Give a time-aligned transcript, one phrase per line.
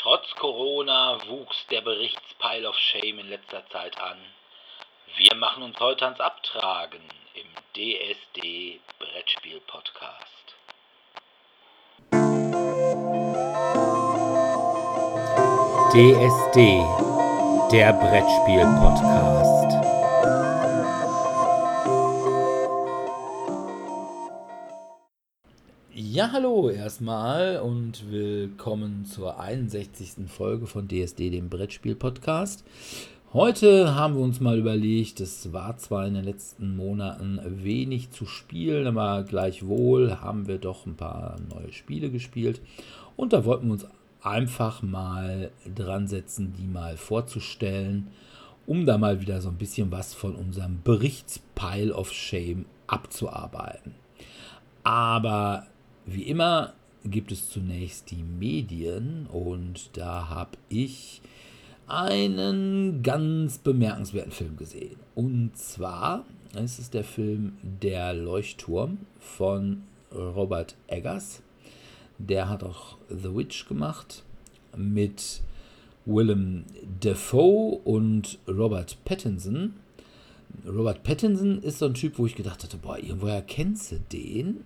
[0.00, 4.16] Trotz Corona wuchs der Berichtspile of Shame in letzter Zeit an.
[5.16, 7.02] Wir machen uns heute ans Abtragen
[7.34, 10.54] im DSD Brettspiel Podcast.
[15.92, 16.80] DSD,
[17.72, 19.67] der Brettspiel Podcast.
[26.18, 30.26] Ja, hallo erstmal und willkommen zur 61.
[30.26, 32.64] Folge von DSD, dem Brettspiel Podcast.
[33.32, 38.26] Heute haben wir uns mal überlegt, es war zwar in den letzten Monaten wenig zu
[38.26, 42.60] spielen, aber gleichwohl haben wir doch ein paar neue Spiele gespielt
[43.14, 43.86] und da wollten wir uns
[44.20, 48.08] einfach mal dran setzen, die mal vorzustellen,
[48.66, 53.94] um da mal wieder so ein bisschen was von unserem Berichtspile of Shame abzuarbeiten.
[54.82, 55.68] Aber
[56.10, 61.20] wie immer gibt es zunächst die Medien und da habe ich
[61.86, 64.96] einen ganz bemerkenswerten Film gesehen.
[65.14, 71.42] Und zwar ist es der Film Der Leuchtturm von Robert Eggers.
[72.18, 74.24] Der hat auch The Witch gemacht
[74.76, 75.42] mit
[76.04, 76.64] Willem
[77.00, 79.74] Dafoe und Robert Pattinson.
[80.66, 84.64] Robert Pattinson ist so ein Typ, wo ich gedacht hatte, boah, irgendwoher kennst du den?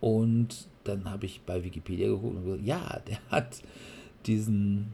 [0.00, 3.62] Und dann habe ich bei Wikipedia geguckt und gesagt, ja, der hat
[4.26, 4.92] diesen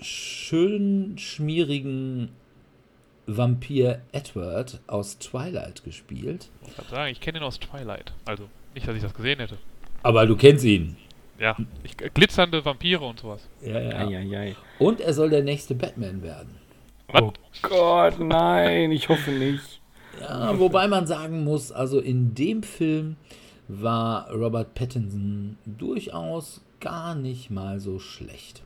[0.00, 2.30] schön schmierigen
[3.26, 6.48] Vampir Edward aus Twilight gespielt.
[6.66, 8.12] Ich kann sagen, ich kenne ihn aus Twilight.
[8.24, 9.58] Also nicht, dass ich das gesehen hätte.
[10.02, 10.96] Aber du kennst ihn.
[11.38, 13.46] Ja, ich, glitzernde Vampire und sowas.
[13.60, 14.06] Ja, ja.
[14.06, 14.56] Ei, ei, ei.
[14.78, 16.56] Und er soll der nächste Batman werden.
[17.08, 17.22] Was?
[17.22, 17.32] Oh
[17.62, 19.80] Gott, nein, ich hoffe nicht.
[20.20, 23.16] Ja, wobei man sagen muss, also in dem Film
[23.68, 28.62] war Robert Pattinson durchaus gar nicht mal so schlecht.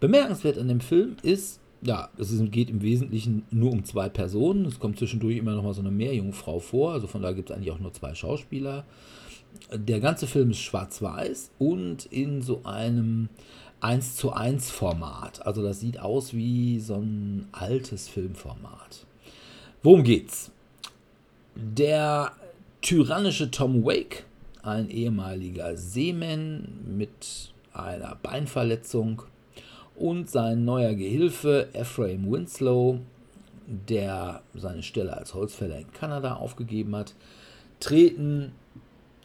[0.00, 4.66] Bemerkenswert an dem Film ist, ja, es geht im Wesentlichen nur um zwei Personen.
[4.66, 6.92] Es kommt zwischendurch immer noch mal so eine Meerjungfrau vor.
[6.92, 8.84] Also von daher gibt es eigentlich auch nur zwei Schauspieler.
[9.72, 13.28] Der ganze Film ist schwarz-weiß und in so einem
[13.80, 15.46] 1 zu 1 Format.
[15.46, 19.06] Also das sieht aus wie so ein altes Filmformat.
[19.82, 20.50] Worum geht's?
[21.54, 22.32] Der
[22.86, 24.22] tyrannische Tom Wake,
[24.62, 29.22] ein ehemaliger Seeman mit einer Beinverletzung
[29.96, 33.00] und sein neuer Gehilfe Ephraim Winslow,
[33.66, 37.16] der seine Stelle als Holzfäller in Kanada aufgegeben hat,
[37.80, 38.52] treten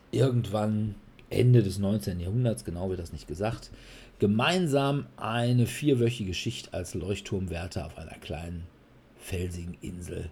[0.09, 0.95] irgendwann
[1.29, 2.19] Ende des 19.
[2.19, 3.69] Jahrhunderts, genau wird das nicht gesagt,
[4.17, 8.63] gemeinsam eine vierwöchige Schicht als Leuchtturmwärter auf einer kleinen
[9.17, 10.31] felsigen Insel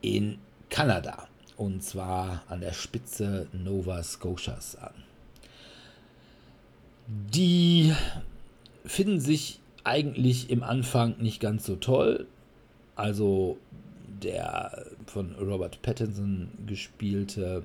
[0.00, 0.38] in
[0.68, 1.28] Kanada.
[1.56, 4.92] Und zwar an der Spitze Nova Scotias an.
[7.06, 7.94] Die
[8.84, 12.26] finden sich eigentlich im Anfang nicht ganz so toll.
[12.94, 13.58] Also
[14.22, 17.64] der von Robert Pattinson gespielte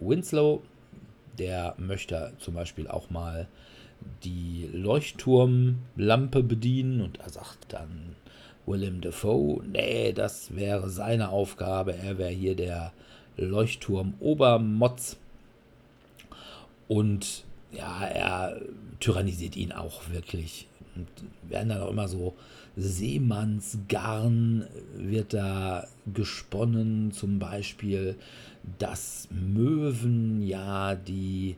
[0.00, 0.62] Winslow,
[1.38, 3.48] der möchte zum Beispiel auch mal
[4.24, 8.16] die Leuchtturmlampe bedienen und da sagt dann
[8.66, 12.92] Willem Dafoe, nee, das wäre seine Aufgabe, er wäre hier der
[13.36, 15.16] Leuchtturm-Obermotz.
[16.88, 18.60] Und ja, er
[19.00, 20.68] tyrannisiert ihn auch wirklich.
[20.94, 21.08] Und
[21.48, 22.34] werden dann auch immer so
[22.76, 28.16] Seemannsgarn wird da gesponnen, zum Beispiel,
[28.78, 31.56] dass Möwen ja die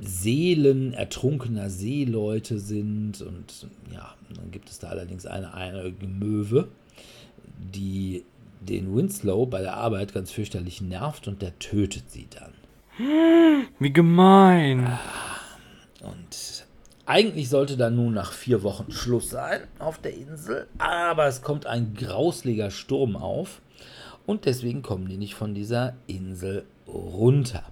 [0.00, 3.20] Seelen ertrunkener Seeleute sind.
[3.22, 6.68] Und ja, dann gibt es da allerdings eine einäugige Möwe,
[7.58, 8.24] die
[8.60, 12.52] den Winslow bei der Arbeit ganz fürchterlich nervt und der tötet sie dann.
[13.78, 14.98] Wie gemein.
[16.00, 16.64] Und
[17.06, 21.66] eigentlich sollte dann nun nach vier Wochen Schluss sein auf der Insel, aber es kommt
[21.66, 23.60] ein grausliger Sturm auf
[24.26, 27.64] und deswegen kommen die nicht von dieser Insel runter.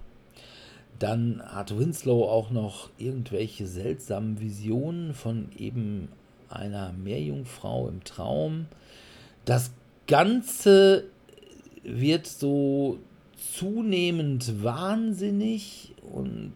[1.03, 6.07] Dann hat Winslow auch noch irgendwelche seltsamen Visionen von eben
[6.49, 8.67] einer Meerjungfrau im Traum.
[9.45, 9.73] Das
[10.07, 11.03] Ganze
[11.83, 13.01] wird so
[13.57, 16.55] zunehmend wahnsinnig und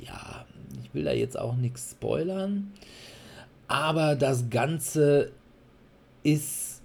[0.00, 0.46] ja,
[0.84, 2.70] ich will da jetzt auch nichts spoilern,
[3.66, 5.32] aber das Ganze
[6.22, 6.82] ist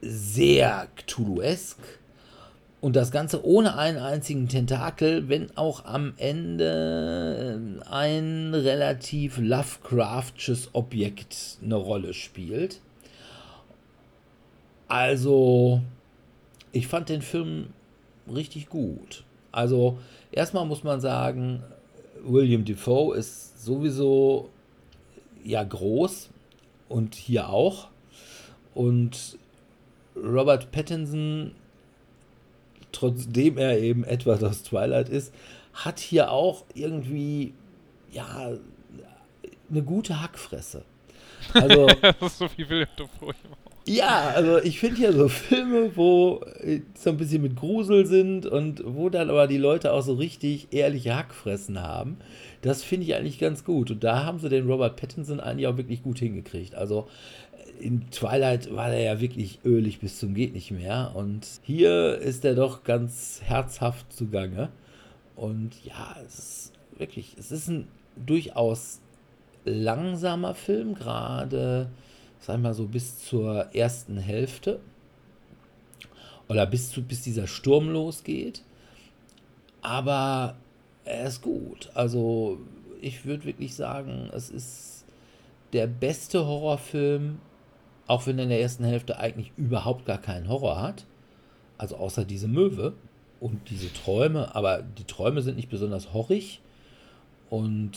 [0.00, 1.97] sehr Cthulhuesk
[2.80, 11.58] und das Ganze ohne einen einzigen Tentakel, wenn auch am Ende ein relativ Lovecraftsches Objekt
[11.62, 12.80] eine Rolle spielt.
[14.86, 15.82] Also,
[16.72, 17.68] ich fand den Film
[18.32, 19.24] richtig gut.
[19.50, 19.98] Also,
[20.30, 21.62] erstmal muss man sagen,
[22.22, 24.50] William Defoe ist sowieso
[25.44, 26.30] ja groß
[26.88, 27.88] und hier auch.
[28.74, 29.36] Und
[30.16, 31.52] Robert Pattinson,
[32.98, 35.32] trotzdem er eben etwas aus Twilight ist,
[35.72, 37.54] hat hier auch irgendwie
[38.10, 38.52] ja
[39.70, 40.82] eine gute Hackfresse.
[41.54, 43.34] Also, das ist so wie William Dafoe.
[43.86, 48.46] ja, also ich finde ja so Filme, wo äh, so ein bisschen mit Grusel sind
[48.46, 52.16] und wo dann aber die Leute auch so richtig ehrliche Hackfressen haben,
[52.62, 53.92] das finde ich eigentlich ganz gut.
[53.92, 56.74] Und da haben sie den Robert Pattinson eigentlich auch wirklich gut hingekriegt.
[56.74, 57.06] Also
[57.80, 62.44] in Twilight war er ja wirklich ölig bis zum geht nicht mehr und hier ist
[62.44, 64.70] er doch ganz herzhaft zugange.
[65.36, 67.86] Und ja, es ist wirklich, es ist ein
[68.16, 69.00] durchaus
[69.64, 71.90] langsamer Film, gerade,
[72.40, 74.80] sag ich mal so, bis zur ersten Hälfte.
[76.48, 78.62] Oder bis, zu, bis dieser Sturm losgeht.
[79.82, 80.56] Aber
[81.04, 81.90] er ist gut.
[81.94, 82.58] Also,
[83.00, 85.04] ich würde wirklich sagen, es ist
[85.72, 87.38] der beste Horrorfilm,
[88.08, 91.04] auch wenn er in der ersten Hälfte eigentlich überhaupt gar keinen Horror hat.
[91.76, 92.94] Also außer diese Möwe
[93.38, 96.60] und diese Träume, aber die Träume sind nicht besonders horrig.
[97.50, 97.92] Und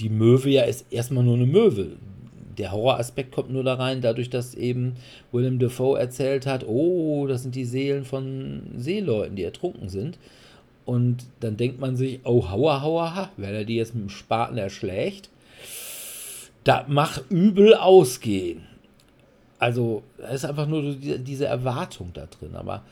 [0.00, 1.96] die Möwe ja ist erstmal nur eine Möwe.
[2.56, 4.94] Der Horroraspekt kommt nur da rein, dadurch, dass eben
[5.30, 10.18] Willem Dafoe erzählt hat, oh, das sind die Seelen von Seeleuten, die ertrunken sind.
[10.86, 14.10] Und dann denkt man sich, oh, hauer, hauer, ha, wenn er die jetzt mit dem
[14.10, 15.28] Spaten erschlägt,
[16.64, 18.62] da macht übel ausgehen.
[19.58, 22.54] Also, da ist einfach nur diese Erwartung da drin.
[22.56, 22.82] Aber,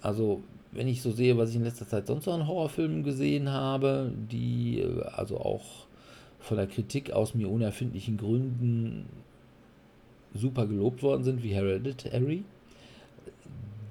[0.00, 0.42] also,
[0.76, 4.12] wenn ich so sehe, was ich in letzter Zeit sonst noch an Horrorfilmen gesehen habe,
[4.30, 5.86] die äh, also auch
[6.40, 9.06] von der Kritik aus mir unerfindlichen Gründen
[10.34, 12.44] super gelobt worden sind, wie Hereditary,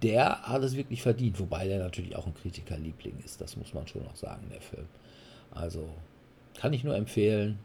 [0.04, 3.88] der hat es wirklich verdient, wobei der natürlich auch ein Kritikerliebling ist, das muss man
[3.88, 4.86] schon auch sagen, der Film.
[5.52, 5.90] Also
[6.60, 7.58] kann ich nur empfehlen,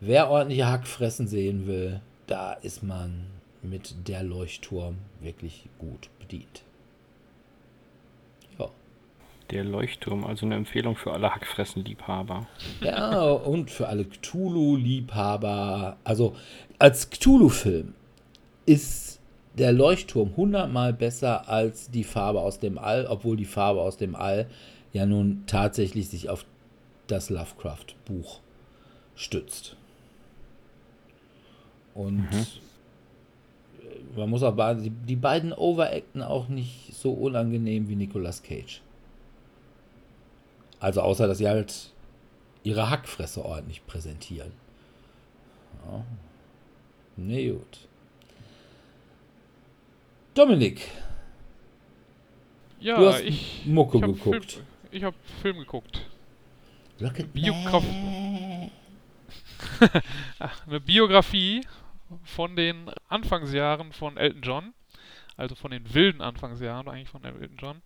[0.00, 3.26] wer ordentliche Hackfressen sehen will, da ist man
[3.64, 6.62] mit der Leuchtturm wirklich gut bedient.
[9.50, 12.46] Der Leuchtturm, also eine Empfehlung für alle Hackfressen-Liebhaber.
[12.80, 15.98] Ja, und für alle Cthulhu-Liebhaber.
[16.02, 16.34] Also
[16.78, 17.92] als Cthulhu-Film
[18.64, 19.20] ist
[19.58, 24.16] der Leuchtturm hundertmal besser als die Farbe aus dem All, obwohl die Farbe aus dem
[24.16, 24.48] All
[24.92, 26.46] ja nun tatsächlich sich auf
[27.06, 28.40] das Lovecraft-Buch
[29.14, 29.76] stützt.
[31.94, 32.46] Und mhm.
[34.16, 38.80] Man muss auch sagen, die, die beiden overacten auch nicht so unangenehm wie Nicolas Cage.
[40.80, 41.90] Also außer, dass sie halt
[42.62, 44.52] ihre Hackfresse ordentlich präsentieren.
[45.86, 46.04] Ja.
[47.16, 47.88] Nee, gut.
[50.34, 50.90] Dominik.
[52.80, 54.52] Ja, du hast ich, Mucke ich hab geguckt.
[54.52, 56.06] Film, ich habe Film geguckt.
[57.00, 58.70] Rocket Biograf Man.
[60.38, 61.62] Ach, eine Biografie
[62.22, 64.74] von den Anfangsjahren von Elton John.
[65.36, 67.82] Also von den wilden Anfangsjahren eigentlich von Elton John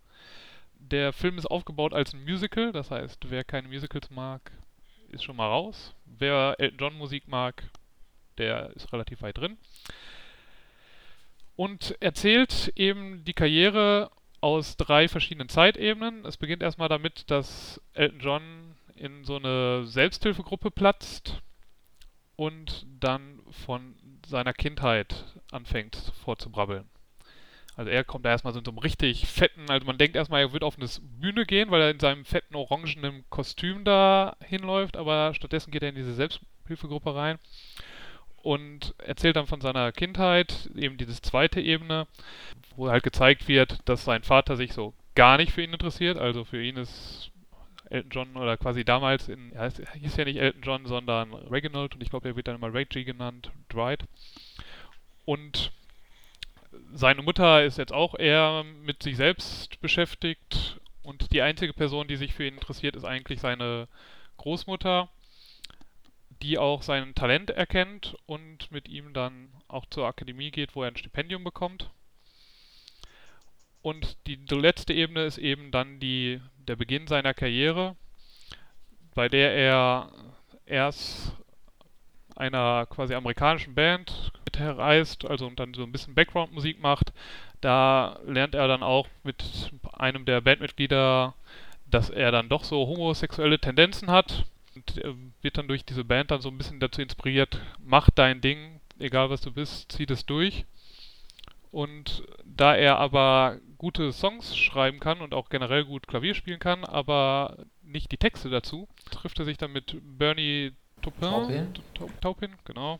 [0.79, 4.51] der Film ist aufgebaut als ein Musical, das heißt, wer keine Musicals mag,
[5.09, 5.93] ist schon mal raus.
[6.05, 7.63] Wer Elton John Musik mag,
[8.37, 9.57] der ist relativ weit drin.
[11.55, 16.25] Und erzählt eben die Karriere aus drei verschiedenen Zeitebenen.
[16.25, 21.41] Es beginnt erstmal damit, dass Elton John in so eine Selbsthilfegruppe platzt
[22.37, 23.95] und dann von
[24.29, 26.85] seiner Kindheit anfängt vorzubrabbeln.
[27.75, 30.41] Also er kommt da erstmal so in so einem richtig fetten, also man denkt erstmal,
[30.41, 34.97] er wird auf eine Bühne gehen, weil er in seinem fetten orangenen Kostüm da hinläuft,
[34.97, 37.39] aber stattdessen geht er in diese Selbsthilfegruppe rein
[38.41, 42.07] und erzählt dann von seiner Kindheit, eben diese zweite Ebene,
[42.75, 46.17] wo halt gezeigt wird, dass sein Vater sich so gar nicht für ihn interessiert.
[46.17, 47.31] Also für ihn ist
[47.89, 51.95] Elton John oder quasi damals in, ja, es hieß ja nicht Elton John, sondern Reginald
[51.95, 54.03] und ich glaube, er wird dann immer Reggie genannt, Dwight.
[55.25, 55.71] Und
[56.93, 62.15] seine Mutter ist jetzt auch eher mit sich selbst beschäftigt und die einzige Person, die
[62.15, 63.87] sich für ihn interessiert, ist eigentlich seine
[64.37, 65.09] Großmutter,
[66.41, 70.89] die auch sein Talent erkennt und mit ihm dann auch zur Akademie geht, wo er
[70.89, 71.89] ein Stipendium bekommt.
[73.81, 77.95] Und die letzte Ebene ist eben dann die, der Beginn seiner Karriere,
[79.15, 80.11] bei der er
[80.65, 81.33] erst
[82.35, 87.11] einer quasi amerikanischen Band mitreist, also und dann so ein bisschen Background-Musik macht.
[87.59, 91.33] Da lernt er dann auch mit einem der Bandmitglieder,
[91.89, 94.45] dass er dann doch so homosexuelle Tendenzen hat
[94.75, 98.41] und äh, wird dann durch diese Band dann so ein bisschen dazu inspiriert, mach dein
[98.41, 100.65] Ding, egal was du bist, zieh das durch.
[101.71, 106.85] Und da er aber gute Songs schreiben kann und auch generell gut Klavier spielen kann,
[106.85, 108.87] aber nicht die Texte dazu.
[109.09, 111.73] Trifft er sich dann mit Bernie Taupin, Taupin.
[111.95, 112.99] Tau- Taupin, genau.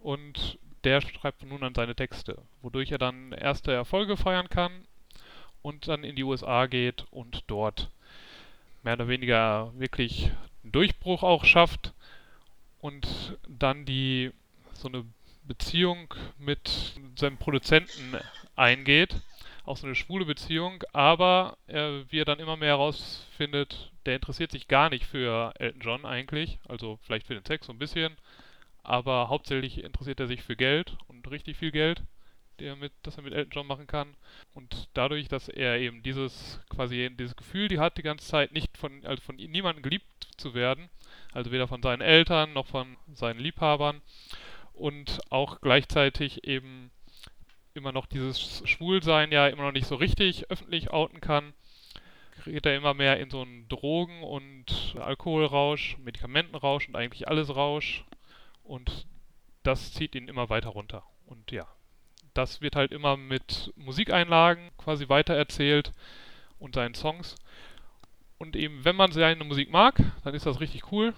[0.00, 4.70] Und der schreibt nun an seine Texte, wodurch er dann erste Erfolge feiern kann
[5.62, 7.90] und dann in die USA geht und dort
[8.84, 10.30] mehr oder weniger wirklich
[10.62, 11.92] einen Durchbruch auch schafft
[12.80, 14.30] und dann die
[14.74, 15.04] so eine
[15.44, 18.14] Beziehung mit seinem Produzenten
[18.56, 19.16] eingeht,
[19.64, 24.52] auch so eine schwule Beziehung, aber er, wie er dann immer mehr herausfindet, der interessiert
[24.52, 28.16] sich gar nicht für Elton John eigentlich, also vielleicht für den Sex so ein bisschen,
[28.82, 32.02] aber hauptsächlich interessiert er sich für Geld und richtig viel Geld,
[32.58, 34.14] der mit, das er mit Elton John machen kann.
[34.52, 38.76] Und dadurch, dass er eben dieses quasi dieses Gefühl, die hat die ganze Zeit nicht
[38.76, 40.06] von also von niemandem geliebt
[40.36, 40.90] zu werden,
[41.32, 44.02] also weder von seinen Eltern noch von seinen Liebhabern
[44.74, 46.90] und auch gleichzeitig eben
[47.74, 51.52] immer noch dieses Schwulsein ja immer noch nicht so richtig öffentlich outen kann,
[52.44, 58.04] gerät er immer mehr in so einen Drogen- und Alkoholrausch, Medikamentenrausch und eigentlich alles Rausch
[58.62, 59.06] und
[59.64, 61.02] das zieht ihn immer weiter runter.
[61.26, 61.66] Und ja,
[62.32, 65.92] das wird halt immer mit Musikeinlagen quasi weitererzählt
[66.58, 67.34] und seinen Songs.
[68.38, 71.14] Und eben, wenn man seine Musik mag, dann ist das richtig cool.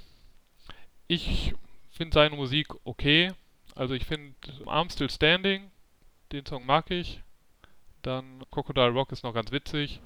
[1.06, 1.54] Ich
[1.90, 3.32] finde seine Musik okay.
[3.74, 4.34] Also ich finde
[4.66, 5.70] Arm Still Standing,
[6.32, 7.20] den Song mag ich.
[8.02, 10.00] Dann Crocodile Rock ist noch ganz witzig.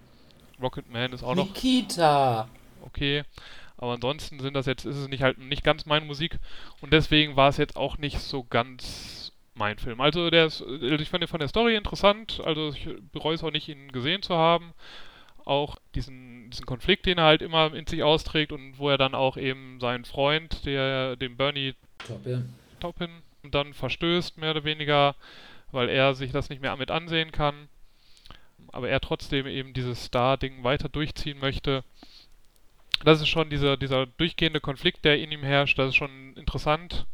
[0.60, 2.48] Rocket Man ist auch noch Nikita!
[2.82, 3.24] okay.
[3.76, 6.38] Aber ansonsten sind das jetzt, ist es nicht halt nicht ganz meine Musik
[6.82, 10.00] und deswegen war es jetzt auch nicht so ganz mein Film.
[10.00, 13.44] Also der ist, also ich fand den von der Story interessant, also ich bereue es
[13.44, 14.74] auch nicht, ihn gesehen zu haben.
[15.46, 19.14] Auch diesen, diesen Konflikt, den er halt immer in sich austrägt und wo er dann
[19.14, 21.74] auch eben seinen Freund, der dem Bernie
[22.06, 22.54] Taupin.
[22.80, 23.10] Taupin
[23.42, 25.16] dann verstößt, mehr oder weniger,
[25.72, 27.68] weil er sich das nicht mehr mit ansehen kann.
[28.72, 31.84] Aber er trotzdem eben dieses Star-Ding weiter durchziehen möchte.
[33.04, 37.06] Das ist schon dieser, dieser durchgehende Konflikt, der in ihm herrscht, das ist schon interessant.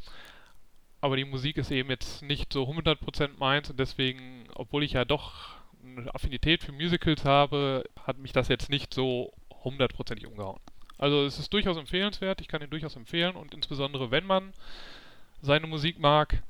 [1.00, 5.04] Aber die Musik ist eben jetzt nicht so 100% meins und deswegen, obwohl ich ja
[5.04, 9.32] doch eine Affinität für Musicals habe, hat mich das jetzt nicht so
[9.62, 10.60] hundertprozentig umgehauen.
[10.98, 14.52] Also es ist durchaus empfehlenswert, ich kann ihn durchaus empfehlen und insbesondere wenn man
[15.42, 16.42] seine Musik mag,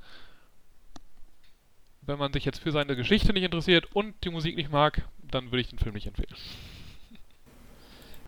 [2.06, 5.46] wenn man sich jetzt für seine Geschichte nicht interessiert und die Musik nicht mag, dann
[5.46, 6.34] würde ich den Film nicht empfehlen.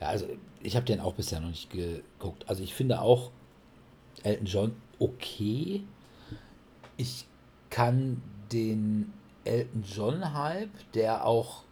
[0.01, 0.27] Ja, also
[0.63, 2.49] ich habe den auch bisher noch nicht geguckt.
[2.49, 3.31] Also ich finde auch
[4.23, 5.83] Elton John okay.
[6.97, 7.27] Ich
[7.71, 9.13] kann den
[9.45, 11.63] Elton John-Hype, der auch,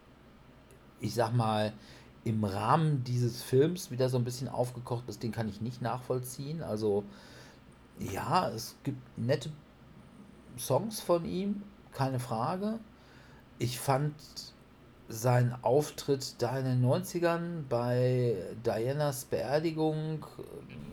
[1.01, 1.73] ich sag mal,
[2.25, 6.63] im Rahmen dieses Films wieder so ein bisschen aufgekocht ist, den kann ich nicht nachvollziehen.
[6.63, 7.05] Also
[7.99, 9.51] ja, es gibt nette
[10.59, 11.63] Songs von ihm,
[11.97, 12.79] keine Frage.
[13.59, 14.15] Ich fand
[15.09, 20.25] sein Auftritt da in den 90ern bei Dianas Beerdigung.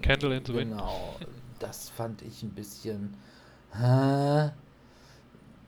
[0.01, 0.71] Candle in the Wind.
[0.71, 1.15] Genau,
[1.59, 3.15] das fand ich ein bisschen.
[3.73, 4.51] Hä?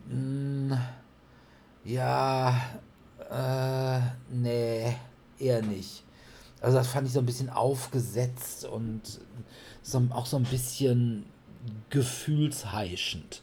[0.07, 0.77] Hm,
[1.83, 2.55] ja,
[3.29, 3.99] äh,
[4.29, 4.95] nee,
[5.39, 6.03] eher nicht.
[6.61, 9.19] Also das fand ich so ein bisschen aufgesetzt und
[9.81, 11.25] so, auch so ein bisschen
[11.89, 13.41] gefühlsheischend.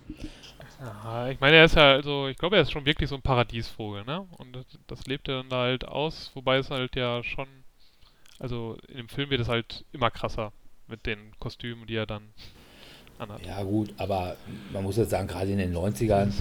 [0.83, 3.23] Ja, ich meine, er ist ja, also, ich glaube, er ist schon wirklich so ein
[3.23, 4.27] Paradiesvogel, ne?
[4.39, 7.47] Und das, das lebt er dann da halt aus, wobei es halt ja schon,
[8.41, 10.53] also in dem Film wird es halt immer krasser
[10.89, 12.23] mit den Kostümen, die er dann
[13.19, 13.47] anhat.
[13.47, 14.37] Ja gut, aber
[14.73, 16.33] man muss jetzt sagen, gerade in den 90ern,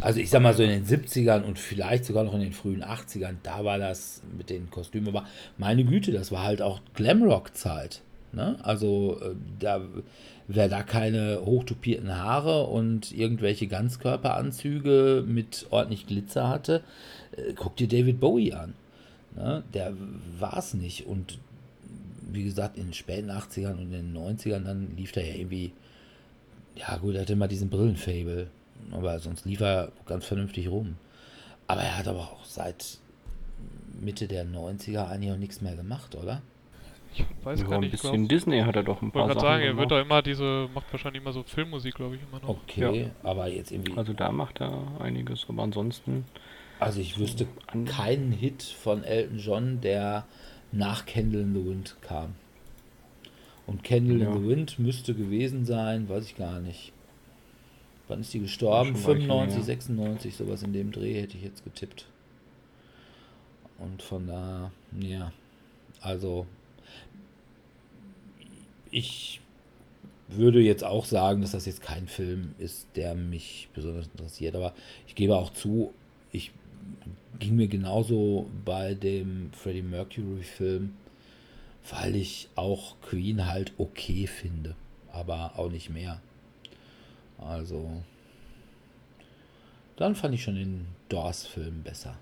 [0.00, 2.82] also ich sag mal so in den 70ern und vielleicht sogar noch in den frühen
[2.82, 5.24] 80ern, da war das mit den Kostümen, aber
[5.56, 8.02] meine Güte, das war halt auch Glamrock-Zeit.
[8.32, 8.56] Ne?
[8.62, 9.80] Also äh, da,
[10.46, 16.82] wer da keine hochtopierten Haare und irgendwelche Ganzkörperanzüge mit ordentlich Glitzer hatte,
[17.36, 18.74] äh, guck dir David Bowie an.
[19.36, 19.62] Ne?
[19.72, 19.94] Der
[20.38, 21.06] war es nicht.
[21.06, 21.38] Und
[22.30, 25.72] wie gesagt, in den späten 80ern und in den 90ern, dann lief der ja irgendwie,
[26.76, 28.48] ja gut, er hatte immer diesen Brillenfable.
[28.90, 30.96] Aber sonst lief er ganz vernünftig rum.
[31.66, 32.98] Aber er hat aber auch seit
[34.00, 36.42] Mitte der 90er eigentlich auch nichts mehr gemacht, oder?
[37.16, 39.12] Ich weiß Ja, gar ein nicht, ich glaub- bisschen Disney hat er doch ein Ich
[39.12, 41.94] paar wollte Sachen gerade sagen, er wird doch immer diese, macht wahrscheinlich immer so Filmmusik,
[41.94, 42.48] glaube ich, immer noch.
[42.48, 43.96] Okay, aber jetzt irgendwie.
[43.96, 46.24] Also da macht er einiges, aber ansonsten
[46.80, 50.24] Also ich wüsste an- keinen Hit von Elton John, der
[50.72, 52.34] nach Candle in the Wind kam.
[53.66, 54.32] Und Candle Ja.
[54.32, 56.92] in the Wind müsste gewesen sein, weiß ich gar nicht.
[58.08, 58.88] Wann ist die gestorben?
[58.88, 59.64] Schon ein Weilchen 95, her.
[59.64, 62.06] 96, sowas in dem Dreh hätte ich jetzt getippt.
[63.78, 65.32] Und von da, ja,
[66.00, 66.46] also
[68.94, 69.40] ich
[70.28, 74.56] würde jetzt auch sagen, dass das jetzt kein Film ist, der mich besonders interessiert.
[74.56, 74.74] Aber
[75.06, 75.92] ich gebe auch zu,
[76.32, 76.50] ich
[77.38, 80.94] ging mir genauso bei dem Freddie Mercury Film
[81.90, 84.74] weil ich auch Queen halt okay finde,
[85.12, 86.20] aber auch nicht mehr.
[87.38, 88.02] Also,
[89.96, 92.16] dann fand ich schon den Doors-Film besser.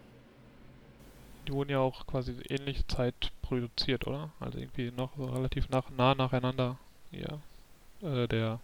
[1.46, 4.30] Die wurden ja auch quasi ähnliche Zeit produziert, oder?
[4.38, 6.78] Also irgendwie noch so relativ nach, nah nacheinander.
[7.10, 7.40] Ja.
[8.02, 8.60] Äh, der.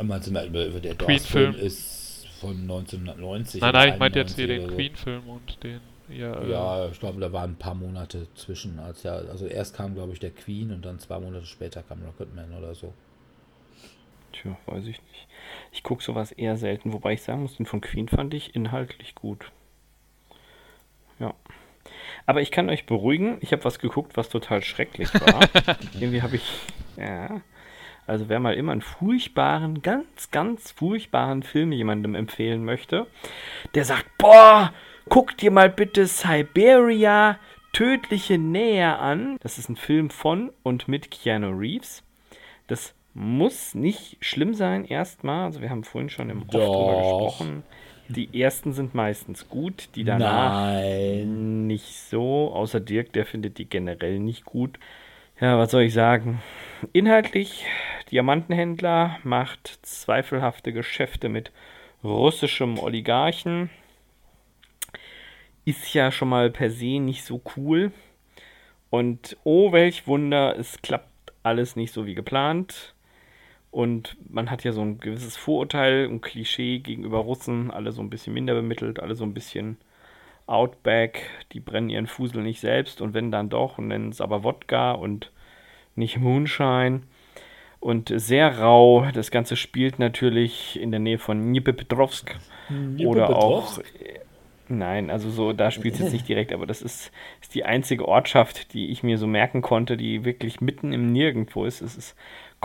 [0.00, 1.54] Meinst du mal, über, über der Queen-Film.
[1.54, 3.60] Ist von 1990?
[3.62, 4.76] Nein, nein, ich meinte jetzt hier 91 den so.
[4.76, 5.80] Queen-Film und den.
[6.08, 8.78] Ja, äh, Ja, ich glaube, da waren ein paar Monate zwischen.
[8.78, 12.02] Als ja, also erst kam, glaube ich, der Queen und dann zwei Monate später kam
[12.04, 12.92] Rocketman oder so.
[14.32, 15.26] Tja, weiß ich nicht.
[15.72, 19.14] Ich gucke sowas eher selten, wobei ich sagen muss, den von Queen fand ich inhaltlich
[19.14, 19.50] gut.
[21.18, 21.34] Ja.
[22.26, 25.40] Aber ich kann euch beruhigen, ich habe was geguckt, was total schrecklich war.
[25.94, 26.60] Irgendwie habe ich.
[26.96, 27.40] Ja.
[28.06, 33.06] Also wer mal immer einen furchtbaren, ganz, ganz furchtbaren Film jemandem empfehlen möchte,
[33.74, 34.72] der sagt, boah,
[35.08, 37.38] guck dir mal bitte Siberia,
[37.72, 39.38] tödliche Nähe an.
[39.40, 42.02] Das ist ein Film von und mit Keanu Reeves.
[42.68, 45.44] Das muss nicht schlimm sein erstmal.
[45.46, 47.64] Also wir haben vorhin schon im Off drüber gesprochen.
[48.08, 51.66] Die ersten sind meistens gut, die danach Nein.
[51.66, 52.52] nicht so.
[52.52, 54.78] Außer Dirk, der findet die generell nicht gut.
[55.40, 56.42] Ja, was soll ich sagen?
[56.92, 57.66] Inhaltlich,
[58.10, 61.52] Diamantenhändler macht zweifelhafte Geschäfte mit
[62.02, 63.68] russischem Oligarchen.
[65.64, 67.92] Ist ja schon mal per se nicht so cool.
[68.88, 72.94] Und oh, welch Wunder, es klappt alles nicht so wie geplant.
[73.76, 78.08] Und man hat ja so ein gewisses Vorurteil und Klischee gegenüber Russen, alle so ein
[78.08, 79.76] bisschen minder bemittelt, alle so ein bisschen
[80.46, 84.44] Outback, die brennen ihren Fusel nicht selbst und wenn dann doch und nennen es aber
[84.44, 85.30] Wodka und
[85.94, 87.02] nicht Moonshine.
[87.78, 92.34] Und sehr rau, das Ganze spielt natürlich in der Nähe von Dnipropetrovsk
[93.04, 93.78] oder auch.
[94.68, 98.08] Nein, also so, da spielt es jetzt nicht direkt, aber das ist, ist die einzige
[98.08, 101.82] Ortschaft, die ich mir so merken konnte, die wirklich mitten im Nirgendwo ist.
[101.82, 102.16] Es ist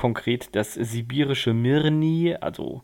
[0.02, 2.82] konkret das sibirische Mirny, also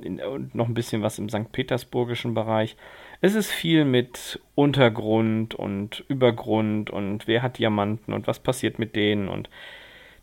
[0.00, 0.20] in,
[0.52, 1.50] noch ein bisschen was im St.
[1.50, 2.76] Petersburgischen Bereich.
[3.20, 8.94] Es ist viel mit Untergrund und Übergrund und wer hat Diamanten und was passiert mit
[8.94, 9.50] denen und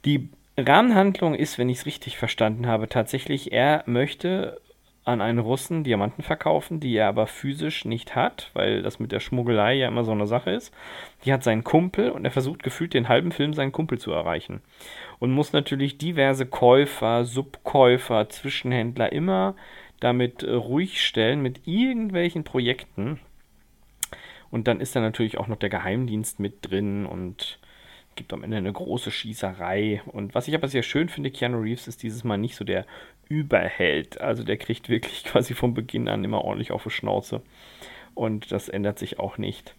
[0.05, 4.61] die Rahmenhandlung ist, wenn ich es richtig verstanden habe, tatsächlich, er möchte
[5.05, 9.19] an einen Russen Diamanten verkaufen, die er aber physisch nicht hat, weil das mit der
[9.19, 10.73] Schmuggelei ja immer so eine Sache ist.
[11.25, 14.62] Die hat seinen Kumpel und er versucht gefühlt den halben Film seinen Kumpel zu erreichen.
[15.17, 19.55] Und muss natürlich diverse Käufer, Subkäufer, Zwischenhändler immer
[19.99, 23.19] damit äh, ruhig stellen mit irgendwelchen Projekten.
[24.51, 27.59] Und dann ist da natürlich auch noch der Geheimdienst mit drin und
[28.15, 30.01] gibt am Ende eine große Schießerei.
[30.07, 32.85] Und was ich aber sehr schön finde, Keanu Reeves ist dieses Mal nicht so der
[33.29, 34.19] Überheld.
[34.19, 37.41] Also der kriegt wirklich quasi von Beginn an immer ordentlich auf die Schnauze.
[38.15, 39.75] Und das ändert sich auch nicht.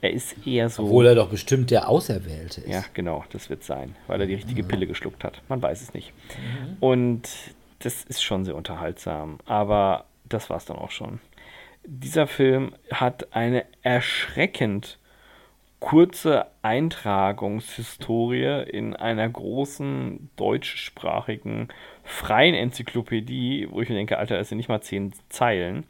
[0.00, 0.84] Er ist eher so.
[0.84, 2.68] Obwohl er doch bestimmt der Auserwählte ist.
[2.68, 5.40] Ja, genau, das wird sein, weil er die richtige Pille geschluckt hat.
[5.48, 6.12] Man weiß es nicht.
[6.80, 7.28] Und
[7.78, 11.20] das ist schon sehr unterhaltsam, aber das war es dann auch schon.
[11.84, 14.98] Dieser Film hat eine erschreckend
[15.78, 21.68] kurze Eintragungshistorie in einer großen deutschsprachigen
[22.06, 25.84] freien Enzyklopädie, wo ich mir denke, Alter, das sind nicht mal zehn Zeilen.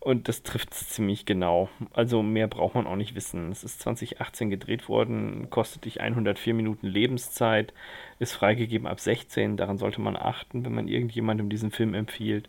[0.00, 1.68] Und das trifft es ziemlich genau.
[1.92, 3.52] Also mehr braucht man auch nicht wissen.
[3.52, 7.72] Es ist 2018 gedreht worden, kostet dich 104 Minuten Lebenszeit,
[8.18, 9.56] ist freigegeben ab 16.
[9.56, 12.48] Daran sollte man achten, wenn man irgendjemandem diesen Film empfiehlt.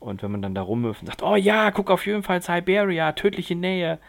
[0.00, 3.12] Und wenn man dann da rumwirft und sagt, oh ja, guck auf jeden Fall Siberia,
[3.12, 4.00] tödliche Nähe.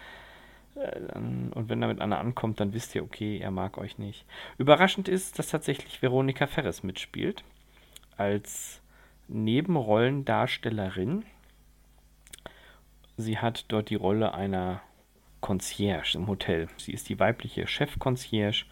[0.75, 4.25] Äh, Und wenn damit einer ankommt, dann wisst ihr, okay, er mag euch nicht.
[4.57, 7.43] Überraschend ist, dass tatsächlich Veronika Ferres mitspielt.
[8.17, 8.81] Als
[9.27, 11.25] Nebenrollendarstellerin.
[13.17, 14.81] Sie hat dort die Rolle einer
[15.41, 16.67] Concierge im Hotel.
[16.77, 18.65] Sie ist die weibliche Chef-Concierge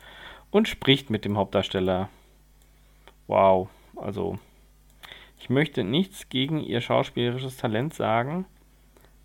[0.52, 2.10] und spricht mit dem Hauptdarsteller.
[3.28, 4.40] Wow, also
[5.40, 8.46] ich möchte nichts gegen ihr schauspielerisches Talent sagen,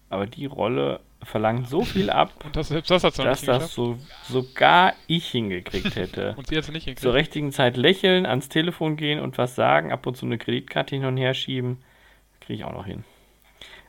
[0.08, 3.98] aber die Rolle verlangt so viel ab, Und das, selbst das dass nicht das so,
[4.28, 6.34] sogar ich hingekriegt hätte.
[6.36, 7.14] Und sie hat es nicht Zur hingekriegt.
[7.14, 11.04] richtigen Zeit lächeln, ans Telefon gehen und was sagen, ab und zu eine Kreditkarte hin
[11.04, 11.82] und her schieben,
[12.40, 13.04] kriege ich auch noch hin.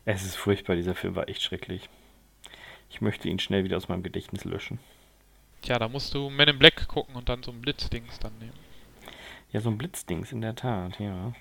[0.05, 1.89] Es ist furchtbar, dieser Film war echt schrecklich.
[2.89, 4.79] Ich möchte ihn schnell wieder aus meinem Gedächtnis löschen.
[5.61, 8.53] Tja, da musst du Men in Black gucken und dann so ein Blitzdings dann nehmen.
[9.51, 11.33] Ja, so ein Blitzdings, in der Tat, ja.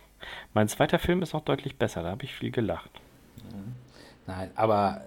[0.52, 2.90] Mein zweiter Film ist auch deutlich besser, da habe ich viel gelacht.
[4.26, 5.02] Nein, aber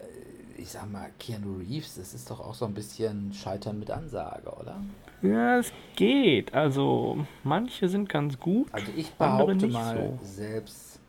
[0.58, 3.91] äh, ich sag mal, Keanu Reeves, das ist doch auch so ein bisschen Scheitern mit
[3.91, 4.77] Ansage, oder?
[5.21, 6.53] Ja, es geht.
[6.53, 8.67] Also, manche sind ganz gut.
[8.71, 10.19] Also ich andere behaupte nicht mal, so.
[10.25, 10.99] selbst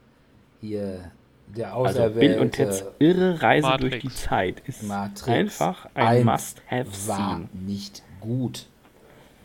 [0.61, 1.11] hier
[1.47, 3.91] der Also Auserwählte Bill und Ted's irre Reise Matrix.
[3.91, 7.19] durch die Zeit ist Matrix einfach ein 1 Must-Have-Scene.
[7.19, 8.67] war nicht gut.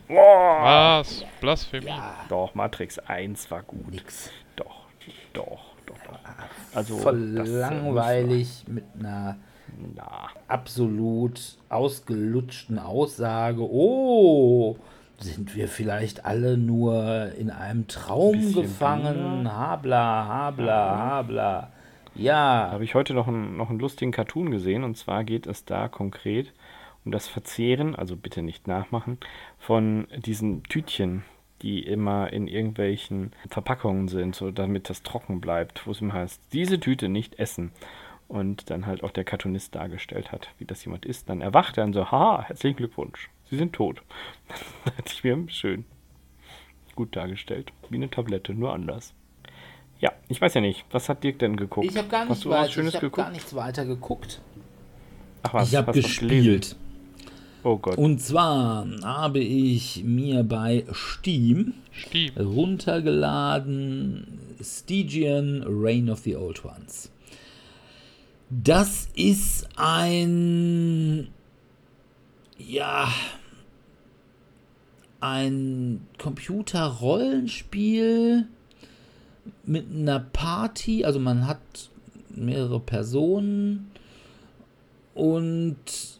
[0.08, 1.00] Boah.
[1.00, 1.24] Was?
[1.40, 1.92] Blasphemie.
[2.28, 3.90] Doch, Matrix 1 war gut.
[3.90, 4.30] Nix.
[4.54, 4.86] Doch,
[5.32, 5.75] doch.
[6.74, 9.36] Also, Voll äh, langweilig mit einer
[9.94, 13.62] Na, absolut ausgelutschten Aussage.
[13.62, 14.76] Oh,
[15.18, 19.38] sind wir vielleicht alle nur in einem Traum Bisschen gefangen?
[19.38, 19.56] Wunder.
[19.56, 21.72] Habla, habla, habla.
[22.14, 25.64] Ja, habe ich heute noch einen, noch einen lustigen Cartoon gesehen und zwar geht es
[25.64, 26.52] da konkret
[27.04, 29.18] um das Verzehren, also bitte nicht nachmachen,
[29.58, 31.22] von diesen Tütchen,
[31.62, 36.40] die immer in irgendwelchen Verpackungen sind, so damit das trocken bleibt, wo es immer heißt,
[36.52, 37.72] diese Tüte nicht essen.
[38.28, 41.28] Und dann halt auch der Cartoonist dargestellt hat, wie das jemand isst.
[41.28, 44.02] Dann erwacht er und so, haha, herzlichen Glückwunsch, Sie sind tot.
[44.84, 45.84] da dachte ich mir, schön.
[46.96, 47.72] Gut dargestellt.
[47.88, 49.14] Wie eine Tablette, nur anders.
[50.00, 50.84] Ja, ich weiß ja nicht.
[50.90, 51.86] Was hat Dirk denn geguckt?
[51.86, 54.40] ich habe gar, nicht ich hab gar nichts weiter geguckt.
[55.42, 56.76] Ach was, ich habe gespielt.
[57.66, 57.98] Oh Gott.
[57.98, 62.30] Und zwar habe ich mir bei Steam Steam.
[62.36, 67.10] runtergeladen Stygian Reign of the Old Ones.
[68.50, 71.26] Das ist ein
[72.56, 73.08] ja
[75.18, 78.46] ein Computerrollenspiel
[79.64, 81.90] mit einer Party, also man hat
[82.28, 83.90] mehrere Personen
[85.14, 86.15] und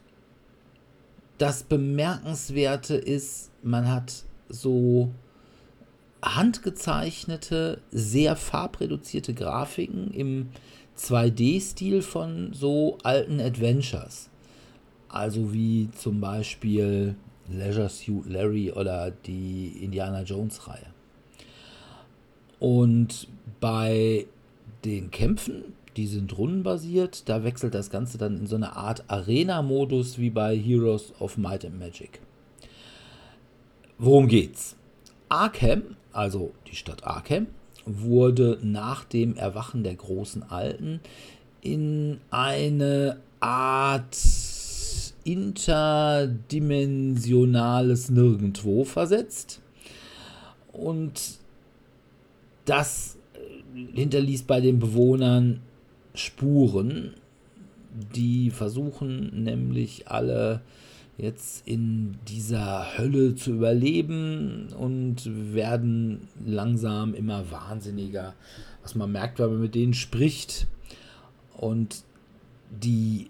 [1.38, 5.10] das Bemerkenswerte ist, man hat so
[6.22, 10.48] handgezeichnete, sehr farbreduzierte Grafiken im
[10.98, 14.30] 2D-Stil von so alten Adventures.
[15.08, 17.16] Also wie zum Beispiel
[17.48, 20.86] Leisure Suit Larry oder die Indiana Jones-Reihe.
[22.58, 23.28] Und
[23.60, 24.26] bei
[24.84, 30.18] den Kämpfen, die sind rundenbasiert, da wechselt das Ganze dann in so eine Art Arena-Modus
[30.18, 32.20] wie bei Heroes of Might and Magic.
[33.98, 34.76] Worum geht's?
[35.28, 37.48] Arkham, also die Stadt Arkham,
[37.86, 41.00] wurde nach dem Erwachen der großen Alten
[41.62, 44.16] in eine Art
[45.24, 49.62] interdimensionales Nirgendwo versetzt.
[50.72, 51.38] Und
[52.64, 53.16] das
[53.94, 55.60] hinterließ bei den Bewohnern
[56.16, 57.14] Spuren,
[58.14, 60.60] die versuchen nämlich alle
[61.18, 65.22] jetzt in dieser Hölle zu überleben und
[65.54, 68.34] werden langsam immer wahnsinniger,
[68.82, 70.66] was man merkt, wenn man mit denen spricht.
[71.56, 72.04] Und
[72.70, 73.28] die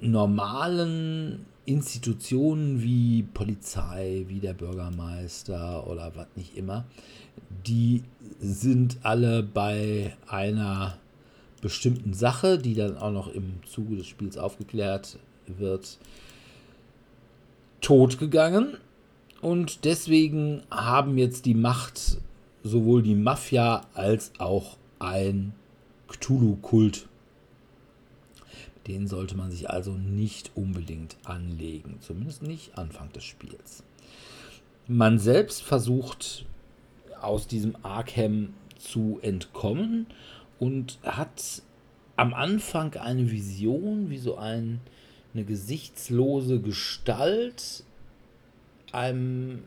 [0.00, 6.86] normalen Institutionen wie Polizei, wie der Bürgermeister oder was nicht immer,
[7.66, 8.02] die
[8.40, 10.96] sind alle bei einer
[11.60, 15.98] bestimmten Sache, die dann auch noch im Zuge des Spiels aufgeklärt wird,
[17.80, 18.76] tot gegangen.
[19.40, 22.18] Und deswegen haben jetzt die Macht
[22.62, 25.52] sowohl die Mafia als auch ein
[26.08, 27.06] Cthulhu-Kult.
[28.86, 33.82] Den sollte man sich also nicht unbedingt anlegen, zumindest nicht Anfang des Spiels.
[34.86, 36.44] Man selbst versucht
[37.20, 40.06] aus diesem Arkham zu entkommen
[40.58, 41.62] und hat
[42.16, 44.80] am Anfang eine Vision, wie so ein,
[45.34, 47.84] eine gesichtslose Gestalt
[48.92, 49.64] einem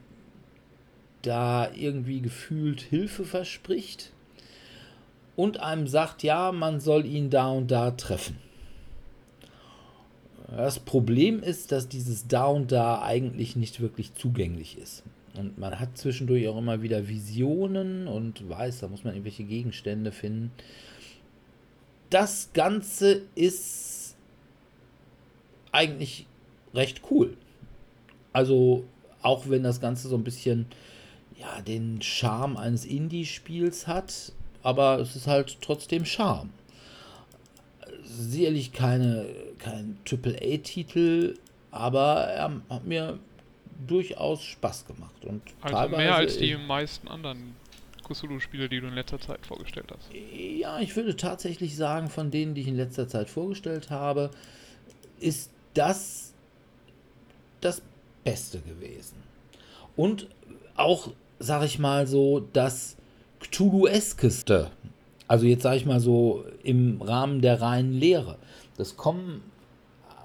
[1.21, 4.11] da irgendwie gefühlt Hilfe verspricht
[5.35, 8.37] und einem sagt, ja, man soll ihn da und da treffen.
[10.47, 15.03] Das Problem ist, dass dieses da und da eigentlich nicht wirklich zugänglich ist.
[15.39, 20.11] Und man hat zwischendurch auch immer wieder Visionen und weiß, da muss man irgendwelche Gegenstände
[20.11, 20.51] finden.
[22.09, 24.15] Das Ganze ist
[25.71, 26.25] eigentlich
[26.73, 27.37] recht cool.
[28.33, 28.83] Also,
[29.21, 30.65] auch wenn das Ganze so ein bisschen
[31.39, 36.49] ja, den Charme eines Indie-Spiels hat, aber es ist halt trotzdem Charme.
[38.03, 39.25] Sicherlich keine,
[39.57, 41.37] kein AAA-Titel,
[41.71, 43.19] aber er hat mir
[43.87, 45.25] durchaus Spaß gemacht.
[45.25, 47.55] Und Also mehr als die meisten anderen
[48.03, 50.09] Cthulhu-Spiele, die du in letzter Zeit vorgestellt hast.
[50.33, 54.31] Ja, ich würde tatsächlich sagen, von denen, die ich in letzter Zeit vorgestellt habe,
[55.19, 56.33] ist das
[57.61, 57.81] das
[58.23, 59.15] Beste gewesen.
[59.95, 60.27] Und
[60.75, 62.95] auch, sag ich mal so, das
[63.39, 64.71] Cthulhu-eskeste.
[65.27, 68.37] Also jetzt sage ich mal so im Rahmen der reinen Lehre.
[68.77, 69.43] Das kommen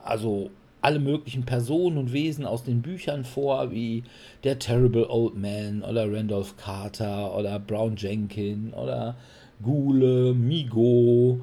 [0.04, 0.50] also
[0.84, 4.04] alle möglichen Personen und Wesen aus den Büchern vor, wie
[4.44, 9.16] der Terrible Old Man oder Randolph Carter oder Brown Jenkin oder
[9.62, 11.40] Gule, Migo,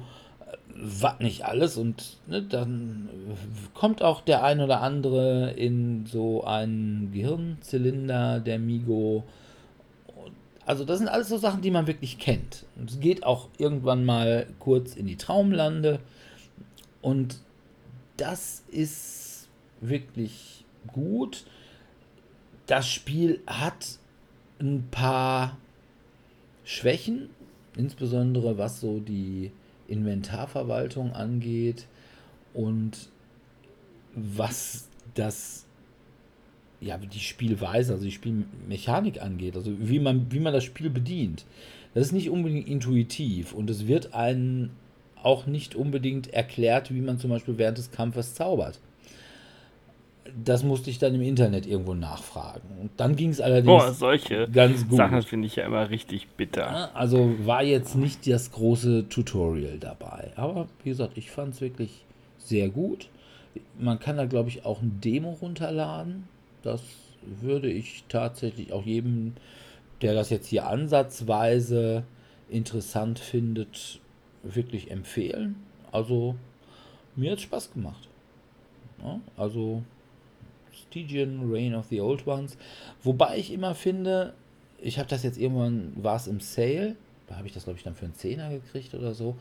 [0.76, 3.08] was nicht alles und ne, dann
[3.74, 9.24] kommt auch der ein oder andere in so einen Gehirnzylinder der Migo.
[10.64, 12.64] Also das sind alles so Sachen, die man wirklich kennt.
[12.76, 15.98] Und es geht auch irgendwann mal kurz in die Traumlande
[17.00, 17.40] und
[18.16, 19.21] das ist
[19.82, 21.44] wirklich gut.
[22.66, 23.98] Das Spiel hat
[24.60, 25.58] ein paar
[26.64, 27.28] Schwächen,
[27.76, 29.50] insbesondere was so die
[29.88, 31.86] Inventarverwaltung angeht
[32.54, 33.10] und
[34.14, 35.66] was das
[36.80, 41.44] ja die Spielweise, also die Spielmechanik angeht, also wie man wie man das Spiel bedient.
[41.94, 44.70] Das ist nicht unbedingt intuitiv und es wird einen
[45.22, 48.80] auch nicht unbedingt erklärt, wie man zum Beispiel während des Kampfes zaubert.
[50.44, 52.68] Das musste ich dann im Internet irgendwo nachfragen.
[52.80, 54.96] Und dann ging es allerdings Boah, solche ganz gut.
[54.96, 56.94] Sachen finde ich ja immer richtig bitter.
[56.94, 60.32] Also war jetzt nicht das große Tutorial dabei.
[60.36, 62.04] Aber wie gesagt, ich fand es wirklich
[62.38, 63.08] sehr gut.
[63.78, 66.28] Man kann da, glaube ich, auch ein Demo runterladen.
[66.62, 66.82] Das
[67.40, 69.34] würde ich tatsächlich auch jedem,
[70.00, 72.04] der das jetzt hier ansatzweise
[72.48, 74.00] interessant findet,
[74.42, 75.56] wirklich empfehlen.
[75.90, 76.36] Also
[77.16, 78.08] mir hat es Spaß gemacht.
[79.02, 79.82] Ja, also
[80.74, 82.56] Stygian, Reign of the Old Ones.
[83.02, 84.34] Wobei ich immer finde,
[84.80, 87.84] ich habe das jetzt irgendwann, war es im Sale, da habe ich das glaube ich
[87.84, 89.36] dann für einen Zehner gekriegt oder so,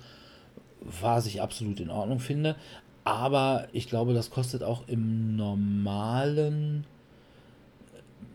[0.82, 2.56] was ich absolut in Ordnung finde.
[3.04, 6.86] Aber ich glaube, das kostet auch im normalen,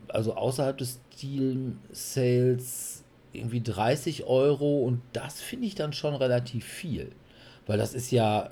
[0.08, 6.64] also außerhalb des Steam Sales irgendwie 30 Euro und das finde ich dann schon relativ
[6.64, 7.12] viel.
[7.66, 8.50] Weil das ist ja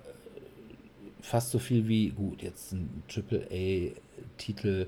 [1.20, 3.02] fast so viel wie, gut, jetzt ein
[4.38, 4.86] AAA-Titel.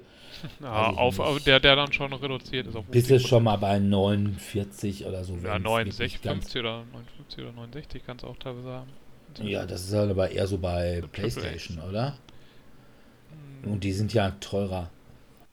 [0.60, 2.76] Ja, auf, auf, der, der dann schon reduziert ist.
[2.76, 5.36] Auf Bist du schon mal bei 49 oder so?
[5.42, 8.90] Ja, 69, 50 oder 59 oder 69 kannst du auch teilweise haben.
[9.42, 12.18] Ja, das ist halt aber eher so bei so PlayStation, oder?
[13.62, 13.72] Hm.
[13.72, 14.90] Und die sind ja teurer.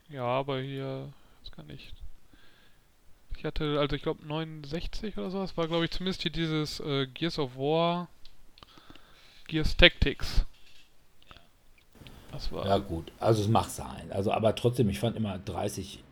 [0.10, 1.10] Ja, aber hier,
[1.42, 1.92] das kann ich.
[3.38, 6.80] Ich hatte, also ich glaube 69 oder so, das war glaube ich zumindest hier dieses
[6.80, 8.08] äh, Gears of War,
[9.48, 10.46] Gears Tactics.
[12.34, 14.12] Das war ja gut, also es macht sein.
[14.12, 16.04] Also aber trotzdem, ich fand immer 30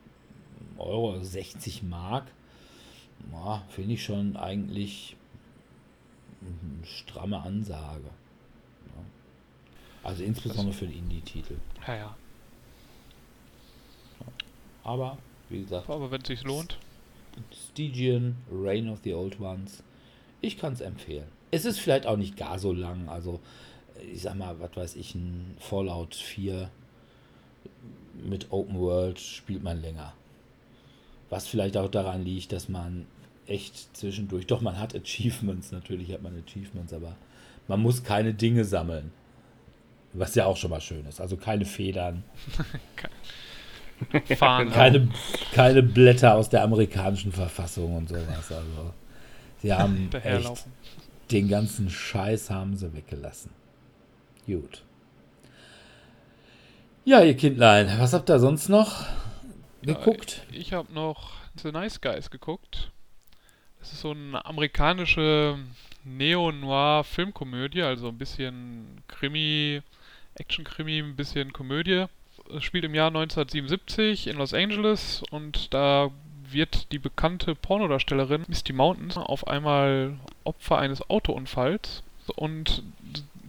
[0.78, 2.28] Euro, 60 Mark,
[3.32, 5.18] ja, finde ich schon eigentlich
[6.42, 8.06] eine stramme Ansage.
[8.06, 9.04] Ja.
[10.04, 11.58] Also insbesondere für den Indie-Titel.
[11.88, 12.16] Ja, ja.
[14.84, 15.18] Aber,
[15.50, 15.90] wie gesagt.
[15.90, 16.78] Aber wenn es sich lohnt.
[17.70, 19.84] Stygian, Reign of the Old Ones.
[20.42, 21.28] Ich kann es empfehlen.
[21.52, 23.08] Es ist vielleicht auch nicht gar so lang.
[23.10, 23.40] Also
[24.13, 26.69] ich sag mal, was weiß ich, ein Fallout 4
[28.23, 30.13] mit Open World spielt man länger.
[31.30, 33.06] Was vielleicht auch daran liegt, dass man
[33.47, 37.15] echt zwischendurch, doch man hat Achievements, natürlich hat man Achievements, aber
[37.67, 39.12] man muss keine Dinge sammeln.
[40.13, 41.21] Was ja auch schon mal schön ist.
[41.21, 42.23] Also keine Federn.
[44.36, 44.71] Fahren.
[44.71, 45.10] keine,
[45.54, 48.51] keine Blätter aus der amerikanischen Verfassung und sowas.
[48.51, 48.93] Also
[49.62, 50.65] sie haben echt
[51.30, 53.51] den ganzen Scheiß haben sie weggelassen.
[54.45, 54.84] Gut.
[57.04, 59.06] Ja, ihr Kindlein, was habt ihr sonst noch
[59.82, 60.45] geguckt?
[60.51, 62.91] Ja, ich habe noch The Nice Guys geguckt.
[63.80, 65.58] Das ist so eine amerikanische
[66.04, 69.82] Neo-Noir-Filmkomödie, also ein bisschen Krimi,
[70.36, 72.06] Action-Krimi, ein bisschen Komödie.
[72.56, 76.12] Es spielt im Jahr 1977 in Los Angeles und da
[76.49, 82.04] wird die bekannte Pornodarstellerin Misty Mountains auf einmal Opfer eines Autounfalls
[82.36, 82.84] und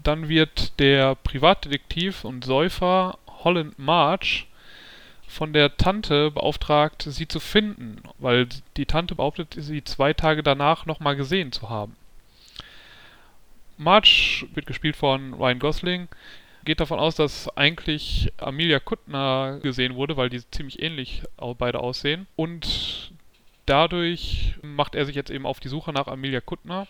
[0.06, 4.46] dann wird der Privatdetektiv und Säufer Holland March
[5.26, 10.84] von der Tante beauftragt, sie zu finden, weil die Tante behauptet, sie zwei Tage danach
[10.86, 11.96] nochmal gesehen zu haben.
[13.78, 16.08] March wird gespielt von Ryan Gosling,
[16.64, 21.22] geht davon aus, dass eigentlich Amelia Kuttner gesehen wurde, weil die ziemlich ähnlich
[21.58, 22.26] beide aussehen.
[22.36, 23.12] Und
[23.66, 26.86] dadurch macht er sich jetzt eben auf die Suche nach Amelia Kuttner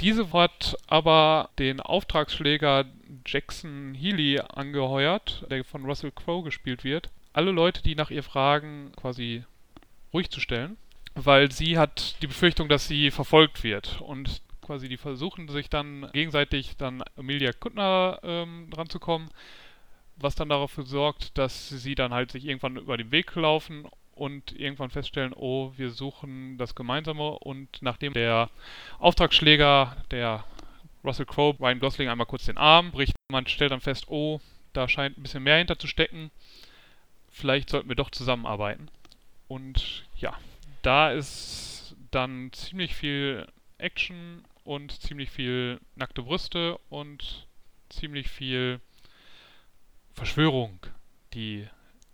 [0.00, 2.86] diese hat aber den Auftragsschläger
[3.26, 8.92] Jackson Healy angeheuert, der von Russell Crowe gespielt wird, alle Leute, die nach ihr fragen,
[8.96, 9.44] quasi
[10.12, 10.76] ruhig zu stellen,
[11.14, 14.00] weil sie hat die Befürchtung, dass sie verfolgt wird.
[14.00, 19.30] Und quasi die versuchen sich dann gegenseitig dann Amelia Kuttner ähm, dran zu kommen,
[20.16, 23.86] was dann dafür sorgt, dass sie dann halt sich irgendwann über den Weg laufen
[24.20, 28.50] und irgendwann feststellen, oh, wir suchen das Gemeinsame und nachdem der
[28.98, 30.44] Auftragsschläger, der
[31.02, 34.42] Russell Crowe, Ryan Gosling einmal kurz den Arm bricht, man stellt dann fest, oh,
[34.74, 36.30] da scheint ein bisschen mehr hinter zu stecken,
[37.30, 38.90] vielleicht sollten wir doch zusammenarbeiten.
[39.48, 40.38] Und ja,
[40.82, 43.46] da ist dann ziemlich viel
[43.78, 47.46] Action und ziemlich viel nackte Brüste und
[47.88, 48.80] ziemlich viel
[50.12, 50.78] Verschwörung,
[51.32, 51.66] die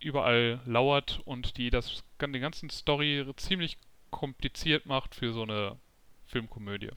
[0.07, 3.77] überall lauert und die das die ganzen Story ziemlich
[4.11, 5.77] kompliziert macht für so eine
[6.27, 6.91] Filmkomödie.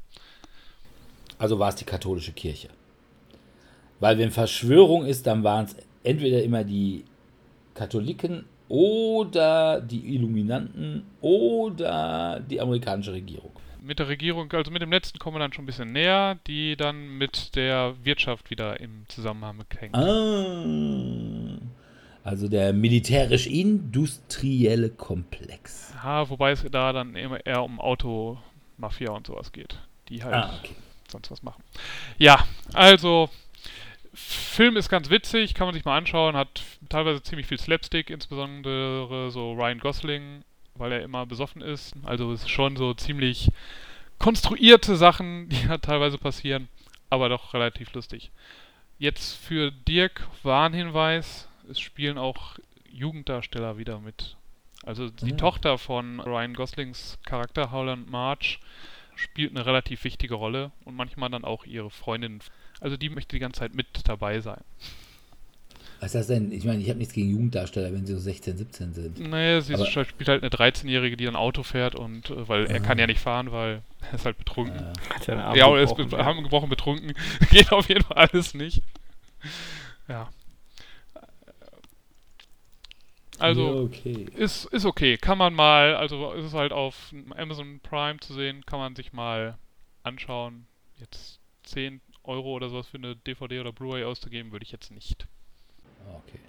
[1.38, 2.70] Also war es die katholische Kirche.
[4.00, 7.04] Weil wenn Verschwörung ist, dann waren es entweder immer die
[7.74, 13.52] Katholiken oder die Illuminanten oder die amerikanische Regierung.
[13.82, 16.76] Mit der Regierung, also mit dem letzten kommen wir dann schon ein bisschen näher, die
[16.76, 19.96] dann mit der Wirtschaft wieder im Zusammenhang hängt.
[19.96, 21.49] Ah,
[22.24, 25.94] also der militärisch-industrielle Komplex.
[26.04, 29.80] Ja, wobei es da dann immer eher um Automafia und sowas geht,
[30.10, 30.76] die halt Ah, okay.
[31.10, 31.64] sonst was machen.
[32.18, 33.30] Ja, also
[34.14, 39.30] Film ist ganz witzig, kann man sich mal anschauen, hat teilweise ziemlich viel Slapstick, insbesondere
[39.32, 40.44] so Ryan Gosling,
[40.76, 41.94] weil er immer besoffen ist.
[42.04, 43.50] Also es ist schon so ziemlich
[44.18, 46.70] konstruierte Sachen, die da teilweise passieren,
[47.10, 48.32] aber doch relativ lustig.
[48.98, 52.58] Jetzt für Dirk Warnhinweis, es spielen auch
[52.92, 54.36] Jugenddarsteller wieder mit.
[54.84, 55.38] Also die Ah.
[55.38, 58.60] Tochter von Ryan Goslings Charakter Howland March
[59.16, 62.40] spielt eine relativ wichtige Rolle und manchmal dann auch ihre Freundin.
[62.80, 64.62] Also die möchte die ganze Zeit mit dabei sein.
[66.00, 66.54] Was ist das denn?
[66.54, 69.20] Ich meine, ich habe nichts gegen Jugenddarsteller, wenn sie so 16, 17 sind.
[69.20, 72.78] Naja, sie Aber- spielt halt eine 13-Jährige, die ein Auto fährt und äh, weil er
[72.78, 72.80] Ah.
[72.80, 74.76] kann ja nicht fahren, weil er ist halt betrunken.
[74.80, 74.94] Ja.
[75.14, 76.26] Hat ja einen Arm Ja, oder ist gebrochen, be- ja.
[76.26, 77.14] haben gebrochen betrunken.
[77.52, 78.82] Geht auf jeden Fall alles nicht.
[80.08, 80.30] Ja.
[83.40, 84.26] Also, Ja, okay.
[84.36, 85.18] ist, ist okay.
[85.18, 89.14] Kann man mal, also ist es halt auf Amazon Prime zu sehen, kann man sich
[89.14, 89.58] mal
[90.04, 90.68] anschauen.
[90.98, 95.28] Jetzt 10 Euro oder sowas für eine DVD oder Blu-ray auszugeben, würde ich jetzt nicht.
[96.08, 96.40] Okay.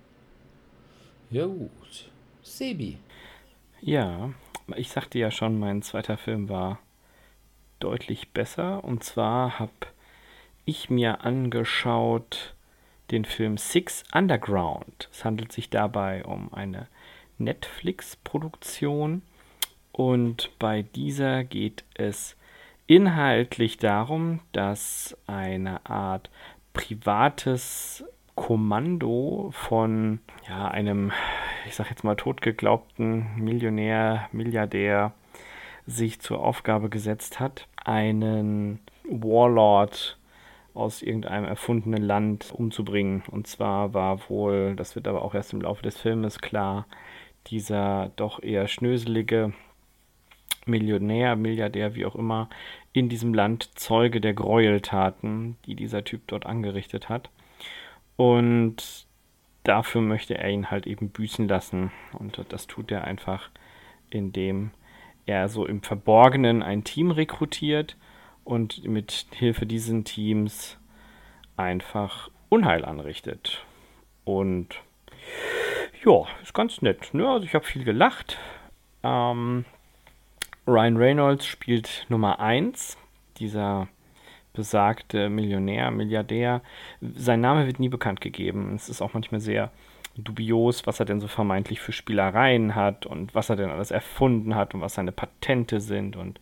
[1.31, 2.11] Ja, gut.
[2.43, 2.99] Sebi.
[3.81, 4.33] Ja,
[4.77, 6.81] ich sagte ja schon, mein zweiter Film war
[7.79, 8.85] deutlich besser.
[8.85, 9.73] Und zwar habe
[10.65, 12.55] ich mir angeschaut
[13.11, 15.09] den Film Six Underground.
[15.13, 16.89] Es handelt sich dabei um eine
[17.39, 19.23] Netflix-Produktion.
[19.93, 22.37] Und bei dieser geht es
[22.87, 26.31] inhaltlich darum, dass eine Art
[26.73, 31.13] privates Kommando von ja, einem,
[31.67, 35.13] ich sag jetzt mal, totgeglaubten Millionär, Milliardär
[35.87, 40.19] sich zur Aufgabe gesetzt hat, einen Warlord
[40.81, 43.23] aus irgendeinem erfundenen Land umzubringen.
[43.31, 46.87] Und zwar war wohl, das wird aber auch erst im Laufe des Filmes klar,
[47.49, 49.53] dieser doch eher schnöselige
[50.67, 52.49] Millionär, Milliardär, wie auch immer,
[52.93, 57.31] in diesem Land Zeuge der Gräueltaten, die dieser Typ dort angerichtet hat.
[58.17, 59.07] Und
[59.65, 61.93] dafür möchte er ihn halt eben büßen lassen.
[62.19, 63.51] Und das tut er einfach,
[64.11, 64.71] indem
[65.27, 67.97] er so im Verborgenen ein Team rekrutiert
[68.51, 70.77] und mit Hilfe diesen Teams
[71.57, 73.65] einfach Unheil anrichtet.
[74.25, 74.69] Und
[76.05, 77.15] ja, ist ganz nett.
[77.15, 77.29] Ne?
[77.29, 78.39] Also ich habe viel gelacht.
[79.03, 79.65] Ähm,
[80.67, 82.99] Ryan Reynolds spielt Nummer 1,
[83.39, 83.89] dieser
[84.53, 86.61] besagte Millionär, Milliardär.
[87.01, 88.75] Sein Name wird nie bekannt gegeben.
[88.75, 89.71] Es ist auch manchmal sehr
[90.17, 94.57] dubios, was er denn so vermeintlich für Spielereien hat und was er denn alles erfunden
[94.57, 96.17] hat und was seine Patente sind.
[96.17, 96.41] Und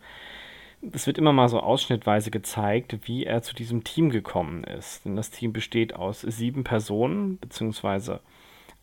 [0.81, 5.05] es wird immer mal so ausschnittweise gezeigt, wie er zu diesem Team gekommen ist.
[5.05, 8.21] Denn das Team besteht aus sieben Personen, beziehungsweise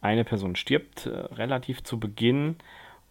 [0.01, 2.57] eine Person stirbt äh, relativ zu Beginn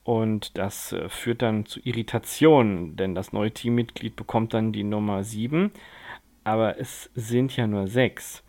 [0.03, 5.23] und das äh, führt dann zu Irritationen, denn das neue Teammitglied bekommt dann die Nummer
[5.23, 5.71] 7,
[6.43, 8.43] aber es sind ja nur sechs.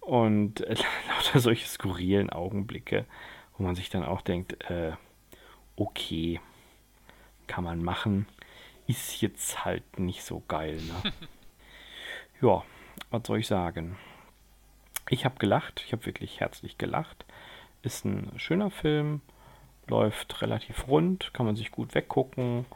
[0.00, 0.74] Und äh,
[1.08, 3.06] lauter solche skurrilen Augenblicke,
[3.56, 4.92] wo man sich dann auch denkt, äh,
[5.76, 6.40] okay,
[7.46, 8.26] kann man machen,
[8.90, 10.76] ist jetzt halt nicht so geil.
[10.76, 11.12] Ne?
[12.42, 12.64] ja,
[13.10, 13.96] was soll ich sagen?
[15.08, 17.24] Ich habe gelacht, ich habe wirklich herzlich gelacht.
[17.82, 19.20] Ist ein schöner Film,
[19.86, 22.66] läuft relativ rund, kann man sich gut weggucken.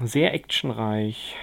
[0.00, 1.36] Sehr actionreich,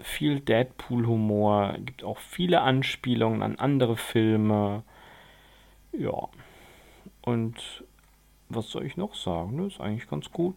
[0.00, 4.84] viel Deadpool-Humor, gibt auch viele Anspielungen an andere Filme.
[5.92, 6.28] Ja,
[7.22, 7.84] und
[8.48, 9.58] was soll ich noch sagen?
[9.58, 10.56] Das ist eigentlich ganz gut.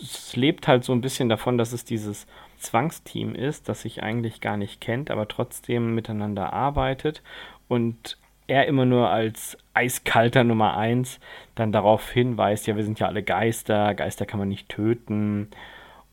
[0.00, 2.26] Es lebt halt so ein bisschen davon, dass es dieses
[2.58, 7.22] Zwangsteam ist, das sich eigentlich gar nicht kennt, aber trotzdem miteinander arbeitet
[7.68, 11.18] und er immer nur als eiskalter Nummer 1
[11.54, 15.48] dann darauf hinweist, ja, wir sind ja alle Geister, Geister kann man nicht töten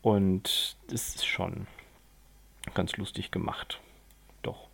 [0.02, 1.66] und das ist schon
[2.74, 3.80] ganz lustig gemacht.
[4.42, 4.68] Doch,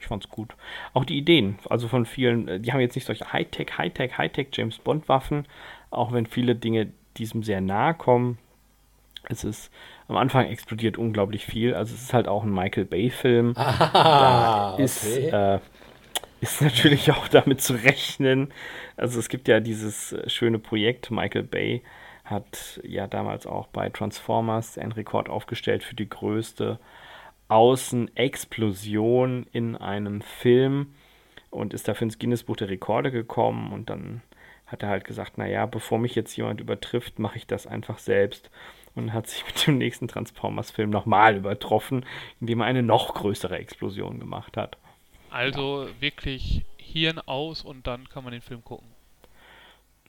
[0.00, 0.54] ich fand's gut.
[0.94, 4.48] Auch die Ideen, also von vielen, äh, die haben jetzt nicht solche Hightech, Hightech, Hightech
[4.52, 5.46] James Bond Waffen,
[5.90, 8.38] auch wenn viele Dinge diesem sehr nahe kommen.
[9.32, 9.70] Es ist
[10.08, 11.74] am Anfang explodiert unglaublich viel.
[11.74, 13.54] Also es ist halt auch ein Michael Bay-Film.
[13.56, 15.28] Ah, ist, okay.
[15.28, 15.58] äh,
[16.40, 18.52] ist natürlich auch damit zu rechnen.
[18.96, 21.82] Also es gibt ja dieses äh, schöne Projekt, Michael Bay
[22.24, 26.78] hat ja damals auch bei Transformers einen Rekord aufgestellt für die größte
[27.48, 30.94] Außenexplosion in einem Film
[31.50, 34.22] und ist dafür ins Guinness-Buch der Rekorde gekommen und dann
[34.66, 38.50] hat er halt gesagt, naja, bevor mich jetzt jemand übertrifft, mache ich das einfach selbst
[38.94, 42.04] und hat sich mit dem nächsten Transformers-Film nochmal übertroffen,
[42.40, 44.76] indem er eine noch größere Explosion gemacht hat.
[45.30, 48.86] Also wirklich Hirn aus und dann kann man den Film gucken.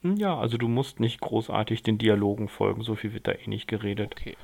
[0.02, 3.48] Hm, Ja, also du musst nicht großartig den Dialogen folgen, so viel wird da eh
[3.48, 4.16] nicht geredet.
[4.20, 4.36] Okay,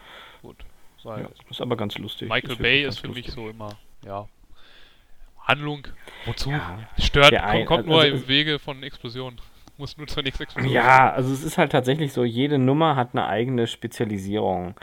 [0.42, 0.56] gut.
[1.04, 2.30] Ja, ist aber ganz lustig.
[2.30, 3.34] Michael wird Bay ist für mich lustig.
[3.36, 3.70] so immer,
[4.06, 4.28] ja.
[5.44, 5.88] Handlung,
[6.26, 6.52] wozu?
[6.52, 9.40] Ja, Stört, der kommt, ein- kommt nur also im Wege von Explosionen.
[9.80, 10.74] Muss nur zur nächsten Explosion.
[10.74, 14.76] Ja, also es ist halt tatsächlich so, jede Nummer hat eine eigene Spezialisierung.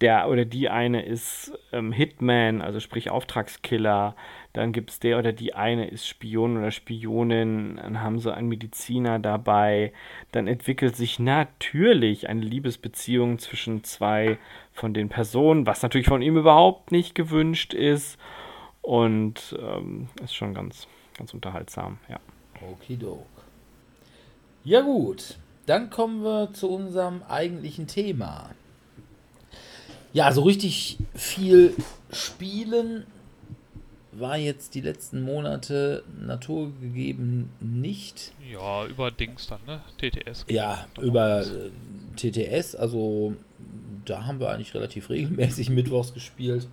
[0.00, 4.16] Der oder die eine ist ähm, Hitman, also sprich Auftragskiller.
[4.52, 7.76] Dann gibt es der oder die eine ist Spion oder Spionin.
[7.76, 9.92] Dann haben sie einen Mediziner dabei.
[10.32, 14.38] Dann entwickelt sich natürlich eine Liebesbeziehung zwischen zwei
[14.72, 18.18] von den Personen, was natürlich von ihm überhaupt nicht gewünscht ist.
[18.82, 22.18] Und ähm, ist schon ganz, ganz unterhaltsam, ja.
[22.60, 23.33] Okidok.
[24.64, 25.36] Ja gut,
[25.66, 28.50] dann kommen wir zu unserem eigentlichen Thema.
[30.14, 31.74] Ja, so richtig viel
[32.12, 33.04] Spielen
[34.12, 38.32] war jetzt die letzten Monate naturgegeben nicht.
[38.50, 39.80] Ja, über Dings dann, ne?
[39.98, 40.46] TTS.
[40.48, 41.70] Ja, über äh,
[42.16, 43.34] TTS, also
[44.04, 46.68] da haben wir eigentlich relativ regelmäßig mittwochs gespielt.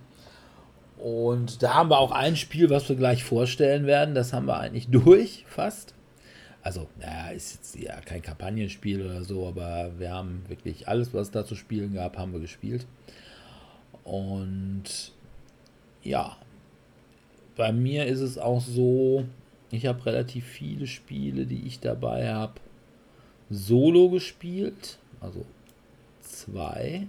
[0.98, 4.14] Und da haben wir auch ein Spiel, was wir gleich vorstellen werden.
[4.14, 5.94] Das haben wir eigentlich durch, fast.
[6.62, 11.30] Also, naja, ist jetzt ja kein Kampagnenspiel oder so, aber wir haben wirklich alles, was
[11.30, 12.86] da zu spielen gab, haben wir gespielt.
[14.04, 15.12] Und
[16.02, 16.36] ja,
[17.56, 19.24] bei mir ist es auch so,
[19.70, 22.54] ich habe relativ viele Spiele, die ich dabei habe,
[23.50, 24.98] solo gespielt.
[25.20, 25.44] Also
[26.20, 27.06] zwei.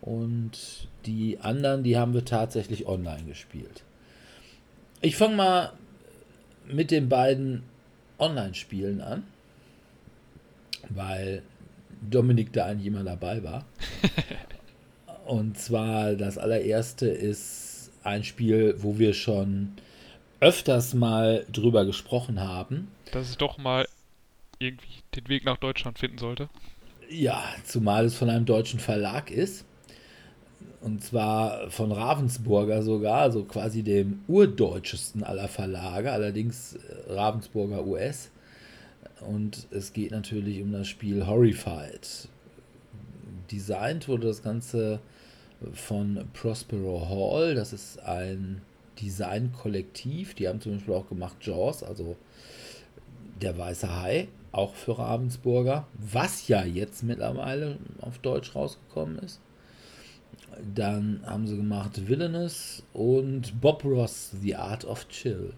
[0.00, 3.84] Und die anderen, die haben wir tatsächlich online gespielt.
[5.00, 5.72] Ich fange mal
[6.66, 7.62] mit den beiden
[8.18, 9.24] Online-Spielen an,
[10.88, 11.42] weil
[12.00, 13.64] Dominik da eigentlich immer dabei war.
[15.26, 19.72] Und zwar das allererste ist ein Spiel, wo wir schon
[20.40, 22.88] öfters mal drüber gesprochen haben.
[23.12, 23.86] Dass es doch mal
[24.58, 26.48] irgendwie den Weg nach Deutschland finden sollte.
[27.08, 29.64] Ja, zumal es von einem deutschen Verlag ist.
[30.84, 38.30] Und zwar von Ravensburger sogar, also quasi dem urdeutschesten aller Verlage, allerdings äh, Ravensburger US.
[39.26, 42.28] Und es geht natürlich um das Spiel Horrified.
[43.50, 45.00] Designt wurde das Ganze
[45.72, 47.54] von Prospero Hall.
[47.54, 48.60] Das ist ein
[49.00, 50.34] Designkollektiv.
[50.34, 52.14] Die haben zum Beispiel auch gemacht Jaws, also
[53.40, 59.40] der weiße Hai, auch für Ravensburger, was ja jetzt mittlerweile auf Deutsch rausgekommen ist.
[60.74, 65.52] Dann haben sie gemacht Villainous und Bob Ross, The Art of Chill.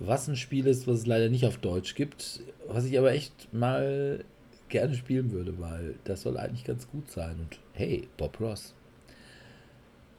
[0.00, 3.52] Was ein Spiel ist, was es leider nicht auf Deutsch gibt, was ich aber echt
[3.52, 4.24] mal
[4.68, 7.36] gerne spielen würde, weil das soll eigentlich ganz gut sein.
[7.40, 8.74] Und hey, Bob Ross.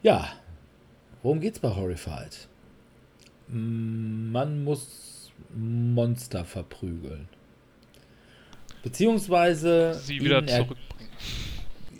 [0.03, 0.27] Ja,
[1.23, 2.47] worum geht's bei Horrified?
[3.47, 7.27] Man muss Monster verprügeln.
[8.83, 10.88] Beziehungsweise Sie wieder er- zurückbringen.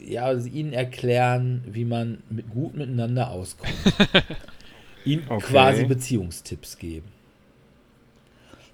[0.10, 3.74] Ja, also ihnen erklären, wie man mit gut miteinander auskommt.
[5.05, 5.45] ihnen Okay.
[5.45, 7.07] quasi Beziehungstipps geben.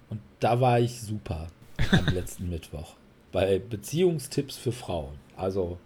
[0.09, 1.47] Und da war ich super
[1.91, 2.93] am letzten Mittwoch.
[3.31, 5.15] Bei Beziehungstipps für Frauen.
[5.35, 5.77] Also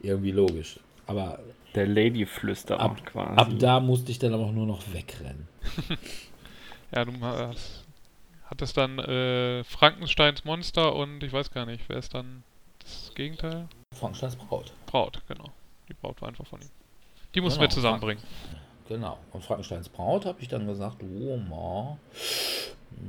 [0.00, 0.80] irgendwie logisch.
[1.06, 1.38] Aber
[1.74, 3.38] Der Lady-Flüsterer ab, quasi.
[3.38, 5.46] ab da musste ich dann aber auch nur noch wegrennen.
[6.90, 7.84] Ja, du hast,
[8.46, 12.44] hattest dann äh, Frankensteins Monster und ich weiß gar nicht, wer ist dann
[12.78, 13.68] das Gegenteil?
[13.98, 14.72] Frankensteins Braut.
[14.86, 15.50] Braut, genau.
[15.88, 16.68] Die Braut war einfach von ihm.
[17.34, 18.22] Die mussten Genau, wir zusammenbringen.
[18.88, 19.18] Genau.
[19.32, 21.98] Und Frankensteins Braut habe ich dann gesagt, oh ma,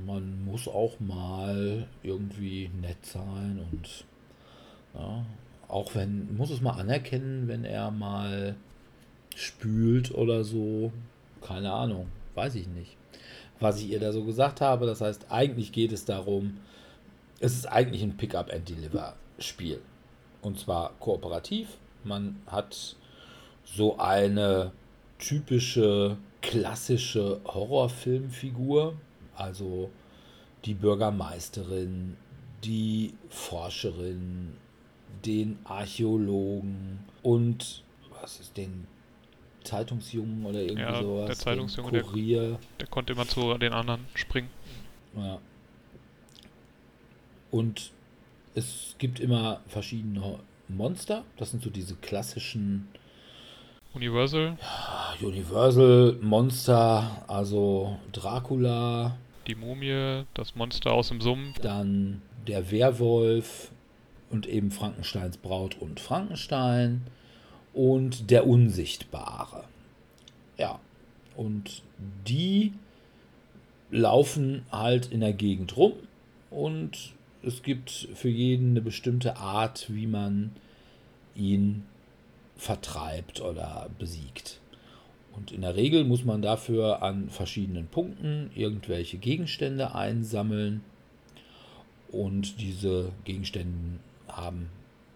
[0.05, 4.05] man muss auch mal irgendwie nett sein und
[4.93, 5.25] ja,
[5.67, 8.55] auch wenn, muss es mal anerkennen, wenn er mal
[9.35, 10.91] spült oder so.
[11.41, 12.97] Keine Ahnung, weiß ich nicht.
[13.59, 16.57] Was ich ihr da so gesagt habe, das heißt, eigentlich geht es darum,
[17.39, 19.81] es ist eigentlich ein Pick-up-and-Deliver-Spiel.
[20.41, 21.67] Und zwar kooperativ.
[22.03, 22.95] Man hat
[23.65, 24.71] so eine
[25.19, 28.95] typische klassische Horrorfilmfigur,
[29.35, 29.89] also
[30.65, 32.15] die Bürgermeisterin,
[32.63, 34.53] die Forscherin,
[35.25, 37.83] den Archäologen und
[38.21, 38.87] was ist den
[39.63, 41.27] Zeitungsjungen oder irgendwie Ja, sowas?
[41.27, 42.59] der Zeitungsjunge, der-.
[42.79, 44.49] Der konnte immer zu den anderen springen.
[45.15, 45.39] Ja.
[47.51, 47.91] Und
[48.55, 51.23] es gibt immer verschiedene Monster.
[51.37, 52.87] Das sind so diese klassischen
[53.93, 61.59] Universal, ah, Universal Monster, also Dracula, die Mumie, das Monster aus dem Sumpf.
[61.59, 63.71] dann der Werwolf
[64.29, 67.01] und eben Frankensteins Braut und Frankenstein
[67.73, 69.63] und der Unsichtbare.
[70.57, 70.79] Ja,
[71.35, 71.81] und
[72.27, 72.73] die
[73.89, 75.93] laufen halt in der Gegend rum
[76.51, 77.13] und
[77.43, 80.51] es gibt für jeden eine bestimmte Art, wie man
[81.35, 81.85] ihn
[82.57, 84.59] vertreibt oder besiegt.
[85.35, 90.83] Und in der Regel muss man dafür an verschiedenen Punkten irgendwelche Gegenstände einsammeln.
[92.11, 94.69] Und diese Gegenstände haben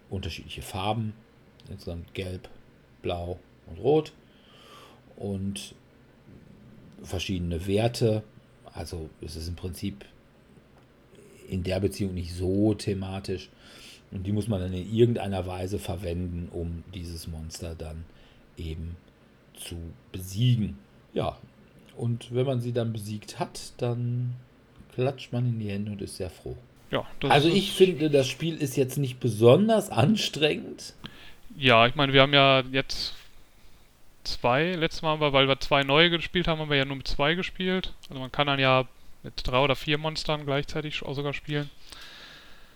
[0.08, 1.12] unterschiedliche Farben,
[1.68, 2.48] insgesamt gelb,
[3.02, 4.12] blau und rot.
[5.16, 5.74] Und
[7.02, 8.22] verschiedene Werte.
[8.72, 10.06] Also es ist im Prinzip
[11.48, 13.48] in der Beziehung nicht so thematisch.
[14.10, 18.04] Und die muss man dann in irgendeiner Weise verwenden, um dieses Monster dann
[18.56, 18.96] eben
[19.56, 19.76] zu
[20.12, 20.78] besiegen.
[21.12, 21.36] Ja,
[21.96, 24.34] und wenn man sie dann besiegt hat, dann
[24.94, 26.56] klatscht man in die Hände und ist sehr froh.
[26.90, 30.94] Ja, Also ich finde, das Spiel ist jetzt nicht besonders anstrengend.
[31.56, 33.14] Ja, ich meine, wir haben ja jetzt
[34.22, 36.96] zwei, letztes Mal, haben wir, weil wir zwei neue gespielt haben, haben wir ja nur
[36.96, 37.92] mit zwei gespielt.
[38.08, 38.86] Also man kann dann ja
[39.24, 41.68] mit drei oder vier Monstern gleichzeitig auch sogar spielen.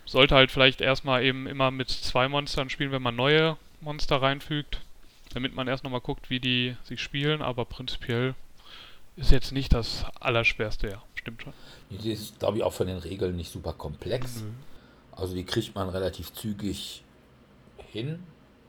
[0.07, 4.81] Sollte halt vielleicht erstmal eben immer mit zwei Monstern spielen, wenn man neue Monster reinfügt,
[5.35, 8.35] damit man erst nochmal guckt, wie die sich spielen, aber prinzipiell
[9.17, 11.53] ist jetzt nicht das Allerschwerste, ja, stimmt schon.
[11.91, 14.45] Die ist, glaube ich, auch von den Regeln nicht super komplex.
[15.13, 17.03] Also die kriegt man relativ zügig
[17.93, 18.23] hin.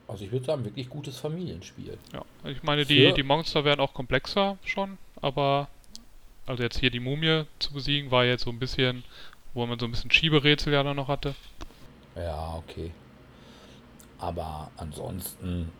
[0.08, 1.96] Also ich würde sagen, wirklich gutes Familienspiel.
[2.12, 5.68] Ja, ich meine, die, Für- die Monster werden auch komplexer schon, aber
[6.46, 9.04] also jetzt hier die Mumie zu besiegen war jetzt so ein bisschen,
[9.54, 11.34] wo man so ein bisschen Schieberätsel ja dann noch hatte.
[12.16, 12.90] Ja, okay.
[14.18, 15.70] Aber ansonsten,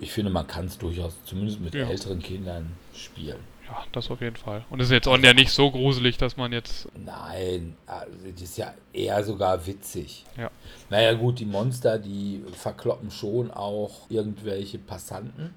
[0.00, 1.88] ich finde, man kann es durchaus zumindest mit Ja.
[1.88, 3.38] älteren Kindern spielen.
[3.68, 4.64] Ja, das auf jeden Fall.
[4.70, 6.86] Und es ist jetzt auch ja nicht so gruselig, dass man jetzt.
[7.04, 10.24] Nein, also das ist ja eher sogar witzig.
[10.36, 10.50] Ja.
[10.88, 15.52] Naja gut, die Monster, die verkloppen schon auch irgendwelche Passanten,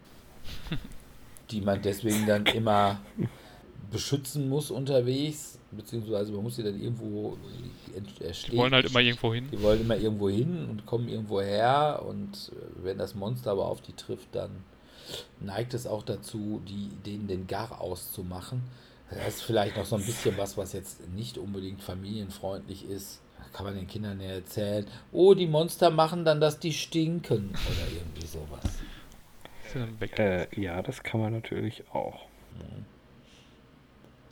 [1.51, 2.99] die man deswegen dann immer
[3.91, 7.37] beschützen muss unterwegs, beziehungsweise man muss sie dann irgendwo
[7.95, 8.19] ent-
[8.51, 9.47] Die wollen halt immer irgendwo hin.
[9.51, 13.65] Die wollen immer irgendwo hin und kommen irgendwo her und äh, wenn das Monster aber
[13.65, 14.51] auf die trifft, dann
[15.39, 18.61] neigt es auch dazu, die, denen den Gar auszumachen.
[19.09, 23.21] Das ist vielleicht noch so ein bisschen was, was jetzt nicht unbedingt familienfreundlich ist.
[23.39, 27.49] Da kann man den Kindern ja erzählen, oh, die Monster machen dann, dass die stinken
[27.49, 28.61] oder irgendwie sowas.
[30.17, 32.27] Äh, ja, das kann man natürlich auch.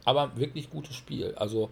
[0.07, 1.35] Aber wirklich gutes Spiel.
[1.35, 1.69] Also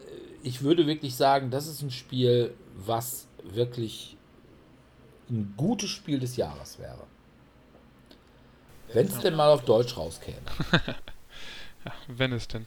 [0.00, 0.10] äh,
[0.42, 4.16] ich würde wirklich sagen, das ist ein Spiel, was wirklich
[5.28, 7.06] ein gutes Spiel des Jahres wäre.
[8.94, 10.38] Wenn es denn mal auf Deutsch rauskäme.
[11.84, 12.64] Ja, wenn es denn.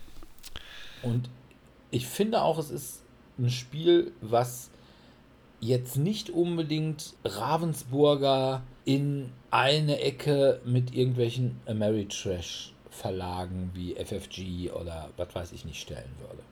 [1.01, 1.27] Und
[1.89, 3.01] ich finde auch, es ist
[3.39, 4.69] ein Spiel, was
[5.59, 15.33] jetzt nicht unbedingt Ravensburger in eine Ecke mit irgendwelchen Ameritrash Verlagen wie FFG oder was
[15.33, 16.43] weiß ich nicht stellen würde.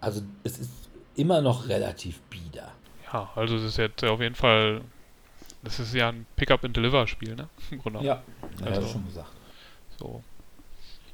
[0.00, 0.70] Also es ist
[1.14, 2.72] immer noch relativ bieder.
[3.12, 4.82] Ja, also es ist jetzt auf jeden Fall.
[5.62, 7.48] Das ist ja ein Pick-up-and-Deliver-Spiel, ne?
[7.70, 8.02] Im Grunde.
[8.04, 8.22] Ja,
[8.64, 9.30] Also- ja schon gesagt.
[9.98, 10.22] So.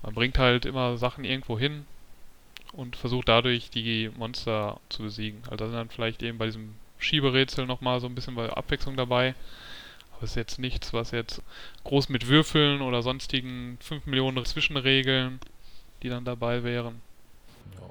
[0.03, 1.85] Man bringt halt immer Sachen irgendwo hin
[2.73, 5.43] und versucht dadurch die Monster zu besiegen.
[5.45, 9.35] Also da sind dann vielleicht eben bei diesem Schieberätsel nochmal so ein bisschen Abwechslung dabei.
[10.19, 11.43] Aber es ist jetzt nichts, was jetzt
[11.85, 15.39] groß mit Würfeln oder sonstigen 5 Millionen Zwischenregeln,
[16.03, 17.01] die dann dabei wären.
[17.75, 17.89] Ja.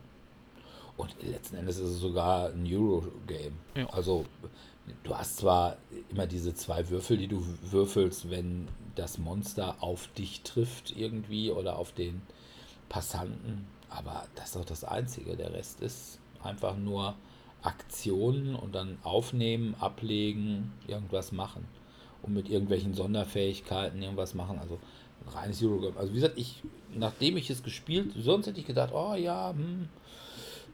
[0.98, 3.54] Und letzten Endes ist es sogar ein Eurogame.
[3.76, 3.90] Ja.
[3.92, 4.26] Also
[5.04, 5.78] du hast zwar
[6.10, 11.78] immer diese zwei Würfel, die du würfelst, wenn das Monster auf dich trifft irgendwie oder
[11.78, 12.22] auf den
[12.90, 15.38] Passanten, aber das ist auch das Einzige.
[15.38, 17.16] Der Rest ist einfach nur
[17.62, 21.66] Aktionen und dann aufnehmen, ablegen, irgendwas machen.
[22.22, 24.60] Und mit irgendwelchen Sonderfähigkeiten irgendwas machen.
[24.60, 24.80] Also
[25.26, 25.98] ein reines Eurogame.
[25.98, 26.62] Also wie gesagt, ich,
[26.96, 29.88] nachdem ich es gespielt, sonst hätte ich gedacht, oh ja, hm,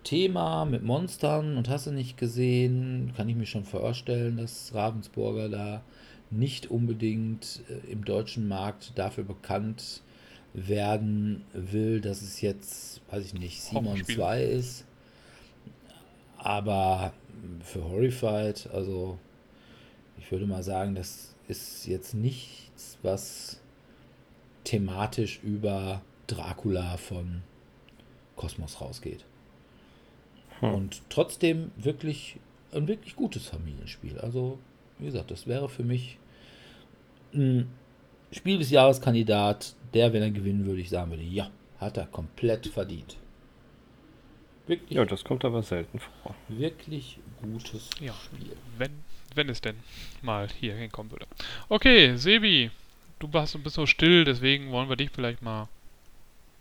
[0.04, 5.50] Thema mit Monstern und hast du nicht gesehen, kann ich mir schon vorstellen, dass Ravensburger
[5.50, 5.84] da
[6.30, 10.02] nicht unbedingt äh, im deutschen Markt dafür bekannt
[10.54, 14.16] werden will, dass es jetzt, weiß ich nicht, Simon Horrorspiel.
[14.16, 14.86] 2 ist.
[16.38, 17.14] Aber
[17.62, 19.18] für Horrified, also
[20.18, 23.62] ich würde mal sagen, das ist jetzt nichts, was
[24.64, 27.44] thematisch über Dracula von
[28.36, 29.26] Kosmos rausgeht.
[30.60, 30.74] Hm.
[30.74, 32.38] Und trotzdem wirklich
[32.72, 34.18] ein wirklich gutes Familienspiel.
[34.20, 34.60] Also,
[35.00, 36.18] wie gesagt, das wäre für mich
[37.34, 37.70] ein
[38.32, 42.68] Spiel des Jahreskandidat, der, wenn er gewinnen würde, ich sagen würde, ja, hat er komplett
[42.68, 43.18] verdient.
[44.66, 44.98] Wirklich.
[44.98, 46.36] Ja, das kommt aber selten vor.
[46.48, 48.56] Wirklich gutes ja, Spiel.
[48.78, 48.92] Wenn,
[49.36, 49.76] wenn es denn
[50.22, 51.26] mal hier hinkommen würde.
[51.70, 52.72] Okay, Sebi,
[53.20, 55.68] du bist ein bisschen so still, deswegen wollen wir dich vielleicht mal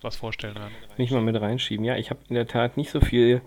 [0.00, 0.58] was vorstellen.
[0.58, 0.72] Hören.
[0.96, 1.84] Nicht mal mit reinschieben.
[1.84, 3.40] Ja, ich habe in der Tat nicht so viel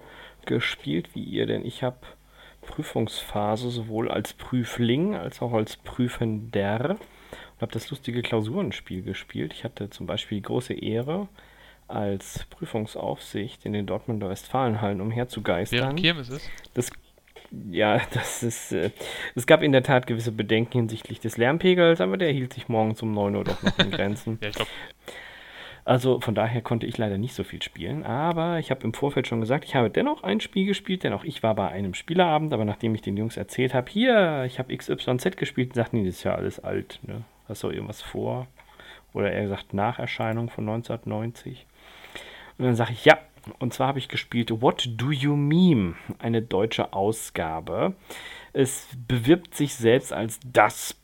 [0.46, 1.98] gespielt wie ihr, denn ich habe
[2.62, 9.54] Prüfungsphase sowohl als Prüfling als auch als Prüfender und habe das lustige Klausurenspiel gespielt.
[9.54, 11.28] Ich hatte zum Beispiel die große Ehre,
[11.88, 15.80] als Prüfungsaufsicht in den Dortmunder Westfalenhallen umherzugeistern.
[15.80, 16.50] Während Kirmes ist?
[16.74, 16.92] Das,
[17.70, 18.72] ja, das ist.
[18.72, 18.92] Äh,
[19.36, 23.02] es gab in der Tat gewisse Bedenken hinsichtlich des Lärmpegels, aber der hielt sich morgens
[23.02, 24.40] um 9 Uhr doch noch in Grenzen.
[24.42, 24.72] ja, ich glaube.
[25.88, 29.28] Also von daher konnte ich leider nicht so viel spielen, aber ich habe im Vorfeld
[29.28, 32.52] schon gesagt, ich habe dennoch ein Spiel gespielt, denn auch ich war bei einem Spielerabend,
[32.54, 36.16] aber nachdem ich den Jungs erzählt habe, hier, ich habe XYZ gespielt, sagten die, das
[36.16, 37.24] ist ja alles alt, ne?
[37.48, 38.48] Hast du irgendwas vor?
[39.14, 41.68] Oder eher gesagt Nacherscheinung von 1990.
[42.58, 43.20] Und dann sage ich, ja,
[43.60, 47.96] und zwar habe ich gespielt What Do You Meme, eine deutsche Ausgabe.
[48.54, 50.96] Es bewirbt sich selbst als das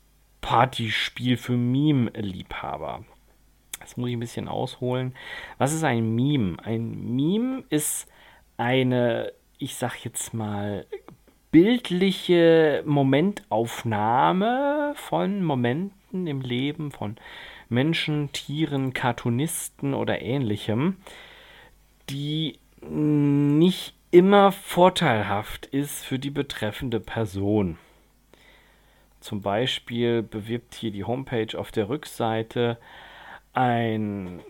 [0.42, 3.04] Partyspiel für Meme-Liebhaber.
[3.80, 5.16] Das muss ich ein bisschen ausholen.
[5.58, 6.58] Was ist ein Meme?
[6.64, 8.08] Ein Meme ist
[8.58, 10.86] eine, ich sag jetzt mal,
[11.52, 17.18] bildliche Momentaufnahme von Momenten im Leben von
[17.70, 20.98] Menschen, Tieren, Cartoonisten oder ähnlichem
[22.10, 27.78] die nicht immer vorteilhaft ist für die betreffende Person.
[29.20, 32.78] Zum Beispiel bewirbt hier die Homepage auf der Rückseite
[33.54, 34.42] ein,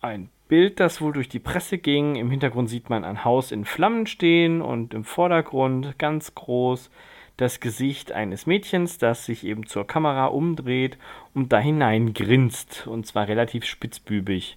[0.00, 2.14] ein Bild, das wohl durch die Presse ging.
[2.14, 6.90] Im Hintergrund sieht man ein Haus in Flammen stehen und im Vordergrund ganz groß
[7.36, 10.96] das Gesicht eines Mädchens, das sich eben zur Kamera umdreht
[11.34, 14.56] und da hinein grinst und zwar relativ spitzbübig.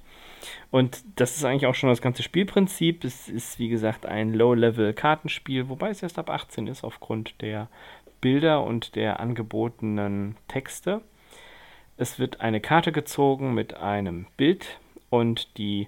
[0.72, 3.04] Und das ist eigentlich auch schon das ganze Spielprinzip.
[3.04, 7.68] Es ist, wie gesagt, ein Low-Level-Kartenspiel, wobei es erst ab 18 ist aufgrund der
[8.22, 11.02] Bilder und der angebotenen Texte.
[11.98, 14.80] Es wird eine Karte gezogen mit einem Bild
[15.10, 15.88] und die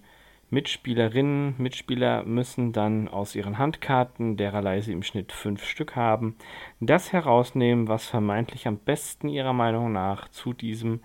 [0.50, 6.36] Mitspielerinnen, Mitspieler müssen dann aus ihren Handkarten, dererlei sie im Schnitt fünf Stück haben,
[6.82, 11.00] das herausnehmen, was vermeintlich am besten ihrer Meinung nach zu diesem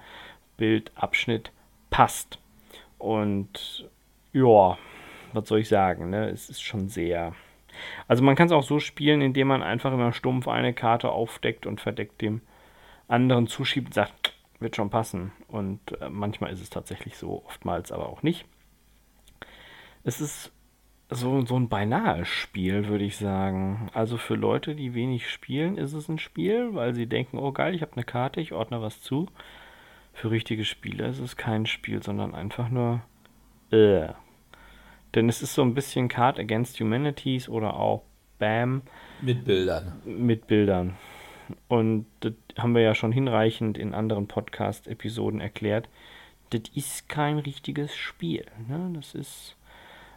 [0.56, 1.52] Bildabschnitt
[1.90, 2.40] passt.
[2.98, 3.88] Und
[4.32, 4.78] ja,
[5.32, 6.28] was soll ich sagen, ne?
[6.30, 7.34] Es ist schon sehr.
[8.08, 11.66] Also man kann es auch so spielen, indem man einfach immer stumpf eine Karte aufdeckt
[11.66, 12.40] und verdeckt dem
[13.08, 15.32] anderen zuschiebt und sagt, wird schon passen.
[15.48, 18.46] Und äh, manchmal ist es tatsächlich so, oftmals aber auch nicht.
[20.04, 20.52] Es ist
[21.10, 23.90] so, so ein beinahe Spiel, würde ich sagen.
[23.92, 27.74] Also für Leute, die wenig spielen, ist es ein Spiel, weil sie denken, oh geil,
[27.74, 29.28] ich habe eine Karte, ich ordne was zu.
[30.16, 33.02] Für richtige Spieler ist es kein Spiel, sondern einfach nur
[33.70, 34.08] äh.
[35.14, 38.02] Denn es ist so ein bisschen Card Against Humanities oder auch
[38.38, 38.80] BAM.
[39.20, 40.00] Mit Bildern.
[40.06, 40.96] Mit Bildern.
[41.68, 45.90] Und das haben wir ja schon hinreichend in anderen Podcast-Episoden erklärt.
[46.48, 48.46] Das ist kein richtiges Spiel.
[48.68, 48.92] Ne?
[48.94, 49.54] Das ist.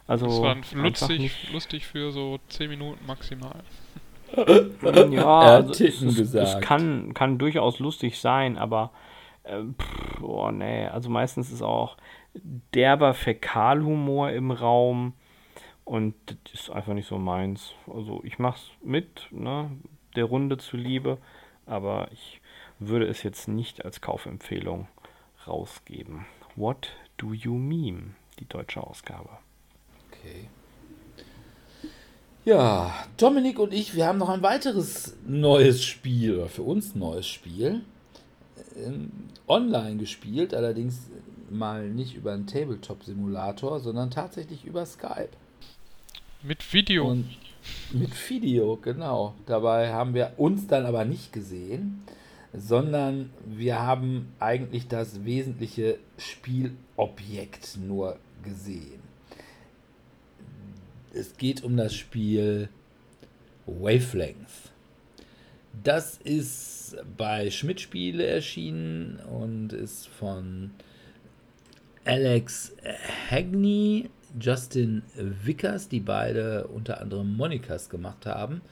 [0.06, 3.62] Also das war lustig, lustig für so 10 Minuten maximal.
[5.10, 8.92] ja, also es, es, es, kann, kann durchaus lustig sein, aber
[9.44, 11.96] äh, pff, oh nee, also meistens ist auch
[12.74, 15.14] derber Fäkalhumor im Raum
[15.84, 17.72] und das ist einfach nicht so meins.
[17.92, 19.70] Also ich mach's mit, ne,
[20.16, 21.18] der Runde zuliebe,
[21.66, 22.40] aber ich
[22.78, 24.88] würde es jetzt nicht als Kaufempfehlung
[25.46, 26.26] rausgeben.
[26.56, 28.14] What do you meme?
[28.38, 29.30] Die deutsche Ausgabe.
[30.08, 30.48] Okay.
[32.44, 37.28] Ja, Dominik und ich, wir haben noch ein weiteres neues Spiel, oder für uns neues
[37.28, 37.82] Spiel
[39.48, 41.10] online gespielt, allerdings
[41.50, 45.30] mal nicht über einen Tabletop-Simulator, sondern tatsächlich über Skype.
[46.42, 47.08] Mit Video.
[47.10, 47.28] Und
[47.92, 49.34] mit Video, genau.
[49.46, 52.02] Dabei haben wir uns dann aber nicht gesehen,
[52.52, 59.00] sondern wir haben eigentlich das wesentliche Spielobjekt nur gesehen.
[61.12, 62.68] Es geht um das Spiel
[63.66, 64.70] Wavelength.
[65.82, 66.79] Das ist
[67.16, 70.70] bei Schmidt Spiele erschienen und ist von
[72.04, 72.74] Alex
[73.30, 74.10] Hagney,
[74.40, 78.62] Justin Vickers, die beide unter anderem Monikas gemacht haben.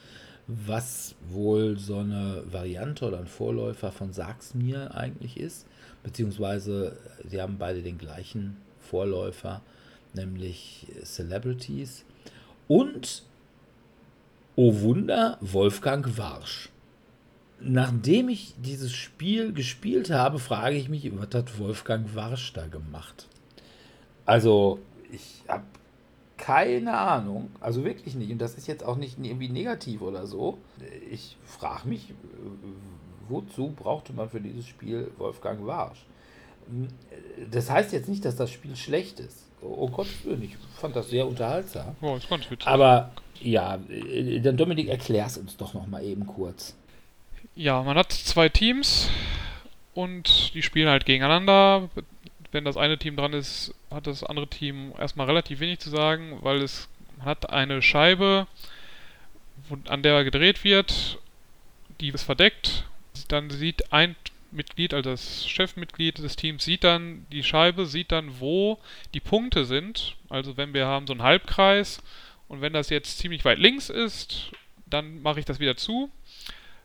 [0.51, 5.67] was wohl so eine Variante oder ein Vorläufer von Sag's mir eigentlich ist.
[6.01, 9.61] Beziehungsweise sie haben beide den gleichen Vorläufer,
[10.15, 12.03] nämlich Celebrities.
[12.67, 13.21] Und,
[14.55, 16.69] oh Wunder, Wolfgang Warsch.
[17.61, 23.27] Nachdem ich dieses Spiel gespielt habe, frage ich mich, was hat Wolfgang Warsch da gemacht?
[24.25, 24.79] Also,
[25.11, 25.63] ich habe
[26.37, 28.31] keine Ahnung, also wirklich nicht.
[28.31, 30.57] Und das ist jetzt auch nicht irgendwie negativ oder so.
[31.11, 32.13] Ich frage mich,
[33.27, 36.05] wozu brauchte man für dieses Spiel Wolfgang Warsch?
[37.51, 39.45] Das heißt jetzt nicht, dass das Spiel schlecht ist.
[39.61, 40.07] Oh Gott,
[40.41, 41.95] ich fand das sehr unterhaltsam.
[42.01, 42.67] Oh, ist ganz witzig.
[42.67, 43.77] Aber ja,
[44.41, 46.75] dann Dominik, erklär's uns doch noch mal eben kurz.
[47.59, 49.09] Ja, man hat zwei Teams
[49.93, 51.89] und die spielen halt gegeneinander.
[52.53, 56.39] Wenn das eine Team dran ist, hat das andere Team erstmal relativ wenig zu sagen,
[56.41, 56.87] weil es
[57.19, 58.47] hat eine Scheibe,
[59.67, 61.19] wo, an der gedreht wird,
[61.99, 62.85] die ist verdeckt.
[63.27, 64.15] Dann sieht ein
[64.51, 68.79] Mitglied, also das Chefmitglied des Teams, sieht dann die Scheibe, sieht dann, wo
[69.13, 70.15] die Punkte sind.
[70.29, 72.01] Also wenn wir haben so einen Halbkreis
[72.47, 74.53] und wenn das jetzt ziemlich weit links ist,
[74.85, 76.09] dann mache ich das wieder zu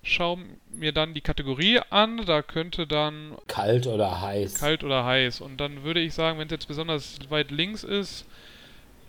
[0.04, 0.38] schaue
[0.70, 2.24] mir dann die Kategorie an.
[2.24, 3.36] Da könnte dann.
[3.48, 4.54] Kalt oder heiß.
[4.54, 5.40] Kalt oder heiß.
[5.40, 8.26] Und dann würde ich sagen, wenn es jetzt besonders weit links ist,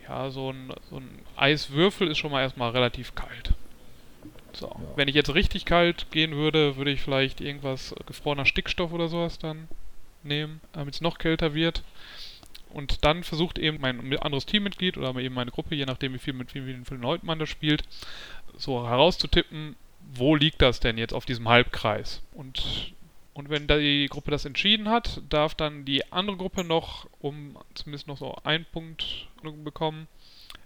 [0.08, 3.52] ja, so ein, so ein Eiswürfel ist schon mal erstmal relativ kalt.
[4.52, 4.68] So.
[4.68, 4.96] Ja.
[4.96, 9.38] Wenn ich jetzt richtig kalt gehen würde, würde ich vielleicht irgendwas gefrorener Stickstoff oder sowas
[9.38, 9.68] dann
[10.22, 11.82] nehmen, damit es noch kälter wird.
[12.70, 16.34] Und dann versucht eben mein anderes Teammitglied oder eben meine Gruppe, je nachdem wie viel
[16.34, 17.84] mit wie vielen Leuten man das spielt,
[18.56, 19.76] so herauszutippen,
[20.14, 22.22] wo liegt das denn jetzt auf diesem Halbkreis?
[22.32, 22.94] Und,
[23.34, 28.06] und wenn die Gruppe das entschieden hat, darf dann die andere Gruppe noch, um zumindest
[28.06, 29.28] noch so einen Punkt
[29.64, 30.08] bekommen,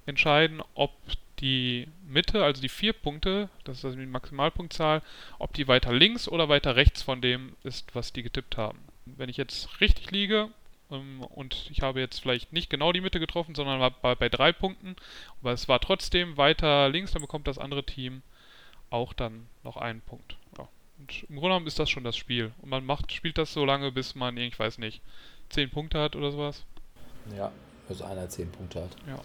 [0.06, 0.92] entscheiden, ob
[1.40, 5.02] die Mitte, also die vier Punkte, das ist also die Maximalpunktzahl,
[5.38, 8.78] ob die weiter links oder weiter rechts von dem ist, was die getippt haben.
[9.06, 10.50] Wenn ich jetzt richtig liege
[10.90, 14.28] ähm, und ich habe jetzt vielleicht nicht genau die Mitte getroffen, sondern war bei, bei
[14.28, 14.96] drei Punkten,
[15.40, 18.22] aber es war trotzdem weiter links, dann bekommt das andere Team
[18.90, 20.36] auch dann noch einen Punkt.
[20.58, 20.68] Ja.
[20.98, 22.52] Und im Grunde genommen ist das schon das Spiel.
[22.60, 25.00] Und man macht, spielt das so lange, bis man, ich weiß nicht,
[25.50, 26.64] 10 Punkte hat oder sowas.
[27.36, 27.50] Ja,
[27.88, 28.96] bis einer 10 Punkte hat.
[29.06, 29.20] Ja.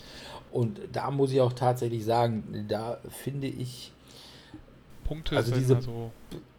[0.52, 3.92] Und da muss ich auch tatsächlich sagen, da finde ich.
[5.04, 6.12] Punkte also diese, so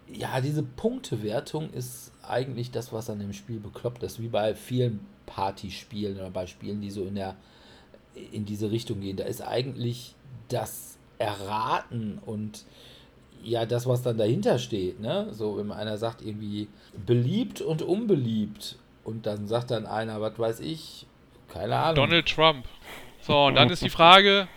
[0.08, 5.00] Ja, diese Punktewertung ist eigentlich das, was an dem Spiel bekloppt ist, wie bei vielen
[5.26, 7.36] Partyspielen oder bei Spielen, die so in der
[8.32, 9.16] in diese Richtung gehen.
[9.16, 10.14] Da ist eigentlich
[10.48, 12.64] das Erraten und
[13.42, 15.28] ja, das, was dann dahinter steht, ne?
[15.32, 16.68] So, wenn einer sagt, irgendwie
[17.06, 18.76] beliebt und unbeliebt.
[19.04, 21.06] Und dann sagt dann einer, was weiß ich,
[21.52, 22.08] keine Ahnung.
[22.08, 22.66] Donald Trump.
[23.20, 24.48] So, und dann ist die Frage,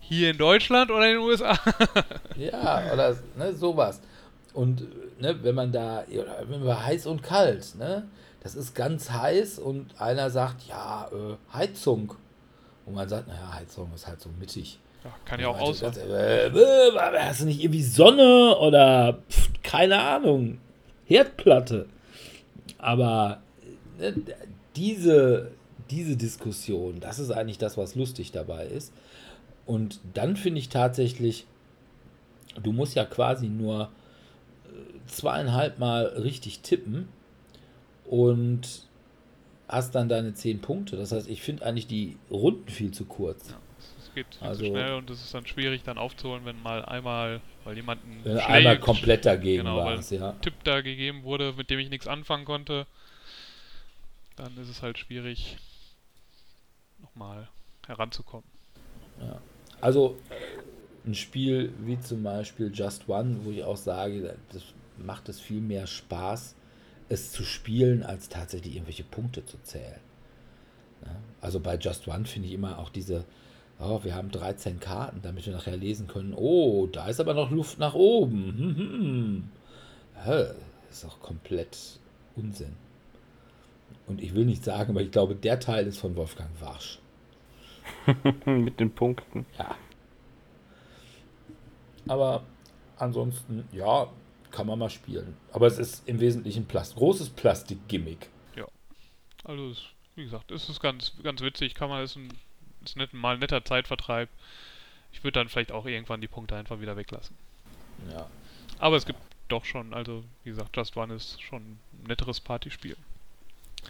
[0.00, 1.58] hier in Deutschland oder in den USA?
[2.36, 4.00] ja, oder ne, sowas.
[4.52, 4.82] Und
[5.20, 6.04] ne, wenn man da,
[6.48, 8.04] wenn wir heiß und kalt, ne?
[8.42, 12.14] Das ist ganz heiß und einer sagt, ja, äh, Heizung.
[12.84, 14.78] Und man sagt, naja, Heizung ist halt so mittig.
[15.04, 15.82] Ja, kann ja auch aus.
[15.82, 20.58] Äh, äh, hast du nicht irgendwie Sonne oder pf, keine Ahnung,
[21.04, 21.86] Herdplatte?
[22.78, 23.42] Aber
[23.98, 24.12] äh,
[24.76, 25.50] diese,
[25.90, 28.92] diese Diskussion, das ist eigentlich das, was lustig dabei ist.
[29.66, 31.46] Und dann finde ich tatsächlich,
[32.62, 33.90] du musst ja quasi nur
[35.06, 37.08] zweieinhalb Mal richtig tippen
[38.06, 38.86] und
[39.68, 40.96] hast dann deine zehn Punkte.
[40.96, 43.50] Das heißt, ich finde eigentlich die Runden viel zu kurz.
[43.50, 43.56] Ja
[44.14, 47.40] geht viel also, zu schnell und es ist dann schwierig dann aufzuholen, wenn mal einmal,
[47.64, 50.32] weil jemanden wenn einmal komplett dagegen genau, war ja.
[50.40, 52.86] Tipp da gegeben wurde, mit dem ich nichts anfangen konnte,
[54.36, 55.56] dann ist es halt schwierig,
[57.00, 57.48] nochmal
[57.86, 58.48] heranzukommen.
[59.20, 59.40] Ja.
[59.80, 60.16] Also
[61.06, 64.62] ein Spiel wie zum Beispiel Just One, wo ich auch sage, das
[64.96, 66.54] macht es viel mehr Spaß,
[67.08, 70.00] es zu spielen, als tatsächlich irgendwelche Punkte zu zählen.
[71.40, 73.24] Also bei Just One finde ich immer auch diese,
[73.84, 77.50] oh, wir haben 13 Karten, damit wir nachher lesen können, oh, da ist aber noch
[77.50, 78.54] Luft nach oben.
[78.58, 79.50] Hm, hm,
[80.24, 80.54] hm.
[80.90, 81.98] Ist auch komplett
[82.36, 82.76] Unsinn.
[84.06, 86.98] Und ich will nicht sagen, aber ich glaube, der Teil ist von Wolfgang Warsch.
[88.44, 89.46] Mit den Punkten.
[89.58, 89.76] Ja.
[92.06, 92.44] Aber
[92.96, 94.08] ansonsten, ja,
[94.50, 95.36] kann man mal spielen.
[95.52, 98.28] Aber es ist im Wesentlichen Plast großes Plastik-Gimmick.
[98.56, 98.66] Ja.
[99.42, 99.74] Also,
[100.14, 101.74] wie gesagt, es ist ganz, ganz witzig.
[101.74, 102.28] Kann man, ist ein
[102.90, 104.28] ist nicht, mal ein netter Zeitvertreib.
[105.12, 107.36] Ich würde dann vielleicht auch irgendwann die Punkte einfach wieder weglassen.
[108.12, 108.26] Ja.
[108.78, 109.18] Aber es gibt
[109.48, 111.78] doch schon, also wie gesagt, Just One ist schon ein
[112.08, 112.96] netteres Partyspiel.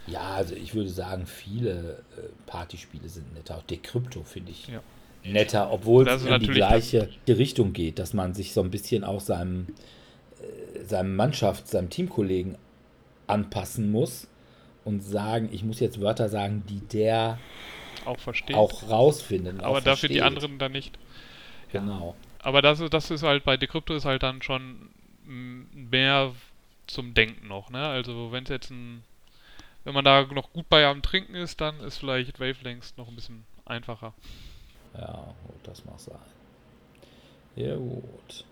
[0.07, 3.57] Ja, also ich würde sagen, viele äh, Partyspiele sind netter.
[3.57, 4.81] Auch Decrypto finde ich ja.
[5.23, 9.21] netter, obwohl es in die gleiche Richtung geht, dass man sich so ein bisschen auch
[9.21, 9.67] seinem,
[10.41, 12.57] äh, seinem Mannschaft, seinem Teamkollegen
[13.27, 14.27] anpassen muss
[14.83, 17.39] und sagen, ich muss jetzt Wörter sagen, die der
[18.05, 18.55] Auch versteht.
[18.55, 19.53] auch rausfindet.
[19.55, 20.37] und aber auch dafür die versteht.
[20.37, 20.97] anderen dann nicht.
[21.71, 22.15] Genau.
[22.39, 24.89] Aber das, ist- das ist halt bei Decrypto ist halt dann schon
[25.25, 26.33] mehr
[26.87, 27.85] zum Denken noch, ne?
[27.87, 29.03] Also wenn es jetzt ein
[29.83, 33.13] wenn man da noch gut bei am Trinken ist, dann ist vielleicht Wavelengths noch ein
[33.15, 34.13] bisschen einfacher.
[34.97, 36.17] Ja, gut, das mag sein.
[37.55, 38.45] Ja, gut.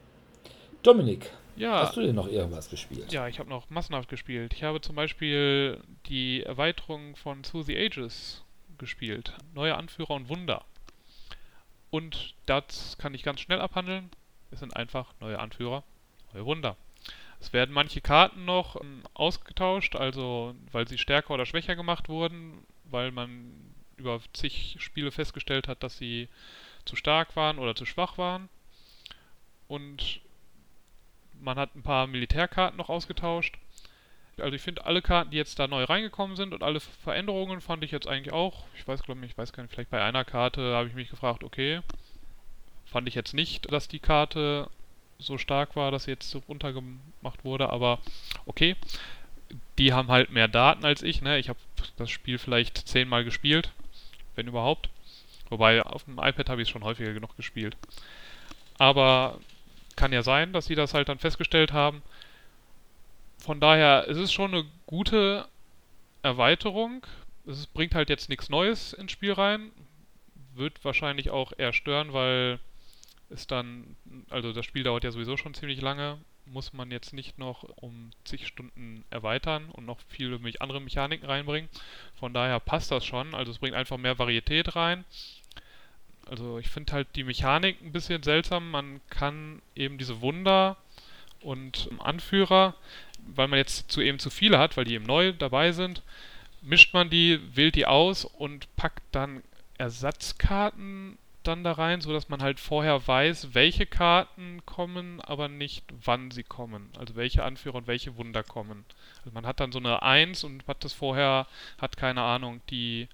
[0.84, 3.12] Dominik, Ja, hast du denn noch irgendwas gespielt?
[3.12, 4.54] ja, ich habe noch massenhaft gespielt.
[4.54, 8.44] Ich habe zum Beispiel die Erweiterung von Through the Ages
[8.78, 9.34] gespielt.
[9.54, 10.66] Neue Anführer und Wunder.
[11.90, 14.10] Und das kann ich ganz schnell abhandeln.
[14.52, 15.84] Es sind einfach neue Anführer,
[16.34, 16.78] neue Wunder.
[17.40, 22.66] Es werden manche Karten noch ähm, ausgetauscht, also weil sie stärker oder schwächer gemacht wurden,
[22.86, 23.52] weil man
[23.98, 26.30] über zig Spiele festgestellt hat, dass sie
[26.86, 28.50] zu stark waren oder zu schwach waren.
[29.68, 30.22] Und
[31.42, 33.58] man hat ein paar Militärkarten noch ausgetauscht.
[34.40, 37.84] Also ich finde alle Karten, die jetzt da neu reingekommen sind und alle Veränderungen fand
[37.84, 38.66] ich jetzt eigentlich auch.
[38.78, 41.10] Ich weiß glaube ich, ich weiß gar nicht, vielleicht bei einer Karte habe ich mich
[41.10, 41.82] gefragt, okay,
[42.86, 44.70] fand ich jetzt nicht, dass die Karte
[45.20, 48.00] so stark war, dass sie jetzt so runtergemacht wurde, aber
[48.46, 48.76] okay.
[49.78, 51.38] Die haben halt mehr Daten als ich, ne?
[51.38, 51.60] Ich habe
[51.98, 53.72] das Spiel vielleicht zehnmal gespielt,
[54.36, 54.90] wenn überhaupt.
[55.50, 57.78] Wobei auf dem iPad habe ich es schon häufiger genug gespielt.
[58.80, 59.40] Aber
[59.96, 62.02] kann ja sein, dass sie das halt dann festgestellt haben.
[63.44, 65.46] Von daher, es ist schon eine gute
[66.22, 67.06] Erweiterung.
[67.46, 69.72] Es bringt halt jetzt nichts Neues ins Spiel rein.
[70.56, 72.58] Wird wahrscheinlich auch eher stören, weil
[73.30, 73.98] es dann,
[74.30, 78.12] also das Spiel dauert ja sowieso schon ziemlich lange, muss man jetzt nicht noch um
[78.24, 81.70] zig Stunden erweitern und noch viele andere Mechaniken reinbringen.
[82.16, 83.36] Von daher passt das schon.
[83.36, 85.04] Also es bringt einfach mehr Varietät rein.
[86.30, 88.72] Also ich finde halt die Mechanik ein bisschen seltsam.
[88.72, 90.78] Man kann eben diese Wunder
[91.44, 92.76] und Anführer,
[93.28, 96.02] weil man jetzt zu eben zu viele hat, weil die eben neu dabei sind,
[96.62, 99.44] mischt man die, wählt die aus und packt dann
[99.78, 106.32] Ersatzkarten dann da rein, sodass man halt vorher weiß, welche Karten kommen, aber nicht wann
[106.32, 106.90] sie kommen.
[106.98, 108.86] Also welche Anführer und welche Wunder kommen.
[109.20, 111.48] Also man hat dann so eine 1 und hat das vorher,
[111.78, 113.08] hat keine Ahnung, die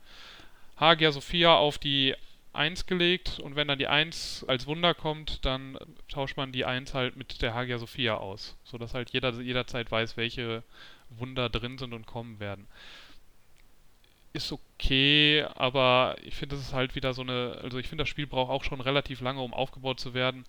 [0.77, 2.15] Hagia Sophia auf die
[2.59, 5.77] 1 gelegt und wenn dann die 1 als Wunder kommt, dann
[6.09, 10.17] tauscht man die 1 halt mit der Hagia Sophia aus, sodass halt jeder jederzeit weiß,
[10.17, 10.63] welche
[11.09, 12.67] Wunder drin sind und kommen werden.
[14.33, 18.09] Ist okay, aber ich finde, das ist halt wieder so eine, also ich finde, das
[18.09, 20.45] Spiel braucht auch schon relativ lange, um aufgebaut zu werden.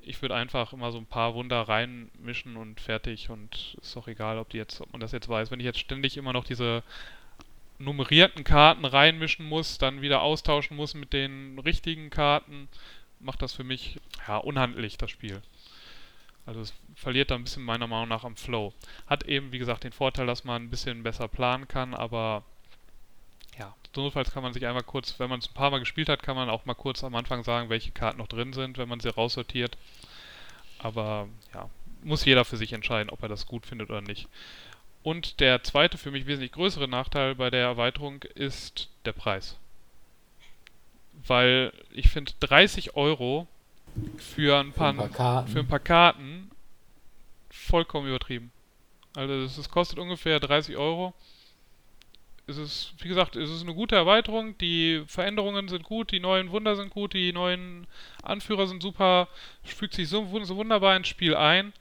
[0.00, 4.38] Ich würde einfach immer so ein paar Wunder reinmischen und fertig und ist doch egal,
[4.38, 5.50] ob die jetzt, ob man das jetzt weiß.
[5.50, 6.82] Wenn ich jetzt ständig immer noch diese
[7.78, 12.68] nummerierten Karten reinmischen muss, dann wieder austauschen muss mit den richtigen Karten,
[13.20, 15.42] macht das für mich ja unhandlich, das Spiel.
[16.46, 18.72] Also es verliert da ein bisschen meiner Meinung nach am Flow.
[19.06, 22.42] Hat eben, wie gesagt, den Vorteil, dass man ein bisschen besser planen kann, aber
[23.58, 26.22] ja, notfalls kann man sich einmal kurz, wenn man es ein paar Mal gespielt hat,
[26.22, 29.00] kann man auch mal kurz am Anfang sagen, welche Karten noch drin sind, wenn man
[29.00, 29.76] sie raussortiert.
[30.78, 31.68] Aber ja,
[32.02, 34.28] muss jeder für sich entscheiden, ob er das gut findet oder nicht.
[35.08, 39.56] Und der zweite, für mich wesentlich größere Nachteil bei der Erweiterung ist der Preis.
[41.26, 43.46] Weil ich finde 30 Euro
[44.18, 45.50] für ein Für paar, ein paar Karten.
[45.50, 46.50] für ein paar Karten
[47.48, 48.52] vollkommen übertrieben.
[49.16, 51.14] Also es kostet ungefähr 30 Euro.
[52.46, 54.58] Es ist, wie gesagt, es ist eine gute Erweiterung.
[54.58, 57.86] Die Veränderungen sind gut, die neuen Wunder sind gut, die neuen
[58.22, 59.28] Anführer sind super,
[59.64, 61.72] fügt sich so, so wunderbar ins Spiel ein.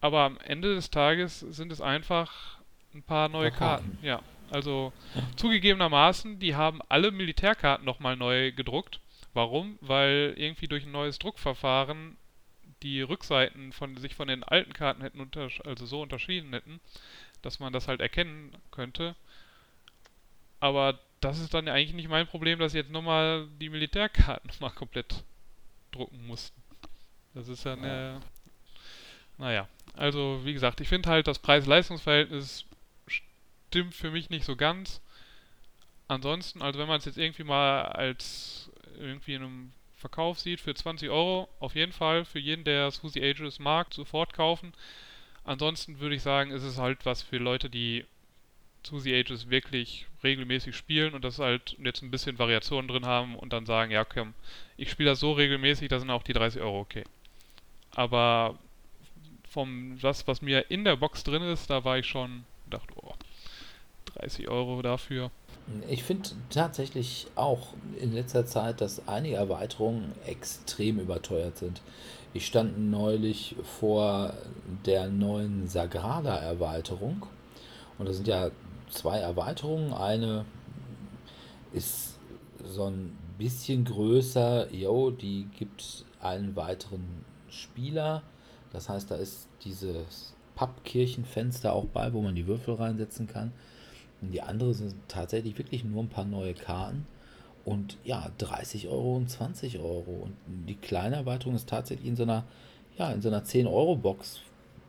[0.00, 2.58] Aber am Ende des Tages sind es einfach
[2.94, 3.98] ein paar neue Karten.
[4.02, 4.92] Ja, also
[5.36, 9.00] zugegebenermaßen, die haben alle Militärkarten nochmal neu gedruckt.
[9.32, 9.78] Warum?
[9.80, 12.16] Weil irgendwie durch ein neues Druckverfahren
[12.82, 15.30] die Rückseiten von sich von den alten Karten hätten
[15.64, 16.80] also so unterschieden hätten,
[17.42, 19.14] dass man das halt erkennen könnte.
[20.60, 24.70] Aber das ist dann ja eigentlich nicht mein Problem, dass jetzt nochmal die Militärkarten nochmal
[24.70, 25.22] komplett
[25.92, 26.60] drucken mussten.
[27.34, 28.20] Das ist ja eine.
[29.40, 29.66] Naja,
[29.96, 32.66] also wie gesagt, ich finde halt, das Preis-Leistungs-Verhältnis
[33.06, 35.00] stimmt für mich nicht so ganz.
[36.08, 40.74] Ansonsten, also wenn man es jetzt irgendwie mal als irgendwie in einem Verkauf sieht für
[40.74, 44.74] 20 Euro, auf jeden Fall für jeden, der Suzy Ages mag, sofort kaufen.
[45.44, 48.04] Ansonsten würde ich sagen, ist es halt was für Leute, die
[48.82, 53.54] Suzy Ages wirklich regelmäßig spielen und das halt jetzt ein bisschen Variation drin haben und
[53.54, 54.34] dann sagen, ja komm,
[54.76, 57.04] ich spiele das so regelmäßig, da sind auch die 30 Euro okay.
[57.92, 58.58] Aber
[59.50, 63.12] vom das, was mir in der Box drin ist, da war ich schon gedacht, oh,
[64.14, 65.30] 30 Euro dafür.
[65.88, 71.82] Ich finde tatsächlich auch in letzter Zeit, dass einige Erweiterungen extrem überteuert sind.
[72.32, 74.34] Ich stand neulich vor
[74.86, 77.26] der neuen Sagrada-Erweiterung.
[77.98, 78.50] Und das sind ja
[78.88, 79.92] zwei Erweiterungen.
[79.92, 80.44] Eine
[81.72, 82.18] ist
[82.64, 84.72] so ein bisschen größer.
[84.72, 88.22] Jo, die gibt einen weiteren Spieler.
[88.72, 93.52] Das heißt, da ist dieses Pappkirchenfenster auch bei, wo man die Würfel reinsetzen kann.
[94.20, 97.06] Und die andere sind tatsächlich wirklich nur ein paar neue Karten.
[97.64, 100.22] Und ja, 30 Euro und 20 Euro.
[100.24, 100.36] Und
[100.68, 102.44] die kleine Erweiterung ist tatsächlich in so einer,
[102.98, 104.40] ja, in so einer 10-Euro-Box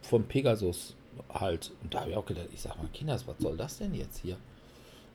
[0.02, 0.96] von Pegasus
[1.34, 1.72] halt.
[1.84, 4.20] Und da habe ich auch gedacht, ich sag mal, Kinders, was soll das denn jetzt
[4.20, 4.38] hier?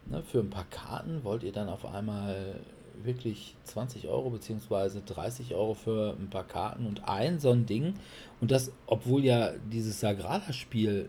[0.06, 2.60] Ne, für ein paar Karten wollt ihr dann auf einmal
[3.02, 5.00] wirklich 20 Euro bzw.
[5.04, 7.94] 30 Euro für ein paar Karten und ein so ein Ding.
[8.40, 11.08] Und das, obwohl ja dieses Sagrada-Spiel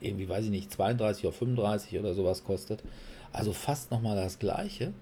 [0.00, 2.82] irgendwie, weiß ich nicht, 32 oder 35 oder sowas kostet.
[3.32, 4.92] Also fast nochmal das gleiche.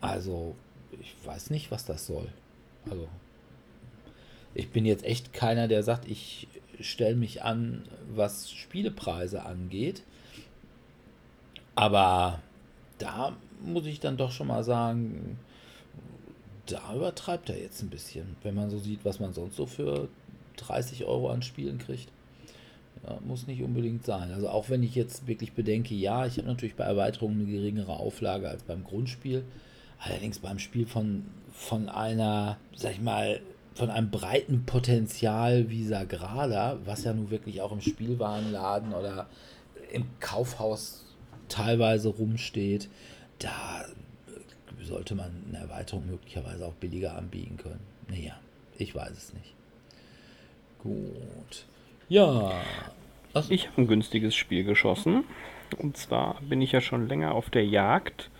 [0.00, 0.54] Also,
[1.00, 2.28] ich weiß nicht, was das soll.
[2.90, 3.08] Also,
[4.54, 6.48] ich bin jetzt echt keiner, der sagt, ich
[6.80, 7.84] stelle mich an,
[8.14, 10.02] was Spielepreise angeht.
[11.74, 12.40] Aber
[12.98, 15.38] da muss ich dann doch schon mal sagen,
[16.66, 20.08] da übertreibt er jetzt ein bisschen, wenn man so sieht, was man sonst so für
[20.56, 22.08] 30 Euro an Spielen kriegt.
[23.06, 24.32] Ja, muss nicht unbedingt sein.
[24.32, 27.92] Also auch wenn ich jetzt wirklich bedenke, ja, ich habe natürlich bei Erweiterungen eine geringere
[27.92, 29.44] Auflage als beim Grundspiel.
[30.00, 33.40] Allerdings beim Spiel von, von einer, sag ich mal,
[33.74, 39.28] von einem breiten Potenzial wie Sagrada, was ja nun wirklich auch im Spielwarenladen oder
[39.92, 41.07] im Kaufhaus
[41.48, 42.88] teilweise rumsteht,
[43.38, 43.84] da
[44.82, 47.80] sollte man eine Erweiterung möglicherweise auch billiger anbieten können.
[48.08, 48.38] Naja,
[48.78, 49.54] ich weiß es nicht.
[50.78, 51.66] Gut.
[52.08, 52.52] Ja.
[53.34, 55.24] Also ich habe ein günstiges Spiel geschossen.
[55.76, 58.30] Und zwar bin ich ja schon länger auf der Jagd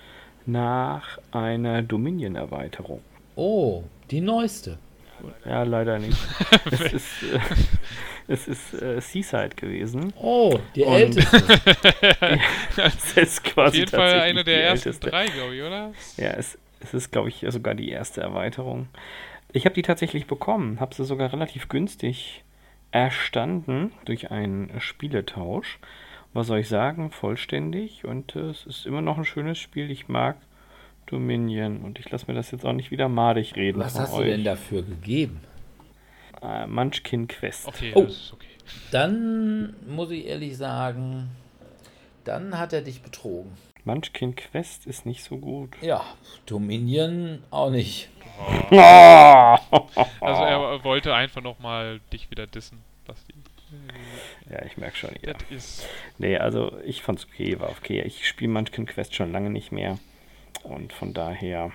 [0.46, 3.02] nach einer Dominion-Erweiterung.
[3.36, 4.78] Oh, die neueste.
[5.44, 6.16] Ja, leider nicht.
[6.70, 7.40] es ist, äh,
[8.28, 10.12] es ist äh, Seaside gewesen.
[10.16, 11.42] Oh, die Und älteste.
[12.76, 15.10] es ist quasi Auf jeden Fall eine der ersten älteste.
[15.10, 15.92] drei, glaube ich, oder?
[16.16, 18.88] Ja, es, es ist, glaube ich, sogar die erste Erweiterung.
[19.52, 22.44] Ich habe die tatsächlich bekommen, habe sie sogar relativ günstig
[22.90, 25.78] erstanden durch einen Spieletausch.
[26.34, 27.10] Was soll ich sagen?
[27.10, 29.90] Vollständig und äh, es ist immer noch ein schönes Spiel.
[29.90, 30.36] Ich mag
[31.06, 33.80] Dominion und ich lasse mir das jetzt auch nicht wieder madig reden.
[33.80, 34.24] Was hast euch.
[34.26, 35.40] du denn dafür gegeben?
[36.42, 37.66] Äh, Munchkin Quest.
[37.66, 38.46] Okay, oh, okay.
[38.90, 41.30] Dann muss ich ehrlich sagen,
[42.24, 43.52] dann hat er dich betrogen.
[43.84, 45.70] Munchkin Quest ist nicht so gut.
[45.80, 46.04] Ja,
[46.46, 48.10] Dominion auch nicht.
[48.38, 48.76] Oh.
[50.20, 53.34] also er wollte einfach nochmal dich wieder dissen, Basti.
[54.50, 55.10] Ja, ich merke schon.
[55.22, 55.34] Ja.
[56.18, 58.02] Nee, also ich fand's okay, war okay.
[58.02, 59.98] Ich spiele Munchkin Quest schon lange nicht mehr.
[60.62, 61.70] Und von daher.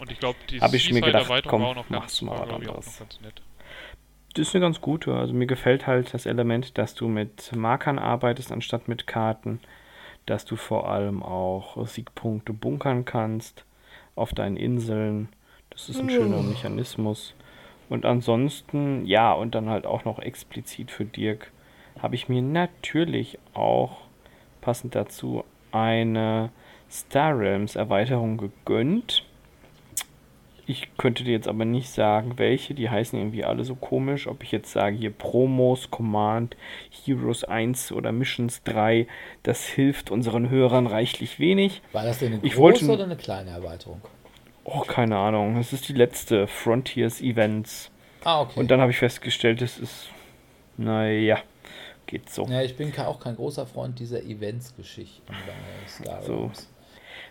[0.00, 3.02] Und ich glaube, die habe ich mir gedacht, komm, machst du mal was anderes.
[4.34, 5.14] Das ist eine ganz gute.
[5.14, 9.60] Also mir gefällt halt das Element, dass du mit Markern arbeitest anstatt mit Karten
[10.26, 13.64] dass du vor allem auch Siegpunkte bunkern kannst
[14.14, 15.28] auf deinen Inseln.
[15.70, 17.34] Das ist ein schöner Mechanismus.
[17.88, 21.52] Und ansonsten, ja, und dann halt auch noch explizit für Dirk,
[22.00, 24.02] habe ich mir natürlich auch
[24.60, 26.50] passend dazu eine
[26.90, 29.24] Star Realms Erweiterung gegönnt.
[30.66, 32.74] Ich könnte dir jetzt aber nicht sagen, welche.
[32.74, 34.26] Die heißen irgendwie alle so komisch.
[34.26, 36.56] Ob ich jetzt sage hier Promos, Command,
[36.90, 39.06] Heroes 1 oder Missions 3,
[39.42, 41.82] das hilft unseren Hörern reichlich wenig.
[41.92, 44.00] War das denn eine ich große wollte, oder eine kleine Erweiterung?
[44.64, 45.56] Oh, keine Ahnung.
[45.56, 47.90] Das ist die letzte Frontiers Events.
[48.24, 48.58] Ah, okay.
[48.58, 50.08] Und dann habe ich festgestellt, das ist,
[50.78, 51.38] naja,
[52.06, 52.46] geht so.
[52.46, 56.26] Ja, ich bin auch kein großer Freund dieser Events-Geschichten bei Star Wars.
[56.26, 56.50] So.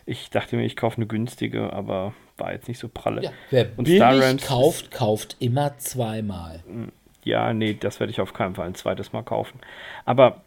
[0.06, 3.24] Ich dachte mir, ich kaufe eine günstige, aber war jetzt nicht so pralle.
[3.24, 6.64] Ja, wer und billig kauft, kauft immer zweimal.
[6.68, 6.92] Hm,
[7.24, 9.60] ja, nee, das werde ich auf keinen Fall ein zweites Mal kaufen.
[10.06, 10.42] Aber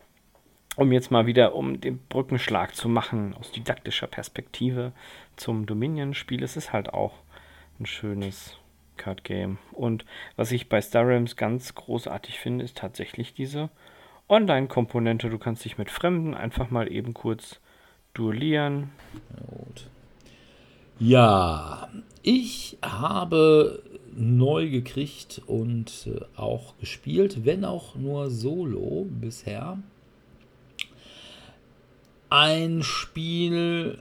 [0.77, 4.93] um jetzt mal wieder, um den Brückenschlag zu machen, aus didaktischer Perspektive
[5.37, 7.15] zum Dominion-Spiel, ist es halt auch
[7.81, 8.59] ein schönes
[8.97, 9.59] Card Game.
[9.73, 10.05] Und
[10.37, 13.71] was ich bei Star Realms ganz großartig finde, ist tatsächlich diese
[14.29, 15.31] Online-Komponente.
[15.31, 17.61] Du kannst dich mit Fremden einfach mal eben kurz
[18.17, 18.91] duellieren.
[20.99, 21.89] Ja,
[22.23, 23.83] ich habe
[24.17, 29.79] neu gekriegt und äh, auch gespielt, wenn auch nur solo bisher.
[32.31, 33.99] Ein Spiel,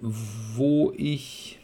[0.00, 1.58] wo ich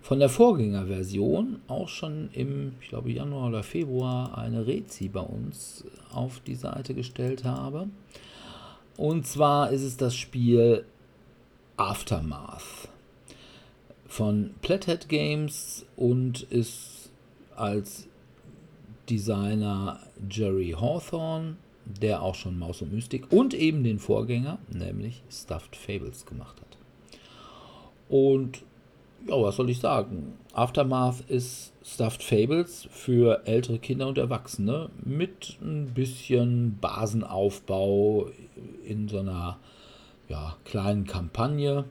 [0.00, 5.84] von der Vorgängerversion auch schon im, ich glaube, Januar oder Februar eine Rezi bei uns
[6.10, 7.88] auf die Seite gestellt habe.
[8.96, 10.84] Und zwar ist es das Spiel
[11.76, 12.88] Aftermath
[14.06, 17.10] von Plathead Games und ist
[17.56, 18.06] als
[19.08, 25.76] Designer Jerry Hawthorne, der auch schon Maus und Mystik und eben den Vorgänger, nämlich Stuffed
[25.76, 26.78] Fables gemacht hat.
[28.08, 28.62] Und
[29.28, 30.34] ja, was soll ich sagen?
[30.52, 38.28] Aftermath ist Stuffed Fables für ältere Kinder und Erwachsene mit ein bisschen Basenaufbau
[38.84, 39.58] in so einer
[40.28, 41.84] ja, kleinen Kampagne.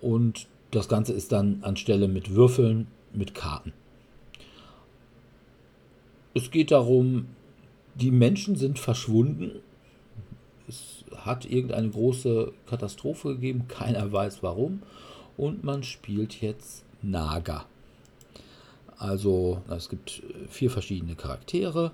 [0.00, 3.72] Und das Ganze ist dann anstelle mit Würfeln mit Karten.
[6.34, 7.26] Es geht darum,
[7.94, 9.60] die Menschen sind verschwunden.
[10.68, 14.82] Es hat irgendeine große Katastrophe gegeben, keiner weiß warum.
[15.38, 17.64] Und man spielt jetzt Naga.
[18.98, 21.92] Also es gibt vier verschiedene Charaktere.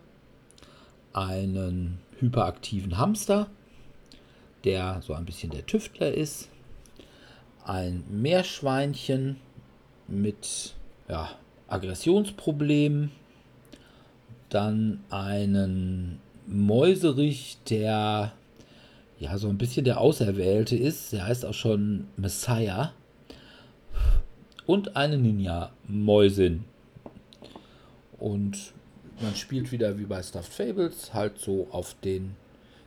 [1.13, 3.49] Einen hyperaktiven Hamster,
[4.65, 6.49] der so ein bisschen der Tüftler ist.
[7.65, 9.37] Ein Meerschweinchen
[10.09, 10.75] mit
[11.09, 11.31] ja,
[11.69, 13.13] Aggressionsproblemen
[14.49, 18.33] dann einen Mäuserich, der
[19.19, 21.13] ja so ein bisschen der Auserwählte ist.
[21.13, 22.93] Der heißt auch schon Messiah.
[24.67, 26.65] Und eine Ninja-Mäusin.
[28.19, 28.73] Und
[29.21, 32.37] man spielt wieder wie bei Stuffed Fables, halt so auf den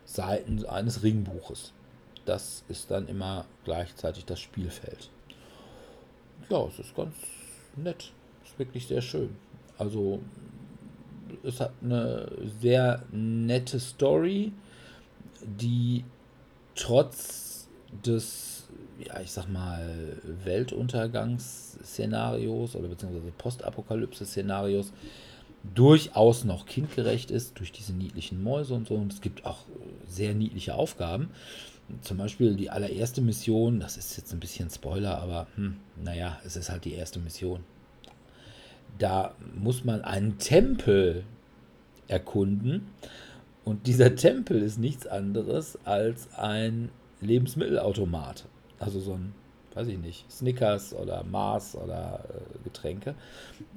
[0.05, 1.73] Seiten eines Ringbuches.
[2.25, 5.09] Das ist dann immer gleichzeitig das Spielfeld.
[6.49, 7.15] Ja, es ist ganz
[7.75, 8.11] nett.
[8.43, 9.36] Ist wirklich sehr schön.
[9.78, 10.19] Also
[11.43, 14.51] es hat eine sehr nette Story,
[15.41, 16.03] die
[16.75, 17.67] trotz
[18.05, 18.57] des,
[19.06, 24.91] ja, ich sag mal, Weltuntergangsszenarios oder beziehungsweise Postapokalypse-Szenarios
[25.76, 28.95] durchaus noch kindgerecht ist durch diese niedlichen Mäuse und so.
[28.95, 29.60] Und es gibt auch
[30.08, 31.30] sehr niedliche Aufgaben.
[32.02, 36.56] Zum Beispiel die allererste Mission, das ist jetzt ein bisschen Spoiler, aber hm, naja, es
[36.56, 37.64] ist halt die erste Mission
[38.98, 41.24] da muss man einen Tempel
[42.08, 42.89] erkunden.
[43.64, 46.89] Und dieser Tempel ist nichts anderes als ein
[47.22, 48.45] Lebensmittelautomat.
[48.80, 49.34] Also so ein,
[49.73, 53.15] weiß ich nicht, Snickers oder Mars oder äh, Getränke.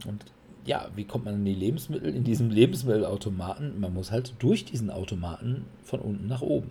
[0.07, 0.24] Und
[0.64, 3.80] ja, wie kommt man in die Lebensmittel in diesem Lebensmittelautomaten?
[3.80, 6.70] Man muss halt durch diesen Automaten von unten nach oben.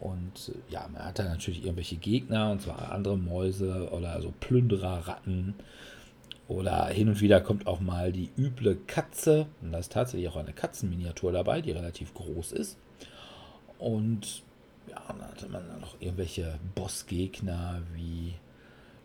[0.00, 4.32] Und äh, ja, man hat da natürlich irgendwelche Gegner, und zwar andere Mäuse oder so
[4.40, 5.54] Plünderer, Ratten
[6.46, 9.46] oder hin und wieder kommt auch mal die üble Katze.
[9.60, 12.78] Und da ist tatsächlich auch eine Katzenminiatur dabei, die relativ groß ist.
[13.78, 14.42] Und
[14.90, 18.34] ja, dann hatte man dann noch irgendwelche Bossgegner wie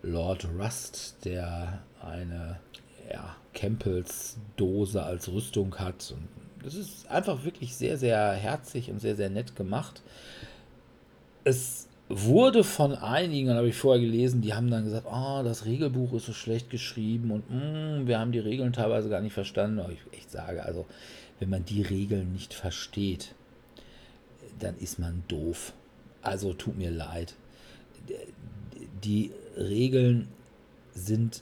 [0.01, 2.59] Lord Rust, der eine
[3.11, 6.13] ja, Campbells Dose als Rüstung hat.
[6.15, 6.27] Und
[6.63, 10.01] das ist einfach wirklich sehr, sehr herzig und sehr, sehr nett gemacht.
[11.43, 16.13] Es wurde von einigen, habe ich vorher gelesen, die haben dann gesagt, oh, das Regelbuch
[16.13, 19.79] ist so schlecht geschrieben und mm, wir haben die Regeln teilweise gar nicht verstanden.
[19.79, 20.85] Aber ich echt sage, also
[21.39, 23.35] wenn man die Regeln nicht versteht,
[24.63, 25.73] dann ist man doof.
[26.21, 27.35] Also tut mir leid.
[29.03, 30.27] Die Regeln
[30.93, 31.41] sind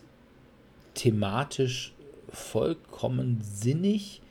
[0.94, 1.94] thematisch
[2.32, 4.22] vollkommen sinnig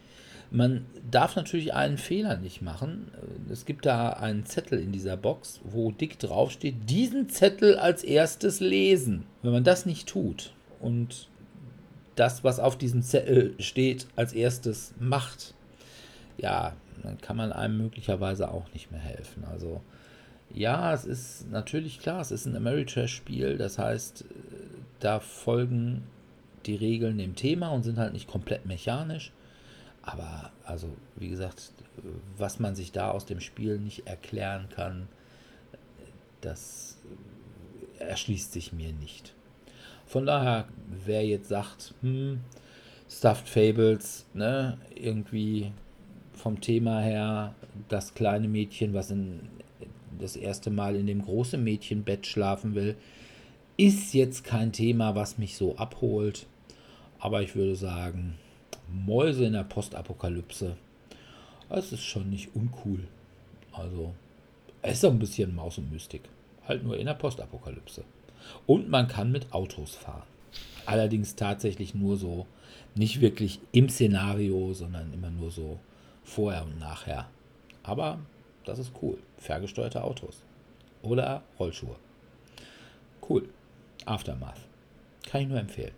[0.51, 3.11] man darf natürlich einen Fehler nicht machen.
[3.51, 8.61] Es gibt da einen Zettel in dieser Box, wo dick draufsteht, diesen Zettel als erstes
[8.61, 9.25] lesen.
[9.43, 11.29] Wenn man das nicht tut und
[12.17, 15.55] das, was auf diesem Zettel steht, als erstes macht,
[16.37, 19.45] ja, dann kann man einem möglicherweise auch nicht mehr helfen.
[19.51, 19.81] Also
[20.53, 24.25] ja, es ist natürlich klar, es ist ein Ameritrash-Spiel, das heißt,
[24.99, 26.03] da folgen
[26.67, 29.33] die Regeln dem Thema und sind halt nicht komplett mechanisch.
[30.03, 31.73] Aber also, wie gesagt,
[32.37, 35.09] was man sich da aus dem Spiel nicht erklären kann,
[36.41, 36.97] das
[37.99, 39.35] erschließt sich mir nicht.
[40.07, 40.67] Von daher,
[41.05, 42.41] wer jetzt sagt, hm,
[43.09, 45.73] Stuffed Fables, ne, irgendwie
[46.41, 47.55] vom Thema her,
[47.89, 49.41] das kleine Mädchen, was in,
[50.19, 52.97] das erste Mal in dem großen Mädchenbett schlafen will,
[53.77, 56.47] ist jetzt kein Thema, was mich so abholt.
[57.19, 58.35] Aber ich würde sagen,
[58.93, 60.77] Mäuse in der Postapokalypse.
[61.69, 63.07] Das ist schon nicht uncool.
[63.73, 64.15] Also,
[64.83, 66.23] es ist auch ein bisschen Maus und Mystik.
[66.67, 68.05] Halt nur in der Postapokalypse.
[68.67, 70.25] Und man kann mit Autos fahren.
[70.87, 72.47] Allerdings tatsächlich nur so,
[72.95, 75.79] nicht wirklich im Szenario, sondern immer nur so
[76.25, 77.29] vorher und nachher.
[77.83, 78.19] Aber
[78.65, 79.19] das ist cool.
[79.39, 80.43] Ferngesteuerte Autos.
[81.03, 81.97] Oder Rollschuhe.
[83.29, 83.49] Cool.
[84.07, 84.61] Aftermath.
[85.29, 85.93] Kann ich nur empfehlen.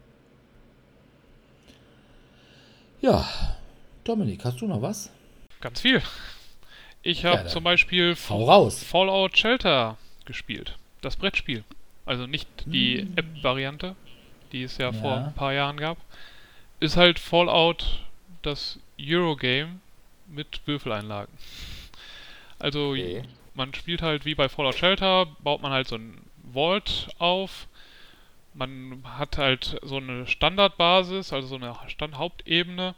[3.01, 3.27] Ja,
[4.05, 5.11] Dominik, hast du noch was?
[5.61, 6.03] Ganz viel.
[7.03, 8.15] Ich habe ja, zum Beispiel.
[8.15, 10.79] Fallout Shelter gespielt.
[11.01, 11.65] das Brettspiel.
[12.07, 13.13] Also nicht die Hm.
[13.17, 13.97] App-Variante,
[14.53, 14.93] die es ja, Ja.
[14.93, 15.99] vor ein paar Jahren gab.
[16.79, 18.05] Ist halt Fallout
[18.43, 19.81] das Eurogame
[20.33, 21.33] mit Würfeleinlagen.
[22.59, 23.23] Also Okay.
[23.55, 26.19] man spielt halt wie bei Fallout Shelter, baut man halt so ein
[26.53, 27.67] Vault auf.
[28.55, 32.95] Man hat halt so eine Standardbasis, also so eine Stand Hauptebene,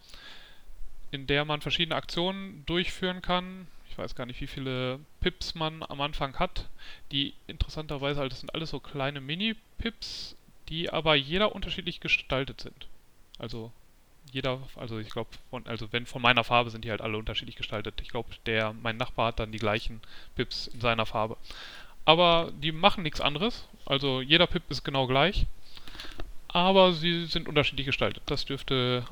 [1.12, 3.68] in der man verschiedene Aktionen durchführen kann.
[3.88, 6.68] Ich weiß gar nicht, wie viele Pips man am Anfang hat.
[7.12, 10.34] Die interessanterweise halt, das sind alles so kleine Mini-Pips,
[10.68, 12.88] die aber jeder unterschiedlich gestaltet sind.
[13.38, 13.70] Also
[14.34, 17.54] jeder, also ich glaube, von, also wenn von meiner Farbe sind die halt alle unterschiedlich
[17.54, 18.00] gestaltet.
[18.02, 20.00] Ich glaube, der, mein Nachbar hat dann die gleichen
[20.34, 21.36] Pips in seiner Farbe.
[22.04, 23.68] Aber die machen nichts anderes.
[23.86, 25.46] Also jeder Pip ist genau gleich.
[26.48, 28.24] Aber sie sind unterschiedlich gestaltet.
[28.26, 29.04] Das dürfte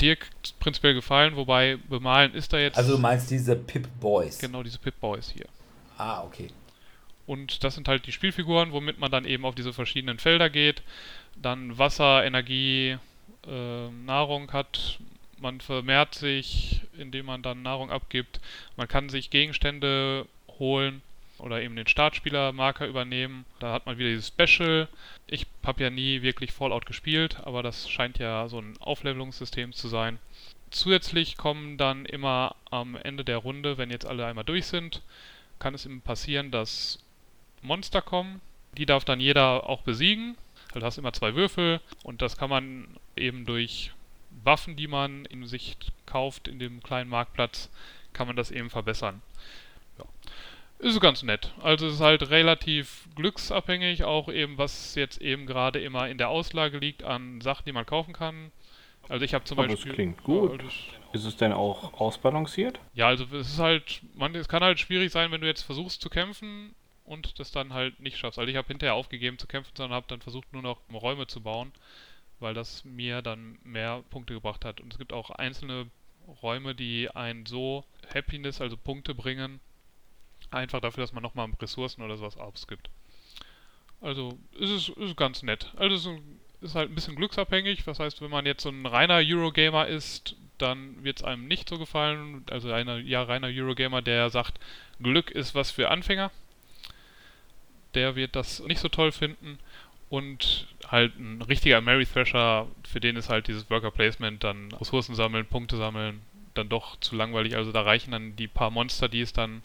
[0.00, 0.28] Dirk
[0.58, 4.38] prinzipiell gefallen, wobei bemalen ist da jetzt Also du meinst diese Pip Boys?
[4.40, 5.46] genau diese Pip Boys hier.
[5.96, 6.48] Ah, okay.
[7.26, 10.82] Und das sind halt die Spielfiguren, womit man dann eben auf diese verschiedenen Felder geht,
[11.40, 12.98] dann Wasser, Energie,
[13.46, 14.98] äh, Nahrung hat.
[15.38, 18.40] Man vermehrt sich, indem man dann Nahrung abgibt.
[18.76, 20.26] Man kann sich Gegenstände
[20.58, 21.02] holen
[21.38, 23.44] oder eben den Startspieler-Marker übernehmen.
[23.58, 24.88] Da hat man wieder dieses Special.
[25.26, 29.88] Ich habe ja nie wirklich Fallout gespielt, aber das scheint ja so ein Auflevelungssystem zu
[29.88, 30.18] sein.
[30.70, 35.02] Zusätzlich kommen dann immer am Ende der Runde, wenn jetzt alle einmal durch sind,
[35.58, 36.98] kann es eben passieren, dass
[37.62, 38.40] Monster kommen.
[38.76, 40.36] Die darf dann jeder auch besiegen.
[40.68, 43.92] Also du hast immer zwei Würfel und das kann man eben durch
[44.42, 45.76] Waffen, die man in sich
[46.06, 47.70] kauft in dem kleinen Marktplatz,
[48.12, 49.22] kann man das eben verbessern.
[49.98, 50.04] Ja.
[50.80, 51.52] Ist ganz nett.
[51.62, 56.28] Also es ist halt relativ glücksabhängig, auch eben was jetzt eben gerade immer in der
[56.28, 58.50] Auslage liegt an Sachen, die man kaufen kann.
[59.08, 59.92] Also ich habe zum Aber das Beispiel.
[59.94, 60.62] klingt gut.
[60.62, 60.74] Das-
[61.12, 62.80] Ist es denn auch ausbalanciert?
[62.94, 66.00] ja, also es ist halt, man, es kann halt schwierig sein, wenn du jetzt versuchst
[66.02, 66.74] zu kämpfen
[67.04, 68.38] und das dann halt nicht schaffst.
[68.38, 71.40] Also ich habe hinterher aufgegeben zu kämpfen, sondern habe dann versucht nur noch Räume zu
[71.42, 71.70] bauen,
[72.44, 74.80] weil das mir dann mehr Punkte gebracht hat.
[74.80, 75.86] Und es gibt auch einzelne
[76.42, 79.60] Räume, die einen so Happiness, also Punkte bringen,
[80.50, 82.90] einfach dafür, dass man nochmal Ressourcen oder sowas ausgibt.
[84.02, 85.72] Also es ist, ist ganz nett.
[85.76, 86.08] Also ist,
[86.60, 87.82] ist halt ein bisschen glücksabhängig.
[87.84, 91.70] Das heißt, wenn man jetzt so ein reiner Eurogamer ist, dann wird es einem nicht
[91.70, 92.44] so gefallen.
[92.50, 94.60] Also einer ja reiner Eurogamer, der sagt,
[95.02, 96.30] Glück ist was für Anfänger.
[97.94, 99.58] Der wird das nicht so toll finden.
[100.10, 105.14] Und halt ein richtiger Mary Thrasher, für den ist halt dieses Worker Placement, dann Ressourcen
[105.14, 106.20] sammeln, Punkte sammeln,
[106.54, 107.56] dann doch zu langweilig.
[107.56, 109.62] Also da reichen dann die paar Monster, die es dann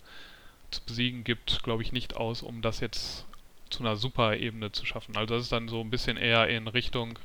[0.72, 3.26] zu besiegen gibt, glaube ich, nicht aus, um das jetzt
[3.70, 5.16] zu einer super Ebene zu schaffen.
[5.16, 7.20] Also das ist dann so ein bisschen eher in Richtung,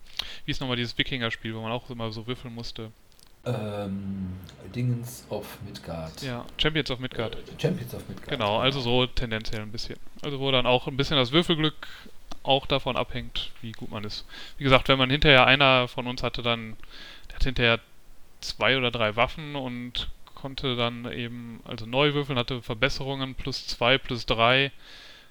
[0.45, 2.91] wie ist nochmal dieses Wikinger-Spiel, wo man auch immer so würfeln musste.
[3.47, 4.33] Ähm,
[4.75, 6.23] Dingens of Midgard.
[6.23, 7.37] Ja, Champions of Midgard.
[7.37, 8.29] Äh, Champions of Midgard.
[8.29, 9.99] Genau, also so tendenziell ein bisschen.
[10.23, 11.75] Also wo dann auch ein bisschen das Würfelglück
[12.43, 14.27] auch davon abhängt, wie gut man ist.
[14.59, 16.77] Wie gesagt, wenn man hinterher einer von uns hatte dann,
[17.29, 17.81] der hat hinterher
[18.41, 23.97] zwei oder drei Waffen und konnte dann eben, also neu würfeln, hatte Verbesserungen plus zwei,
[23.97, 24.73] plus drei.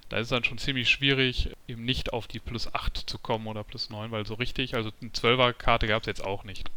[0.08, 3.46] Da ist es dann schon ziemlich schwierig, eben nicht auf die plus 8 zu kommen
[3.46, 6.70] oder plus 9, weil so richtig, also eine 12er Karte gab es jetzt auch nicht.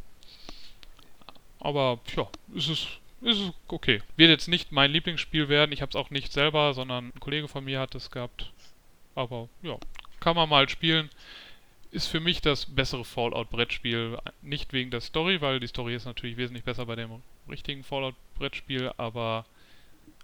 [1.60, 2.88] Aber ja, ist es
[3.22, 4.02] ist es okay.
[4.16, 5.72] Wird jetzt nicht mein Lieblingsspiel werden.
[5.72, 8.52] Ich habe es auch nicht selber, sondern ein Kollege von mir hat es gehabt.
[9.16, 9.78] Aber ja,
[10.28, 11.10] kann man mal spielen.
[11.90, 14.18] Ist für mich das bessere Fallout-Brettspiel.
[14.42, 18.92] Nicht wegen der Story, weil die Story ist natürlich wesentlich besser bei dem richtigen Fallout-Brettspiel,
[18.98, 19.46] aber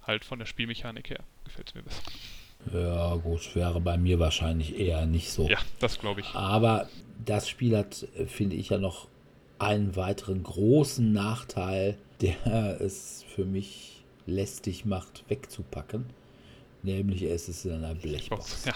[0.06, 2.02] halt von der Spielmechanik her gefällt es mir besser.
[2.74, 5.48] Ja, gut, wäre bei mir wahrscheinlich eher nicht so.
[5.48, 6.36] Ja, das glaube ich.
[6.36, 6.90] Aber
[7.24, 9.08] das Spiel hat, finde ich, ja noch
[9.58, 16.08] einen weiteren großen Nachteil, der es für mich lästig macht, wegzupacken.
[16.82, 18.66] Nämlich es ist in einer Blechbox.
[18.66, 18.74] Ja.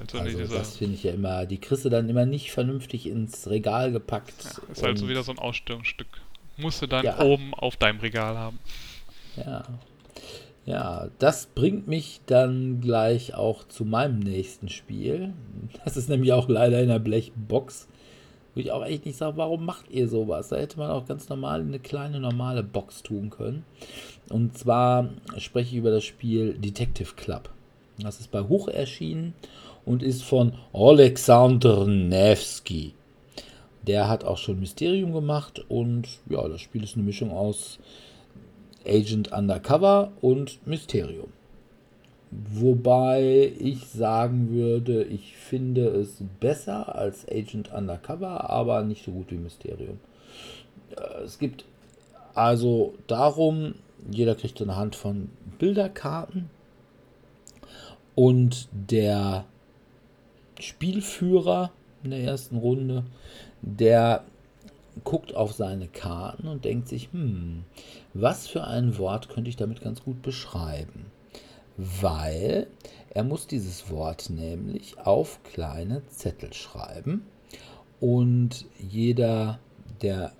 [0.00, 3.06] Also, Also diese, das finde ich ja immer, die kriegst du dann immer nicht vernünftig
[3.06, 4.32] ins Regal gepackt.
[4.44, 6.08] ja, ist halt so wieder so ein Ausstellungsstück.
[6.56, 7.20] Musst du dann Ja.
[7.20, 8.58] oben auf deinem Regal haben.
[9.36, 9.64] Ja.
[10.66, 15.32] Ja, das bringt mich dann gleich auch zu meinem nächsten Spiel.
[15.84, 17.88] Das ist nämlich auch leider in der Blechbox.
[18.54, 20.48] Wo ich auch echt nicht sage, warum macht ihr sowas?
[20.48, 23.64] Da hätte man auch ganz normal in eine kleine normale Box tun können.
[24.28, 27.48] Und zwar spreche ich über das Spiel Detective Club.
[27.98, 29.32] Das ist bei Hoch erschienen
[29.88, 32.92] und ist von Alexander Nevsky.
[33.86, 37.78] Der hat auch schon Mysterium gemacht und ja, das Spiel ist eine Mischung aus
[38.86, 41.32] Agent Undercover und Mysterium.
[42.30, 49.30] Wobei ich sagen würde, ich finde es besser als Agent Undercover, aber nicht so gut
[49.30, 49.98] wie Mysterium.
[50.94, 51.64] Äh, Es gibt
[52.34, 53.74] also darum,
[54.10, 56.50] jeder kriegt eine Hand von Bilderkarten
[58.14, 59.46] Und der
[60.60, 61.70] Spielführer
[62.02, 63.04] in der ersten Runde,
[63.62, 64.24] der
[65.04, 67.64] guckt auf seine Karten und denkt sich, hm,
[68.14, 71.06] was für ein Wort könnte ich damit ganz gut beschreiben?
[71.76, 72.66] Weil
[73.10, 77.22] er muss dieses Wort nämlich auf kleine Zettel schreiben
[78.00, 79.58] und jeder
[80.02, 80.32] der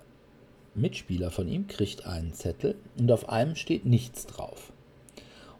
[0.75, 4.71] Mitspieler von ihm kriegt einen Zettel und auf einem steht nichts drauf.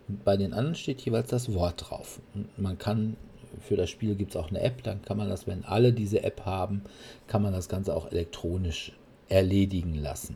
[0.08, 2.20] Und bei den anderen steht jeweils das Wort drauf.
[2.34, 3.16] Und man kann,
[3.60, 6.24] für das Spiel gibt es auch eine App, dann kann man das, wenn alle diese
[6.24, 6.84] App haben,
[7.28, 8.94] kann man das Ganze auch elektronisch
[9.28, 10.36] erledigen lassen.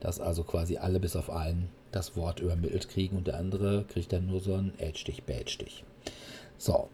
[0.00, 4.12] Dass also quasi alle bis auf einen das Wort übermittelt kriegen und der andere kriegt
[4.12, 5.84] dann nur so einen Ädstich, Bädstich.
[6.56, 6.88] So.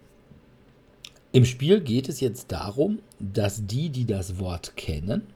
[1.32, 5.26] Im Spiel geht es jetzt darum, dass die, die das Wort kennen,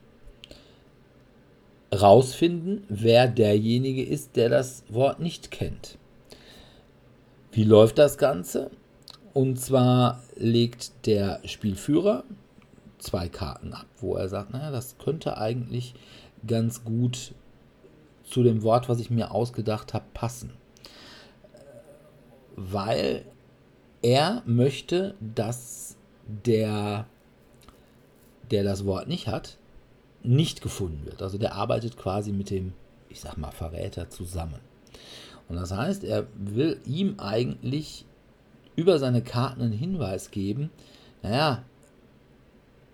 [1.93, 5.99] rausfinden, wer derjenige ist, der das Wort nicht kennt.
[7.53, 8.71] Wie läuft das Ganze?
[9.33, 12.25] Und zwar legt der Spielführer
[12.99, 15.95] zwei Karten ab, wo er sagt, naja, das könnte eigentlich
[16.47, 17.33] ganz gut
[18.25, 20.53] zu dem Wort, was ich mir ausgedacht habe, passen.
[22.57, 23.25] Weil
[24.03, 25.97] er möchte, dass
[26.45, 27.07] der,
[28.51, 29.57] der das Wort nicht hat,
[30.23, 31.23] nicht gefunden wird.
[31.23, 32.73] Also der arbeitet quasi mit dem,
[33.09, 34.61] ich sag mal, Verräter zusammen.
[35.49, 38.05] Und das heißt, er will ihm eigentlich
[38.77, 40.71] über seine Karten einen Hinweis geben,
[41.23, 41.65] naja,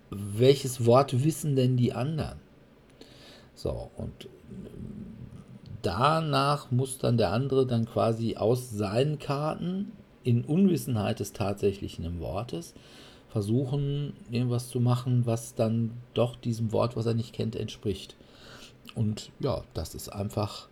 [0.09, 2.39] welches Wort wissen denn die anderen?
[3.55, 4.29] So, und
[5.81, 9.91] danach muss dann der andere dann quasi aus seinen Karten
[10.23, 12.73] in Unwissenheit des tatsächlichen Wortes
[13.29, 18.15] versuchen, irgendwas zu machen, was dann doch diesem Wort, was er nicht kennt, entspricht.
[18.95, 20.67] Und ja, das ist einfach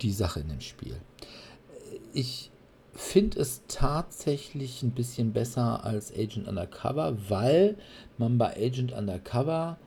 [0.00, 0.96] die Sache in dem Spiel.
[2.12, 2.50] Ich
[2.94, 7.76] finde es tatsächlich ein bisschen besser als Agent Undercover, weil
[8.18, 9.78] man bei Agent Undercover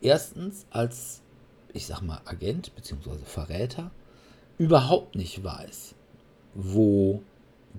[0.00, 1.22] erstens als,
[1.72, 3.24] ich sag mal, Agent bzw.
[3.24, 3.90] Verräter
[4.58, 5.94] überhaupt nicht weiß,
[6.54, 7.22] wo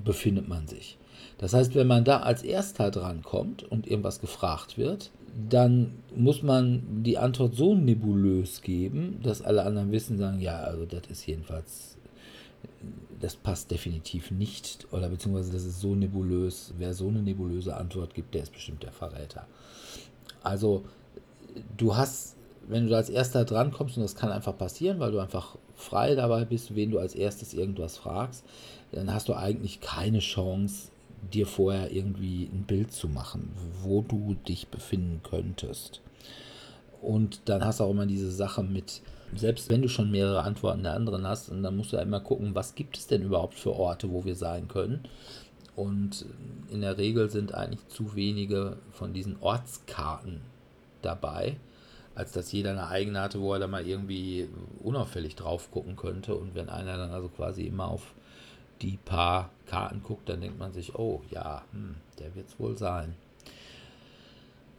[0.03, 0.97] befindet man sich.
[1.37, 5.11] Das heißt, wenn man da als erster drankommt und irgendwas gefragt wird,
[5.49, 10.85] dann muss man die Antwort so nebulös geben, dass alle anderen wissen, sagen, ja, also
[10.85, 11.97] das ist jedenfalls,
[13.19, 16.73] das passt definitiv nicht oder beziehungsweise das ist so nebulös.
[16.77, 19.45] Wer so eine nebulöse Antwort gibt, der ist bestimmt der Verräter.
[20.43, 20.83] Also
[21.77, 22.35] du hast,
[22.67, 26.45] wenn du als erster drankommst, und das kann einfach passieren, weil du einfach frei dabei
[26.45, 28.43] bist, wen du als erstes irgendwas fragst,
[28.91, 30.89] dann hast du eigentlich keine Chance,
[31.33, 33.51] dir vorher irgendwie ein Bild zu machen,
[33.83, 36.01] wo du dich befinden könntest.
[37.01, 39.01] Und dann hast du auch immer diese Sache mit,
[39.35, 42.19] selbst wenn du schon mehrere Antworten der anderen hast, und dann musst du ja immer
[42.19, 45.05] gucken, was gibt es denn überhaupt für Orte, wo wir sein können.
[45.75, 46.25] Und
[46.69, 50.41] in der Regel sind eigentlich zu wenige von diesen Ortskarten
[51.01, 51.55] dabei,
[52.13, 54.49] als dass jeder eine eigene hatte, wo er da mal irgendwie
[54.83, 56.35] unauffällig drauf gucken könnte.
[56.35, 58.13] Und wenn einer dann also quasi immer auf
[58.81, 62.77] die paar Karten guckt, dann denkt man sich, oh ja, hm, der wird es wohl
[62.77, 63.15] sein.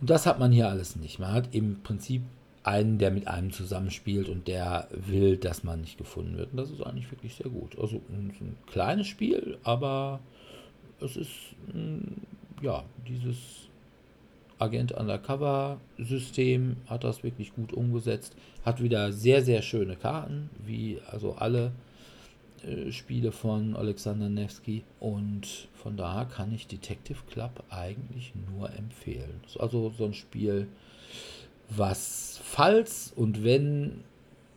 [0.01, 1.19] Und das hat man hier alles nicht.
[1.19, 2.23] Man hat im Prinzip
[2.65, 6.53] einen, der mit einem zusammenspielt und der will, dass man nicht gefunden wird.
[6.53, 7.79] Und das ist eigentlich wirklich sehr gut.
[7.79, 10.21] Also ein, ein kleines Spiel, aber
[11.01, 11.31] es ist
[11.73, 12.17] hm,
[12.61, 13.69] ja dieses
[14.59, 18.37] Agent Undercover System hat das wirklich gut umgesetzt.
[18.65, 21.73] Hat wieder sehr, sehr schöne Karten, wie also alle
[22.65, 29.41] äh, Spiele von Alexander Nevsky und von daher kann ich Detective Club eigentlich nur empfehlen.
[29.45, 30.69] Ist also so ein Spiel,
[31.77, 34.05] was falls und wenn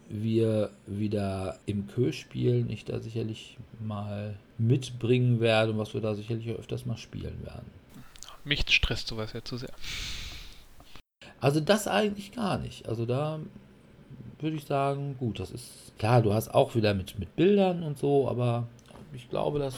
[0.10, 6.14] wir wieder im Kö spielen, ich da sicherlich mal mitbringen werde und was wir da
[6.14, 7.70] sicherlich öfters mal spielen werden.
[8.44, 9.74] Mich stresst sowas ja zu sehr.
[11.40, 12.88] Also das eigentlich gar nicht.
[12.88, 13.40] Also da
[14.40, 17.98] würde ich sagen, gut, das ist klar, du hast auch wieder mit, mit Bildern und
[17.98, 18.68] so, aber
[19.14, 19.76] ich glaube, dass.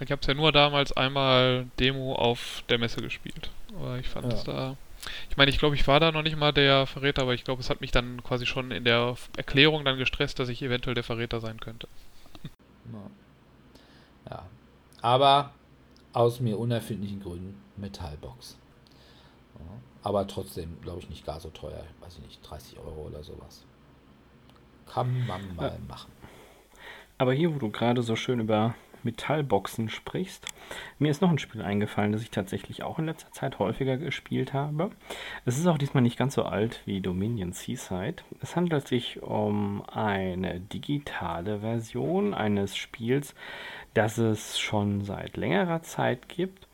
[0.00, 3.50] Ich habe es ja nur damals einmal Demo auf der Messe gespielt.
[3.74, 4.52] Aber ich fand es ja.
[4.52, 4.76] da.
[5.30, 7.60] Ich meine, ich glaube, ich war da noch nicht mal der Verräter, aber ich glaube,
[7.60, 11.04] es hat mich dann quasi schon in der Erklärung dann gestresst, dass ich eventuell der
[11.04, 11.88] Verräter sein könnte.
[14.28, 14.46] Ja.
[15.02, 15.52] Aber
[16.12, 18.56] aus mir unerfindlichen Gründen Metallbox.
[20.02, 21.82] Aber trotzdem, glaube ich, nicht gar so teuer.
[22.00, 23.64] Weiß ich nicht, 30 Euro oder sowas.
[24.86, 25.78] Kann man mal ja.
[25.88, 26.12] machen.
[27.18, 28.74] Aber hier, wo du gerade so schön über
[29.06, 30.46] Metallboxen sprichst.
[30.98, 34.52] Mir ist noch ein Spiel eingefallen, das ich tatsächlich auch in letzter Zeit häufiger gespielt
[34.52, 34.90] habe.
[35.46, 38.16] Es ist auch diesmal nicht ganz so alt wie Dominion Seaside.
[38.42, 43.34] Es handelt sich um eine digitale Version eines Spiels,
[43.94, 46.68] das es schon seit längerer Zeit gibt.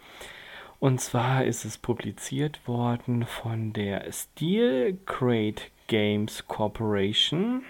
[0.80, 7.62] Und zwar ist es publiziert worden von der Steel Crate Games Corporation,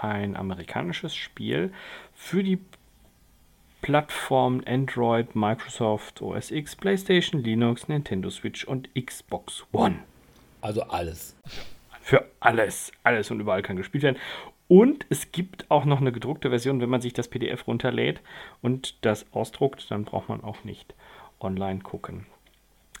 [0.00, 1.72] ein amerikanisches Spiel
[2.14, 2.58] für die
[3.80, 9.96] Plattformen Android, Microsoft OS X, PlayStation, Linux, Nintendo Switch und Xbox One.
[10.60, 11.36] Also alles.
[12.00, 12.92] Für alles.
[13.02, 14.18] Alles und überall kann gespielt werden.
[14.68, 18.20] Und es gibt auch noch eine gedruckte Version, wenn man sich das PDF runterlädt
[18.62, 20.94] und das ausdruckt, dann braucht man auch nicht
[21.40, 22.26] online gucken.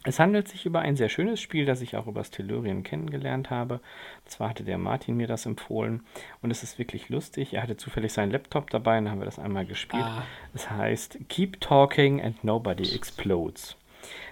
[0.04, 3.80] Es handelt sich über ein sehr schönes Spiel, das ich auch über Stellurien kennengelernt habe.
[4.24, 6.02] Zwar hatte der Martin mir das empfohlen
[6.40, 7.52] und es ist wirklich lustig.
[7.52, 10.02] Er hatte zufällig seinen Laptop dabei und dann haben wir das einmal gespielt.
[10.02, 10.24] Ah.
[10.54, 13.76] Es heißt Keep Talking and Nobody Explodes.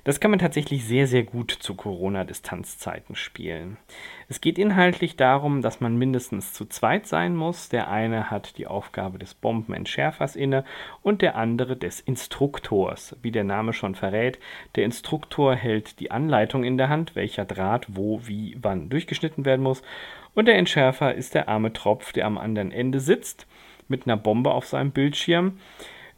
[0.05, 3.77] Das kann man tatsächlich sehr, sehr gut zu Corona-Distanzzeiten spielen.
[4.29, 7.69] Es geht inhaltlich darum, dass man mindestens zu zweit sein muss.
[7.69, 10.65] Der eine hat die Aufgabe des Bombenentschärfers inne
[11.03, 13.17] und der andere des Instruktors.
[13.23, 14.39] Wie der Name schon verrät,
[14.77, 19.63] der Instruktor hält die Anleitung in der Hand, welcher Draht wo, wie, wann durchgeschnitten werden
[19.63, 19.83] muss.
[20.35, 23.47] Und der Entschärfer ist der arme Tropf, der am anderen Ende sitzt
[23.89, 25.59] mit einer Bombe auf seinem Bildschirm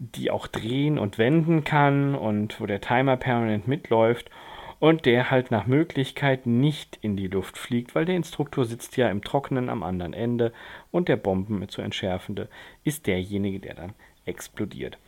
[0.01, 4.31] die auch drehen und wenden kann und wo der Timer permanent mitläuft
[4.79, 9.11] und der halt nach Möglichkeit nicht in die Luft fliegt, weil der Instruktor sitzt ja
[9.11, 10.53] im Trockenen am anderen Ende
[10.91, 12.49] und der Bomben zu entschärfende
[12.83, 13.93] ist derjenige, der dann
[14.25, 14.99] explodiert.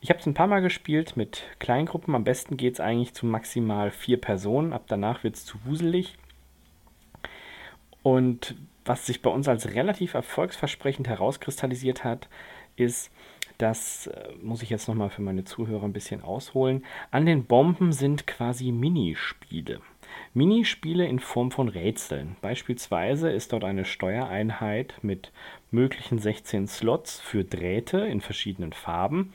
[0.00, 2.14] Ich habe es ein paar Mal gespielt mit Kleingruppen.
[2.14, 4.72] Am besten geht es eigentlich zu maximal vier Personen.
[4.72, 6.16] Ab danach wird es zu wuselig.
[8.02, 8.54] Und
[8.84, 12.28] was sich bei uns als relativ erfolgsversprechend herauskristallisiert hat,
[12.76, 13.10] ist,
[13.58, 16.84] das äh, muss ich jetzt nochmal für meine Zuhörer ein bisschen ausholen.
[17.10, 19.80] An den Bomben sind quasi Minispiele.
[20.32, 22.36] Minispiele in Form von Rätseln.
[22.40, 25.32] Beispielsweise ist dort eine Steuereinheit mit
[25.70, 29.32] möglichen 16 Slots für Drähte in verschiedenen Farben.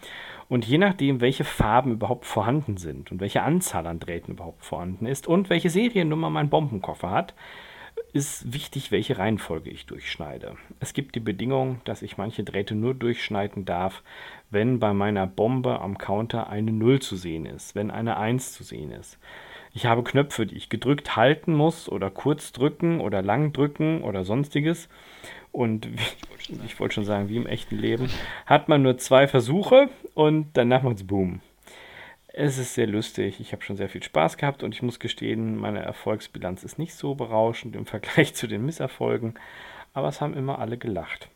[0.49, 5.05] Und je nachdem, welche Farben überhaupt vorhanden sind und welche Anzahl an Drähten überhaupt vorhanden
[5.05, 7.33] ist und welche Seriennummer mein Bombenkoffer hat,
[8.13, 10.55] ist wichtig, welche Reihenfolge ich durchschneide.
[10.79, 14.03] Es gibt die Bedingung, dass ich manche Drähte nur durchschneiden darf,
[14.51, 18.63] wenn bei meiner Bombe am Counter eine 0 zu sehen ist, wenn eine 1 zu
[18.63, 19.17] sehen ist.
[19.73, 24.23] Ich habe Knöpfe, die ich gedrückt halten muss oder kurz drücken oder lang drücken oder
[24.23, 24.89] sonstiges.
[25.51, 25.87] Und
[26.65, 28.11] ich wollte schon sagen, wie im echten Leben,
[28.45, 31.41] hat man nur zwei Versuche und danach es Boom.
[32.35, 33.39] Es ist sehr lustig.
[33.39, 36.95] Ich habe schon sehr viel Spaß gehabt und ich muss gestehen, meine Erfolgsbilanz ist nicht
[36.95, 39.35] so berauschend im Vergleich zu den Misserfolgen,
[39.93, 41.29] aber es haben immer alle gelacht.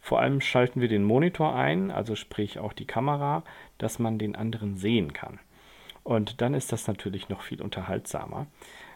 [0.00, 3.44] Vor allem schalten wir den Monitor ein, also sprich auch die Kamera,
[3.78, 5.38] dass man den anderen sehen kann.
[6.02, 8.48] Und dann ist das natürlich noch viel unterhaltsamer.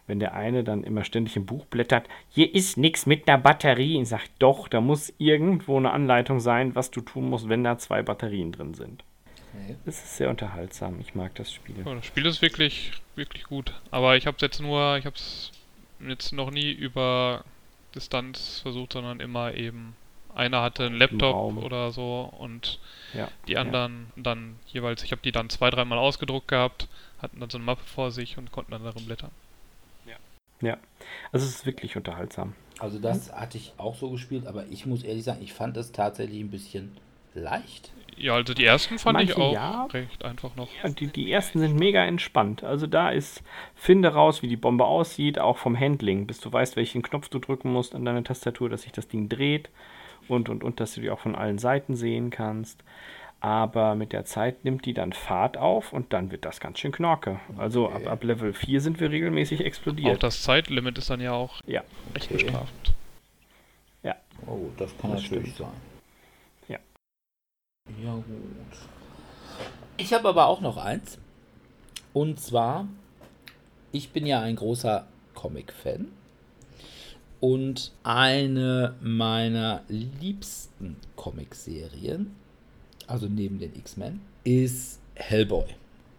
[0.08, 3.98] Wenn der eine dann immer ständig im Buch blättert, hier ist nichts mit einer Batterie,
[3.98, 7.78] und sagt, doch, da muss irgendwo eine Anleitung sein, was du tun musst, wenn da
[7.78, 9.04] zwei Batterien drin sind.
[9.64, 9.76] Okay.
[9.86, 11.00] Es ist sehr unterhaltsam.
[11.00, 11.76] Ich mag das Spiel.
[11.84, 13.72] Ja, das Spiel ist wirklich, wirklich gut.
[13.90, 15.50] Aber ich habe es jetzt nur, ich habe es
[16.00, 17.44] jetzt noch nie über
[17.94, 19.96] Distanz versucht, sondern immer eben
[20.34, 22.78] einer hatte einen Laptop oder so und
[23.14, 24.22] ja, die anderen ja.
[24.22, 26.88] dann jeweils, ich habe die dann zwei, dreimal ausgedruckt gehabt,
[27.22, 29.30] hatten dann so eine Mappe vor sich und konnten dann darin blättern.
[30.04, 30.16] Ja.
[30.60, 30.76] Ja,
[31.32, 32.54] also es ist wirklich unterhaltsam.
[32.78, 35.92] Also das hatte ich auch so gespielt, aber ich muss ehrlich sagen, ich fand es
[35.92, 36.98] tatsächlich ein bisschen
[37.40, 37.90] leicht.
[38.18, 39.84] Ja, also die ersten fand Manche ich auch ja.
[39.86, 40.68] recht einfach noch.
[40.82, 42.64] Ja, die, die ersten sind mega entspannt.
[42.64, 43.42] Also da ist,
[43.74, 47.38] finde raus, wie die Bombe aussieht, auch vom Handling, bis du weißt, welchen Knopf du
[47.38, 49.68] drücken musst an deiner Tastatur, dass sich das Ding dreht
[50.28, 52.82] und und und, dass du die auch von allen Seiten sehen kannst.
[53.40, 56.92] Aber mit der Zeit nimmt die dann Fahrt auf und dann wird das ganz schön
[56.92, 57.38] knorke.
[57.58, 58.06] Also okay.
[58.06, 60.16] ab, ab Level 4 sind wir regelmäßig explodiert.
[60.16, 61.82] Auch das Zeitlimit ist dann ja auch ja.
[62.14, 62.44] recht okay.
[62.44, 62.94] bestrafend.
[64.02, 64.16] Ja.
[64.46, 65.68] Oh, das kann das natürlich stimmt.
[65.70, 65.95] sein.
[68.02, 68.24] Ja, gut.
[69.96, 71.18] Ich habe aber auch noch eins.
[72.12, 72.88] Und zwar,
[73.92, 76.08] ich bin ja ein großer Comic-Fan.
[77.40, 82.34] Und eine meiner liebsten Comic-Serien,
[83.06, 85.66] also neben den X-Men, ist Hellboy.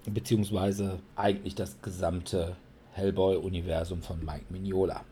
[0.05, 2.55] Beziehungsweise eigentlich das gesamte
[2.93, 5.03] Hellboy-Universum von Mike Mignola.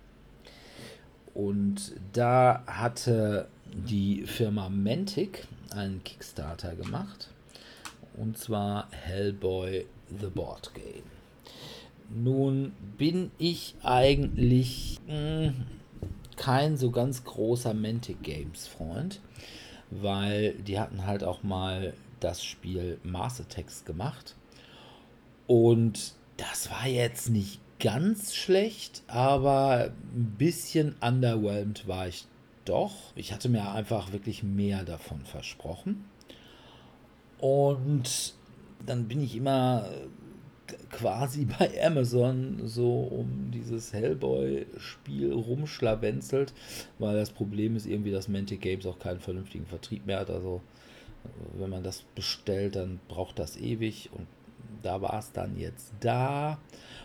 [1.33, 7.29] Und da hatte die Firma Mantic einen Kickstarter gemacht.
[8.15, 9.85] Und zwar Hellboy
[10.19, 11.03] The Board Game.
[12.09, 15.65] Nun bin ich eigentlich mh, hm,
[16.37, 19.19] kein so ganz großer Mantic Games Freund,
[19.89, 24.35] weil die hatten halt auch mal das Spiel Mars Attacks gemacht.
[25.47, 32.25] Und das war jetzt nicht ganz schlecht, aber ein bisschen underwhelmed war ich
[32.65, 32.93] doch.
[33.15, 36.05] Ich hatte mir einfach wirklich mehr davon versprochen.
[37.39, 38.33] Und
[38.85, 39.89] dann bin ich immer
[40.89, 46.53] quasi bei Amazon so um dieses Hellboy-Spiel rumschlawenzelt,
[46.99, 50.29] weil das Problem ist irgendwie, dass Mantic Games auch keinen vernünftigen Vertrieb mehr hat.
[50.29, 50.61] Also
[51.57, 54.27] wenn man das bestellt, dann braucht das ewig und
[54.83, 56.59] da war es dann jetzt da.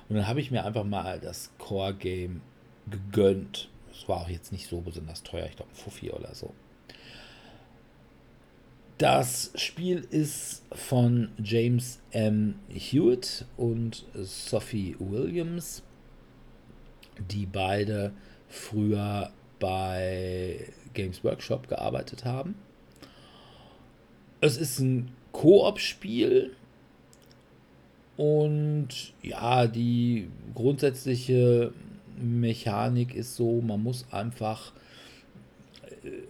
[0.08, 2.42] Und dann habe ich mir einfach mal das Core-Game
[2.90, 3.69] gegönnt.
[4.00, 6.54] Es war auch jetzt nicht so besonders teuer, ich glaube ein Fuffi oder so.
[8.96, 12.54] Das Spiel ist von James M.
[12.70, 15.82] Hewitt und Sophie Williams,
[17.30, 18.12] die beide
[18.48, 22.54] früher bei Games Workshop gearbeitet haben.
[24.40, 26.56] Es ist ein Koop-Spiel
[28.16, 28.88] und
[29.22, 31.74] ja, die grundsätzliche
[32.20, 34.72] Mechanik ist so, man muss einfach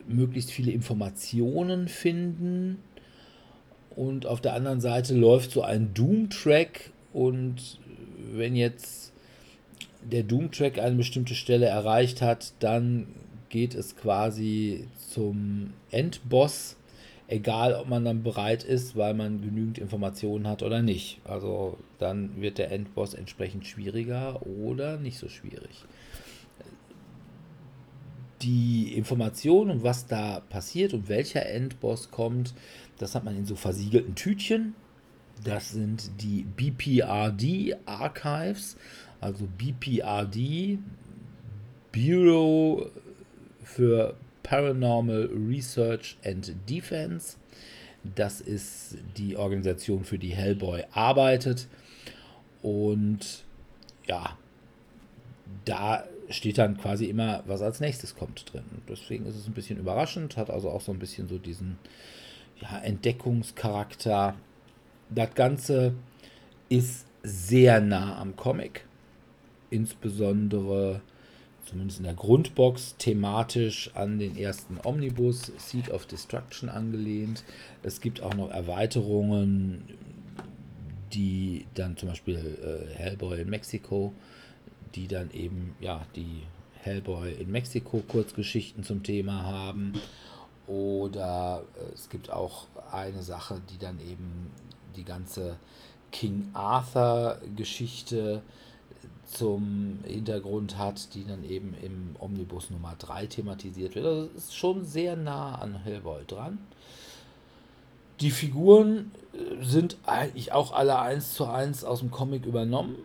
[0.09, 2.79] möglichst viele Informationen finden.
[3.95, 6.91] Und auf der anderen Seite läuft so ein Doom-Track.
[7.13, 7.79] Und
[8.33, 9.13] wenn jetzt
[10.03, 13.07] der Doom-Track eine bestimmte Stelle erreicht hat, dann
[13.49, 16.77] geht es quasi zum Endboss.
[17.31, 21.21] Egal, ob man dann bereit ist, weil man genügend Informationen hat oder nicht.
[21.25, 25.87] Also dann wird der Endboss entsprechend schwieriger oder nicht so schwierig
[28.43, 32.55] die Information und was da passiert und welcher Endboss kommt,
[32.99, 34.75] das hat man in so versiegelten Tütchen.
[35.45, 38.77] Das sind die BPRD Archives,
[39.21, 40.79] also BPRD,
[41.93, 42.87] Bureau
[43.63, 47.37] für Paranormal Research and Defense.
[48.15, 51.69] Das ist die Organisation, für die Hellboy arbeitet.
[52.63, 53.45] Und
[54.07, 54.37] ja,
[55.65, 58.65] da steht dann quasi immer, was als nächstes kommt drin.
[58.89, 61.79] Deswegen ist es ein bisschen überraschend, hat also auch so ein bisschen so diesen
[62.61, 64.35] ja, Entdeckungscharakter.
[65.11, 65.95] Das Ganze
[66.69, 68.87] ist sehr nah am Comic,
[69.71, 71.03] insbesondere
[71.71, 77.45] zumindest in der Grundbox thematisch an den ersten Omnibus Seed of Destruction angelehnt.
[77.83, 79.85] Es gibt auch noch Erweiterungen,
[81.13, 84.13] die dann zum Beispiel äh, Hellboy in Mexiko
[84.95, 86.43] die dann eben ja die
[86.83, 89.93] Hellboy in Mexiko Kurzgeschichten zum Thema haben.
[90.67, 94.51] Oder äh, es gibt auch eine Sache, die dann eben
[94.97, 95.57] die ganze
[96.11, 98.43] King Arthur Geschichte
[99.31, 104.07] zum Hintergrund hat, die dann eben im Omnibus Nummer 3 thematisiert wird.
[104.07, 106.59] Also ist schon sehr nah an Hellboy dran.
[108.21, 112.97] Die Figuren äh, sind eigentlich auch alle eins zu eins aus dem Comic übernommen.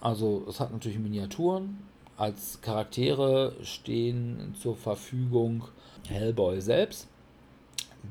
[0.00, 1.78] Also es hat natürlich Miniaturen.
[2.16, 5.64] Als Charaktere stehen zur Verfügung
[6.08, 7.08] Hellboy selbst,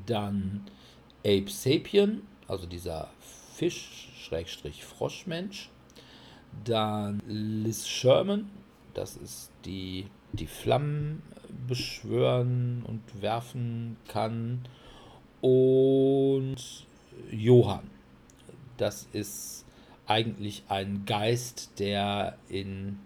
[0.06, 0.66] dann
[1.20, 3.08] Ape Sapien, also dieser
[3.54, 5.70] Fisch-Froschmensch,
[6.64, 8.50] dann Liz Sherman,
[8.94, 11.22] das ist die, die Flammen
[11.66, 14.62] beschwören und werfen kann,
[15.40, 16.56] und
[17.30, 17.88] Johann,
[18.76, 19.64] das ist
[20.06, 22.98] eigentlich ein Geist, der in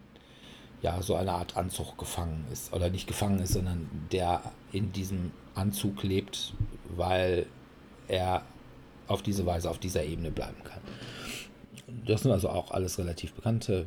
[0.82, 2.72] ja, so einer Art Anzug gefangen ist.
[2.72, 4.42] Oder nicht gefangen ist, sondern der
[4.72, 6.54] in diesem Anzug lebt,
[6.96, 7.46] weil
[8.08, 8.42] er
[9.06, 10.80] auf diese Weise auf dieser Ebene bleiben kann.
[12.06, 13.86] Das sind also auch alles relativ bekannte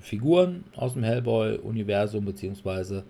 [0.00, 3.04] Figuren aus dem Hellboy-Universum, beziehungsweise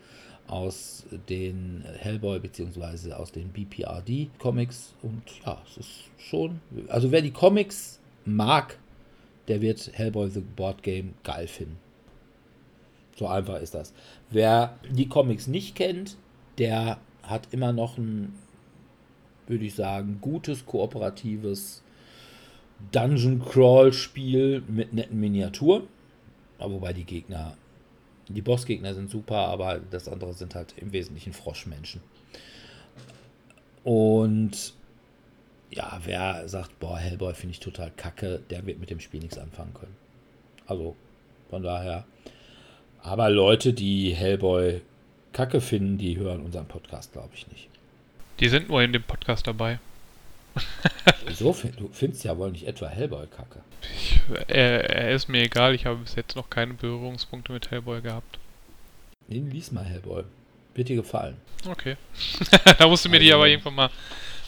[0.46, 4.94] aus den Hellboy, beziehungsweise aus den BPRD-Comics.
[5.02, 6.60] Und ja, es ist schon.
[6.88, 8.78] Also, wer die Comics mag,
[9.48, 11.78] der wird Hellboy The Board Game geil finden.
[13.16, 13.92] So einfach ist das.
[14.30, 16.16] Wer die Comics nicht kennt,
[16.58, 18.34] der hat immer noch ein,
[19.46, 21.82] würde ich sagen, gutes kooperatives
[22.92, 25.84] Dungeon Crawl Spiel mit netten Miniaturen.
[26.58, 27.56] Wobei die Gegner,
[28.28, 32.02] die Bossgegner sind super, aber das andere sind halt im Wesentlichen Froschmenschen.
[33.82, 34.74] Und
[35.70, 39.38] ja, wer sagt, boah, Hellboy finde ich total kacke, der wird mit dem Spiel nichts
[39.38, 39.96] anfangen können.
[40.66, 40.96] Also,
[41.48, 42.04] von daher.
[43.02, 44.82] Aber Leute, die Hellboy
[45.32, 47.68] kacke finden, die hören unseren Podcast, glaube ich, nicht.
[48.40, 49.78] Die sind nur in dem Podcast dabei.
[51.26, 51.56] Wieso?
[51.76, 53.60] Du findest ja wohl nicht etwa Hellboy kacke.
[53.94, 58.02] Ich, er, er, ist mir egal, ich habe bis jetzt noch keine Berührungspunkte mit Hellboy
[58.02, 58.38] gehabt.
[59.28, 60.24] Nee, lies mal Hellboy.
[60.74, 61.36] Wird dir gefallen.
[61.68, 61.96] Okay.
[62.78, 63.90] da musst du mir also, die aber irgendwann mal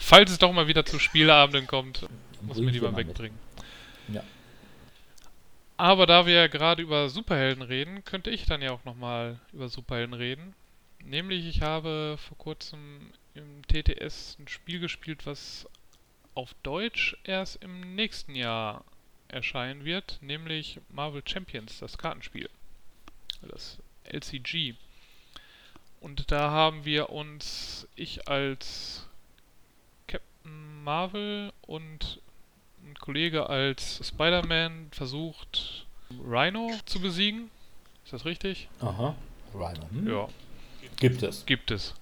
[0.03, 2.05] Falls es doch mal wieder zu Spieleabenden kommt,
[2.41, 3.07] muss Bring mir die mal mal mit.
[3.07, 3.39] wegbringen.
[4.09, 4.21] Ja.
[5.77, 9.69] Aber da wir ja gerade über Superhelden reden, könnte ich dann ja auch nochmal über
[9.69, 10.55] Superhelden reden.
[11.05, 15.69] Nämlich, ich habe vor kurzem im TTS ein Spiel gespielt, was
[16.35, 18.83] auf Deutsch erst im nächsten Jahr
[19.27, 22.49] erscheinen wird, nämlich Marvel Champions, das Kartenspiel.
[23.41, 24.75] Das LCG.
[25.99, 29.07] Und da haben wir uns, ich als
[30.07, 32.19] Captain Marvel und
[32.83, 35.85] ein Kollege als Spider-Man versucht,
[36.23, 37.49] Rhino zu besiegen.
[38.03, 38.67] Ist das richtig?
[38.81, 39.15] Aha.
[39.53, 39.89] Rhino.
[39.91, 40.07] Hm?
[40.07, 40.27] Ja,
[40.97, 41.45] Gibt es.
[41.45, 41.93] gibt es.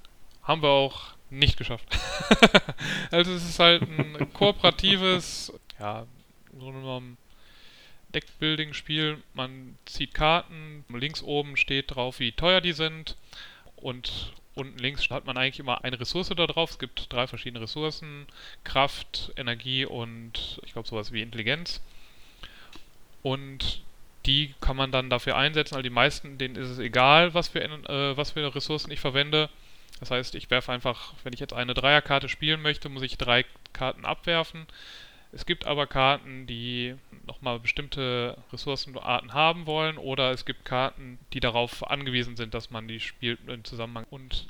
[0.43, 1.87] Haben wir auch nicht geschafft.
[3.11, 6.05] also es ist halt ein kooperatives, ja,
[6.59, 7.17] Grunde genommen
[8.13, 9.17] Deckbuilding-Spiel.
[9.33, 13.15] Man zieht Karten, links oben steht drauf, wie teuer die sind
[13.75, 16.71] und unten links hat man eigentlich immer eine Ressource da drauf.
[16.71, 18.27] Es gibt drei verschiedene Ressourcen,
[18.63, 21.81] Kraft, Energie und ich glaube sowas wie Intelligenz.
[23.23, 23.81] Und
[24.25, 25.75] die kann man dann dafür einsetzen.
[25.75, 29.49] Also die meisten, denen ist es egal, was für, äh, was für Ressourcen ich verwende.
[30.01, 33.45] Das heißt, ich werfe einfach, wenn ich jetzt eine Dreierkarte spielen möchte, muss ich drei
[33.71, 34.67] Karten abwerfen.
[35.31, 36.95] Es gibt aber Karten, die
[37.25, 42.89] nochmal bestimmte Ressourcenarten haben wollen oder es gibt Karten, die darauf angewiesen sind, dass man
[42.89, 44.05] die spielt im Zusammenhang.
[44.09, 44.47] Und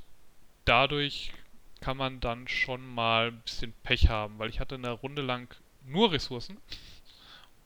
[0.66, 1.34] dadurch
[1.82, 5.54] kann man dann schon mal ein bisschen Pech haben, weil ich hatte eine Runde lang
[5.86, 6.58] nur Ressourcen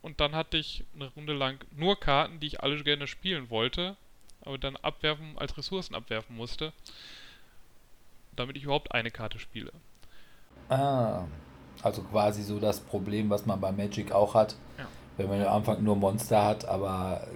[0.05, 3.97] und dann hatte ich eine Runde lang nur Karten, die ich alle gerne spielen wollte,
[4.41, 6.73] aber dann abwerfen als Ressourcen abwerfen musste,
[8.35, 9.71] damit ich überhaupt eine Karte spiele.
[10.69, 11.23] Ah,
[11.83, 14.87] also quasi so das Problem, was man bei Magic auch hat, Ja.
[15.17, 17.27] wenn man am Anfang nur Monster hat, aber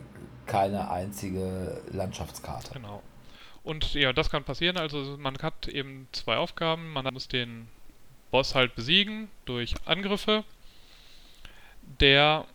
[0.46, 2.74] keine einzige Landschaftskarte.
[2.74, 3.04] Genau.
[3.64, 4.78] Und ja, das kann passieren.
[4.78, 6.92] Also man hat eben zwei Aufgaben.
[6.92, 7.68] Man muss den
[8.32, 10.44] Boss halt besiegen durch Angriffe.
[12.00, 12.46] Der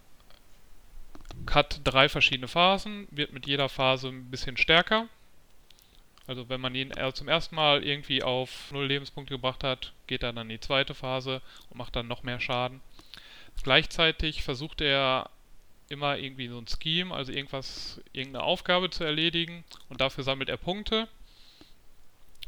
[1.50, 5.06] hat drei verschiedene Phasen, wird mit jeder Phase ein bisschen stärker.
[6.26, 10.22] Also wenn man ihn äh, zum ersten Mal irgendwie auf null Lebenspunkte gebracht hat, geht
[10.22, 12.80] er dann in die zweite Phase und macht dann noch mehr Schaden.
[13.62, 15.30] Gleichzeitig versucht er
[15.88, 20.56] immer irgendwie so ein Scheme, also irgendwas, irgendeine Aufgabe zu erledigen und dafür sammelt er
[20.56, 21.08] Punkte.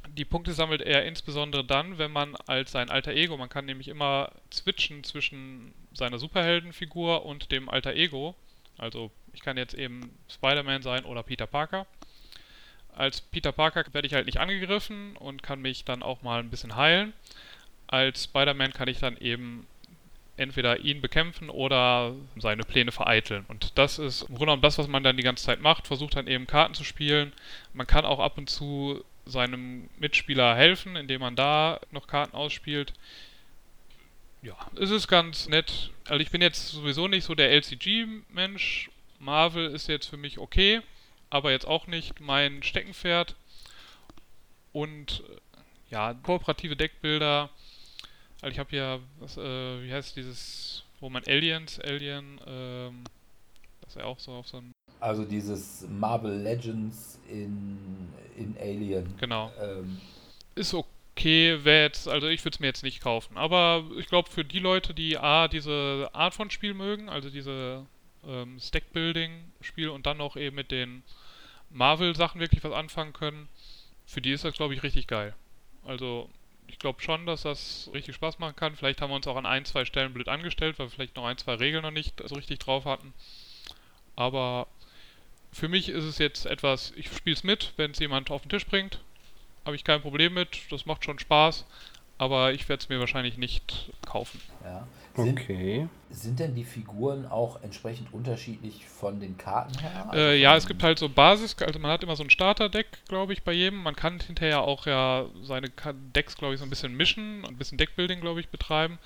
[0.08, 3.88] Die Punkte sammelt er insbesondere dann, wenn man als sein alter Ego, man kann nämlich
[3.88, 8.34] immer switchen zwischen seiner Superheldenfigur und dem alter Ego.
[8.78, 11.86] Also ich kann jetzt eben Spider-Man sein oder Peter Parker.
[12.97, 16.51] Als Peter Parker werde ich halt nicht angegriffen und kann mich dann auch mal ein
[16.51, 17.12] bisschen heilen.
[17.86, 19.66] Als Spider-Man kann ich dann eben
[20.39, 23.44] entweder ihn bekämpfen oder seine Pläne vereiteln.
[23.48, 26.16] Und das ist im Grunde genommen das, was man dann die ganze Zeit macht, versucht
[26.16, 27.32] dann eben Karten zu spielen.
[27.74, 32.93] Man kann auch ab und zu seinem Mitspieler helfen, indem man da noch Karten ausspielt.
[34.43, 35.90] Ja, es ist ganz nett.
[36.06, 38.90] Also ich bin jetzt sowieso nicht so der LCG-Mensch.
[39.18, 40.82] Marvel ist jetzt für mich okay,
[41.30, 43.34] aber jetzt auch nicht mein Steckenpferd.
[44.72, 45.36] Und äh,
[45.90, 47.50] ja, kooperative Deckbilder.
[48.42, 53.04] Also ich habe hier, was, äh, wie heißt dieses, wo man Aliens, Alien, ähm,
[53.80, 57.78] das ist ja auch so auf so ein, Also dieses Marvel Legends in,
[58.36, 59.14] in Alien.
[59.18, 59.52] genau.
[59.60, 60.00] Ähm,
[60.54, 63.36] Ist okay, wäre jetzt, also ich würde es mir jetzt nicht kaufen.
[63.38, 67.86] Aber ich glaube, für die Leute, die A, diese Art von Spiel mögen, also diese
[68.26, 71.02] ähm, Stack-Building-Spiel und dann noch eben mit den
[71.76, 73.48] Marvel-Sachen wirklich was anfangen können,
[74.06, 75.34] für die ist das, glaube ich, richtig geil.
[75.84, 76.28] Also
[76.68, 78.76] ich glaube schon, dass das richtig Spaß machen kann.
[78.76, 81.26] Vielleicht haben wir uns auch an ein, zwei Stellen blöd angestellt, weil wir vielleicht noch
[81.26, 83.14] ein, zwei Regeln noch nicht so richtig drauf hatten.
[84.16, 84.66] Aber
[85.52, 88.50] für mich ist es jetzt etwas, ich spiele es mit, wenn es jemand auf den
[88.50, 89.00] Tisch bringt.
[89.64, 91.66] Habe ich kein Problem mit, das macht schon Spaß.
[92.18, 94.40] Aber ich werde es mir wahrscheinlich nicht kaufen.
[94.64, 94.86] ja.
[95.16, 95.88] Sind, Okay.
[96.10, 100.06] sind denn die Figuren auch entsprechend unterschiedlich von den Karten her?
[100.09, 102.86] Also Äh, ja, es gibt halt so Basis, also man hat immer so ein Starterdeck,
[103.09, 103.82] glaube ich, bei jedem.
[103.82, 105.70] Man kann hinterher auch ja seine
[106.14, 108.98] Decks, glaube ich, so ein bisschen mischen und ein bisschen Deckbuilding, glaube ich, betreiben.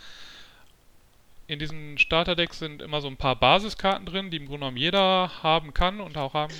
[1.46, 5.42] In diesen Starterdecks sind immer so ein paar Basiskarten drin, die im Grunde genommen jeder
[5.42, 6.54] haben kann und auch haben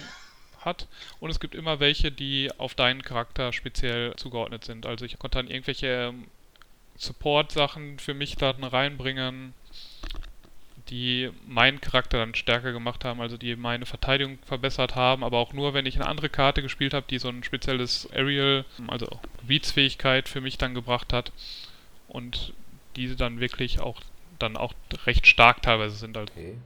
[0.61, 0.89] hat.
[1.21, 4.87] Und es gibt immer welche, die auf deinen Charakter speziell zugeordnet sind.
[4.87, 6.27] Also ich konnte dann irgendwelche ähm,
[7.01, 9.55] Support-Sachen für mich dann reinbringen,
[10.91, 15.53] die meinen Charakter dann stärker gemacht haben, also die meine Verteidigung verbessert haben, aber auch
[15.53, 19.07] nur, wenn ich eine andere Karte gespielt habe, die so ein spezielles Aerial, also
[19.41, 21.33] Gebietsfähigkeit für mich dann gebracht hat
[22.09, 22.53] und
[22.97, 24.01] diese dann wirklich auch
[24.39, 24.75] dann auch
[25.07, 26.17] recht stark teilweise sind.
[26.17, 26.57] Also Okay.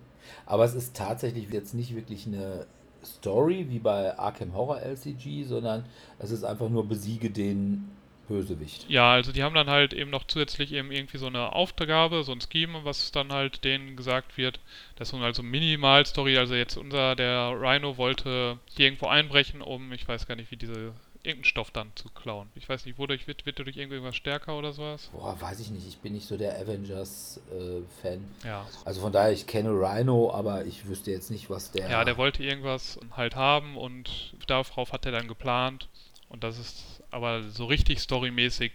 [0.47, 2.67] Aber es ist tatsächlich jetzt nicht wirklich eine
[3.05, 5.85] Story wie bei Arkham Horror LCG, sondern
[6.19, 7.91] es ist einfach nur besiege den
[8.27, 8.89] Bösewicht.
[8.89, 12.33] Ja, also die haben dann halt eben noch zusätzlich eben irgendwie so eine Aufgabe, so
[12.33, 14.61] ein Scheme, was dann halt denen gesagt wird.
[14.97, 16.39] Das ist so halt so Minimal-Story.
[16.39, 20.57] Also jetzt unser, der Rhino wollte hier irgendwo einbrechen, um, ich weiß gar nicht, wie
[20.57, 20.93] diese,
[21.25, 22.49] irgendeinen Stoff dann zu klauen.
[22.55, 25.11] Ich weiß nicht, wodurch wird, wird er durch irgendwas stärker oder sowas?
[25.13, 25.89] Boah, weiß ich nicht.
[25.89, 28.25] Ich bin nicht so der Avengers-Fan.
[28.45, 28.67] Ja.
[28.85, 31.89] Also von daher, ich kenne Rhino, aber ich wüsste jetzt nicht, was der.
[31.89, 35.89] Ja, der wollte irgendwas halt haben und darauf hat er dann geplant.
[36.29, 38.73] Und das ist aber so richtig storymäßig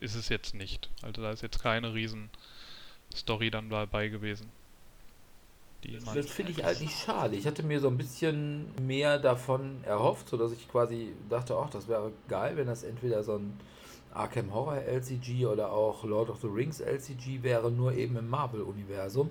[0.00, 0.88] ist es jetzt nicht.
[1.02, 2.30] Also da ist jetzt keine riesen
[3.14, 4.48] Story dann dabei gewesen.
[6.14, 7.36] Das finde ich eigentlich schade.
[7.36, 11.86] Ich hatte mir so ein bisschen mehr davon erhofft, sodass ich quasi dachte, ach, das
[11.86, 13.58] wäre geil, wenn das entweder so ein
[14.12, 19.30] Arkham Horror LCG oder auch Lord of the Rings LCG wäre, nur eben im Marvel-Universum.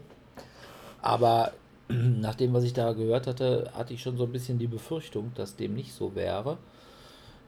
[1.02, 1.54] Aber
[1.88, 5.32] nach dem, was ich da gehört hatte, hatte ich schon so ein bisschen die Befürchtung,
[5.36, 6.58] dass dem nicht so wäre.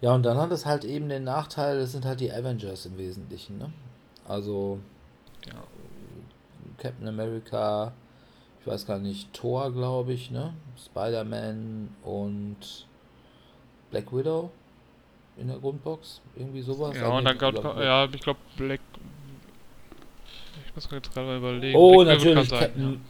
[0.01, 2.97] Ja, und dann hat es halt eben den Nachteil, das sind halt die Avengers im
[2.97, 3.71] Wesentlichen, ne?
[4.27, 4.79] Also
[5.47, 5.61] ja.
[6.77, 7.93] Captain America,
[8.59, 10.53] ich weiß gar nicht, Thor, glaube ich, ne?
[10.83, 12.87] Spider-Man und
[13.91, 14.49] Black Widow
[15.37, 16.95] in der Grundbox, irgendwie sowas.
[16.97, 18.81] Ja, und dann gab ja, ich glaube Black
[20.67, 21.77] ich muss jetzt gerade mal überlegen.
[21.77, 23.01] Oh, Black natürlich Captain.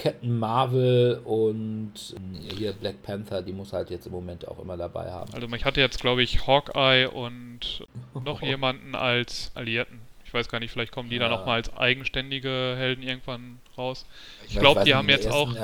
[0.00, 4.76] Captain Marvel und äh, hier Black Panther, die muss halt jetzt im Moment auch immer
[4.76, 5.32] dabei haben.
[5.34, 7.84] Also ich hatte jetzt, glaube ich, Hawkeye und
[8.24, 10.00] noch jemanden als Alliierten.
[10.24, 11.22] Ich weiß gar nicht, vielleicht kommen die ja.
[11.22, 14.06] dann nochmal als eigenständige Helden irgendwann raus.
[14.48, 15.54] Ich glaube, die haben jetzt auch.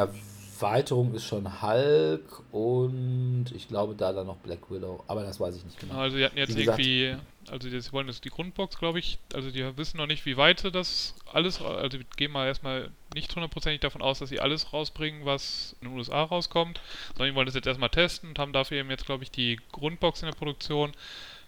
[0.56, 5.56] Erweiterung ist schon Hulk und ich glaube da dann noch Black Widow, aber das weiß
[5.56, 5.94] ich nicht genau.
[5.94, 7.16] Also die hatten jetzt irgendwie
[7.50, 9.18] also die wollen das die Grundbox, glaube ich.
[9.34, 12.90] Also die wissen noch nicht, wie weit sie das alles, also wir gehen mal erstmal
[13.14, 17.36] nicht hundertprozentig davon aus, dass sie alles rausbringen, was in den USA rauskommt, sondern die
[17.36, 20.28] wollen das jetzt erstmal testen und haben dafür eben jetzt, glaube ich, die Grundbox in
[20.28, 20.92] der Produktion.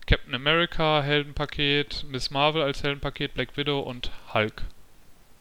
[0.06, 4.64] Captain America, Heldenpaket, Miss Marvel als Heldenpaket, Black Widow und Hulk.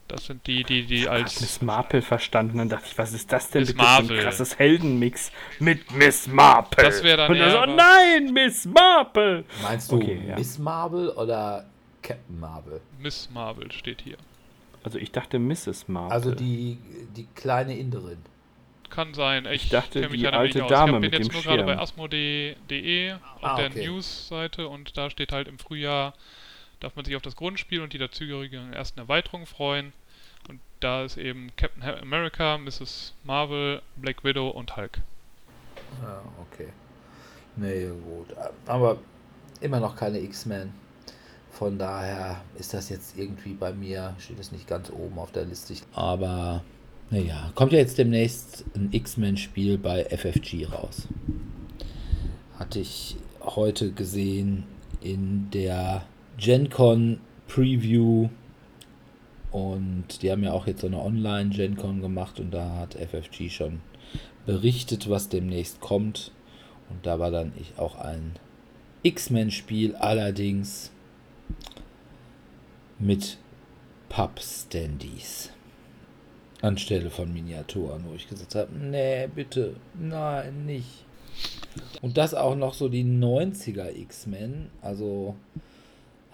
[0.08, 1.40] Das sind die, die, die ich als.
[1.40, 2.58] Miss Marple verstanden.
[2.58, 4.18] Dann dachte ich, was ist das denn Miss bitte Marvel.
[4.18, 6.84] ein krasses Heldenmix mit Miss Marple?
[6.84, 7.30] Das wäre dann.
[7.30, 9.44] Und dann so, nein, Miss Marple!
[9.62, 10.62] Meinst du okay, Miss ja.
[10.62, 11.66] Marvel oder
[12.02, 12.80] Captain Marvel?
[12.98, 14.16] Miss Marvel steht hier.
[14.82, 15.88] Also ich dachte Mrs.
[15.88, 16.14] Marple.
[16.14, 16.78] Also die,
[17.16, 18.18] die kleine Inderin.
[18.88, 19.44] Kann sein.
[19.46, 23.56] Ich, ich dachte, die alte Dame Ich bin jetzt nur gerade bei asmo.de auf ah,
[23.56, 23.86] der okay.
[23.86, 26.14] News-Seite und da steht halt im Frühjahr
[26.80, 29.92] darf man sich auf das Grundspiel und die dazugehörigen ersten Erweiterungen freuen.
[30.80, 33.14] Da ist eben Captain America, Mrs.
[33.24, 35.00] Marvel, Black Widow und Hulk.
[36.02, 36.68] Ja, okay.
[37.56, 38.36] Nee, gut.
[38.66, 38.98] Aber
[39.60, 40.72] immer noch keine X-Men.
[41.50, 45.44] Von daher ist das jetzt irgendwie bei mir, steht es nicht ganz oben auf der
[45.44, 45.74] Liste.
[45.92, 46.62] Aber
[47.10, 51.08] naja, kommt ja jetzt demnächst ein X-Men-Spiel bei FFG raus.
[52.58, 54.64] Hatte ich heute gesehen
[55.00, 56.04] in der
[56.36, 57.18] GenCon
[57.48, 58.28] Preview
[59.66, 63.50] und die haben ja auch jetzt so eine Online GenCon gemacht und da hat FFG
[63.50, 63.80] schon
[64.46, 66.32] berichtet, was demnächst kommt.
[66.90, 68.32] Und da war dann ich auch ein
[69.02, 70.90] X-Men-Spiel, allerdings
[72.98, 73.38] mit
[74.08, 75.50] Papp-Standys.
[76.60, 81.04] Anstelle von Miniaturen, wo ich gesagt habe, nee, bitte, nein, nicht.
[82.02, 85.36] Und das auch noch so die 90er X-Men, also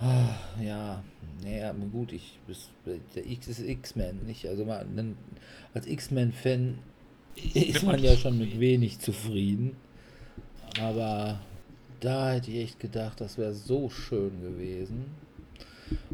[0.01, 1.03] Ah, ja,
[1.43, 2.71] naja, gut, ich bis,
[3.15, 4.47] der X ist X-Men, nicht?
[4.47, 5.17] Also man,
[5.73, 6.79] als X-Men-Fan
[7.55, 9.77] ist man ja schon mit wenig zufrieden.
[10.81, 11.41] Aber
[12.01, 15.07] da hätte ich echt gedacht, das wäre so schön gewesen.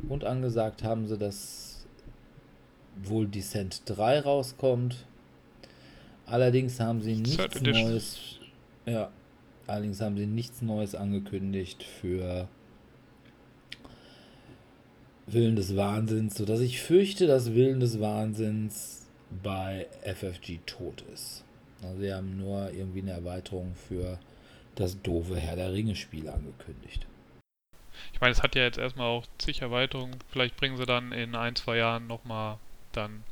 [0.08, 1.86] Und angesagt haben sie, dass
[3.02, 5.04] wohl Descent 3 rauskommt.
[6.26, 8.18] Allerdings haben sie nichts Neues.
[8.86, 9.10] Ja,
[9.66, 12.48] allerdings haben sie nichts Neues angekündigt für
[15.32, 19.06] Willen des Wahnsinns, sodass ich fürchte, dass Willen des Wahnsinns
[19.42, 21.44] bei FFG tot ist.
[21.82, 24.18] Also sie haben nur irgendwie eine Erweiterung für
[24.74, 27.06] das doofe Herr der Ringe Spiel angekündigt.
[28.12, 30.16] Ich meine, es hat ja jetzt erstmal auch zig Erweiterungen.
[30.30, 32.58] Vielleicht bringen sie dann in ein, zwei Jahren nochmal
[32.92, 33.22] dann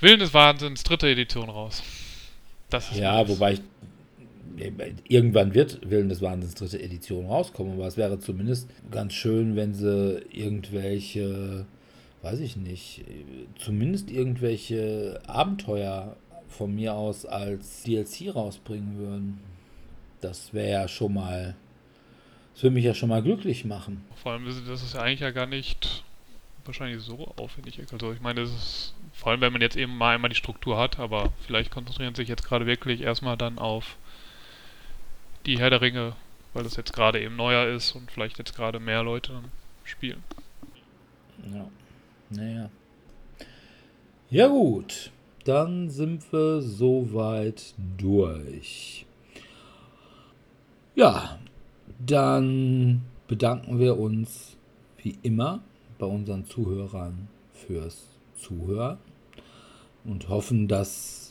[0.00, 1.82] Willen des Wahnsinns dritte Edition raus.
[2.70, 3.62] Das ist ja, wobei ich
[5.08, 9.74] irgendwann wird Willen des Wahnsinns dritte Edition rauskommen, aber es wäre zumindest ganz schön, wenn
[9.74, 11.66] sie irgendwelche,
[12.22, 13.04] weiß ich nicht,
[13.58, 16.16] zumindest irgendwelche Abenteuer
[16.48, 19.40] von mir aus als DLC rausbringen würden.
[20.20, 21.56] Das wäre ja schon mal,
[22.54, 24.04] das würde mich ja schon mal glücklich machen.
[24.22, 26.04] Vor allem, das ist ja eigentlich ja gar nicht
[26.64, 27.80] wahrscheinlich so aufwendig.
[27.92, 30.78] Also ich meine, das ist vor allem, wenn man jetzt eben mal einmal die Struktur
[30.78, 33.96] hat, aber vielleicht konzentrieren sich jetzt gerade wirklich erstmal dann auf
[35.46, 36.14] die Herr der Ringe
[36.54, 39.40] weil das jetzt gerade eben neuer ist und vielleicht jetzt gerade mehr Leute
[39.84, 40.22] spielen.
[41.52, 41.68] Ja.
[42.30, 42.70] Naja.
[44.30, 45.10] Ja gut,
[45.44, 49.04] dann sind wir soweit durch.
[50.94, 51.38] Ja,
[51.98, 54.56] dann bedanken wir uns
[54.98, 55.60] wie immer
[55.98, 58.98] bei unseren Zuhörern fürs Zuhören
[60.04, 61.21] und hoffen, dass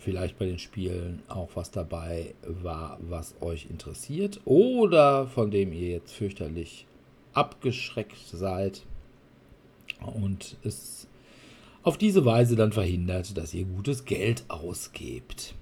[0.00, 5.90] vielleicht bei den Spielen auch was dabei war, was euch interessiert oder von dem ihr
[5.90, 6.86] jetzt fürchterlich
[7.32, 8.82] abgeschreckt seid
[10.14, 11.06] und es
[11.82, 15.54] auf diese Weise dann verhindert, dass ihr gutes Geld ausgebt.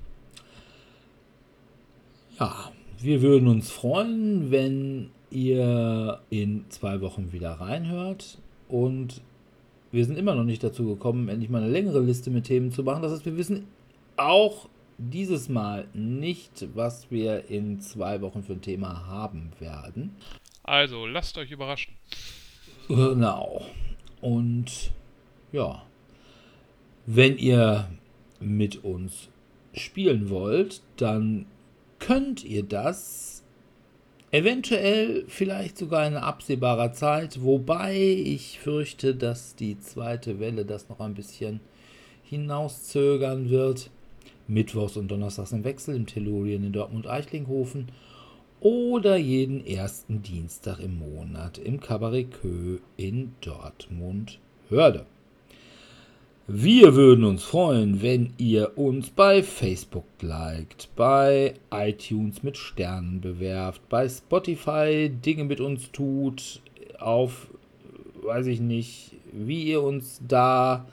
[2.38, 8.38] Ja, wir würden uns freuen, wenn ihr in zwei Wochen wieder reinhört
[8.68, 9.20] und
[9.90, 12.82] wir sind immer noch nicht dazu gekommen, endlich mal eine längere Liste mit Themen zu
[12.82, 13.02] machen.
[13.02, 13.66] Das heißt, wir wissen
[14.18, 14.68] auch
[14.98, 20.16] dieses Mal nicht, was wir in zwei Wochen für ein Thema haben werden.
[20.64, 21.94] Also, lasst euch überraschen.
[22.88, 23.62] Genau.
[24.20, 24.90] Und
[25.52, 25.82] ja,
[27.06, 27.88] wenn ihr
[28.40, 29.28] mit uns
[29.72, 31.46] spielen wollt, dann
[31.98, 33.44] könnt ihr das
[34.30, 41.00] eventuell vielleicht sogar in absehbarer Zeit, wobei ich fürchte, dass die zweite Welle das noch
[41.00, 41.60] ein bisschen
[42.24, 43.90] hinauszögern wird.
[44.48, 47.88] Mittwochs und Donnerstags im Wechsel im Tellurien in Dortmund-Eichlinghofen
[48.60, 55.06] oder jeden ersten Dienstag im Monat im Cabaret Kö in Dortmund-Hörde.
[56.50, 63.86] Wir würden uns freuen, wenn ihr uns bei Facebook liked, bei iTunes mit Sternen bewerft,
[63.90, 66.62] bei Spotify Dinge mit uns tut,
[66.98, 67.48] auf,
[68.22, 70.86] weiß ich nicht, wie ihr uns da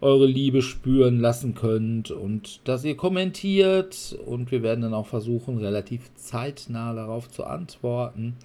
[0.00, 5.58] eure Liebe spüren lassen könnt und dass ihr kommentiert und wir werden dann auch versuchen,
[5.58, 8.36] relativ zeitnah darauf zu antworten.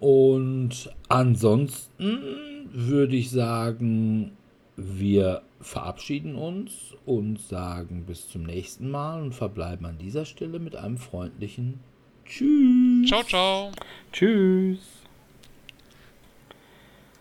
[0.00, 2.20] Und ansonsten
[2.72, 4.32] würde ich sagen,
[4.76, 10.76] wir verabschieden uns und sagen bis zum nächsten Mal und verbleiben an dieser Stelle mit
[10.76, 11.80] einem freundlichen
[12.24, 13.08] Tschüss.
[13.08, 13.72] Ciao, ciao.
[14.12, 14.97] Tschüss.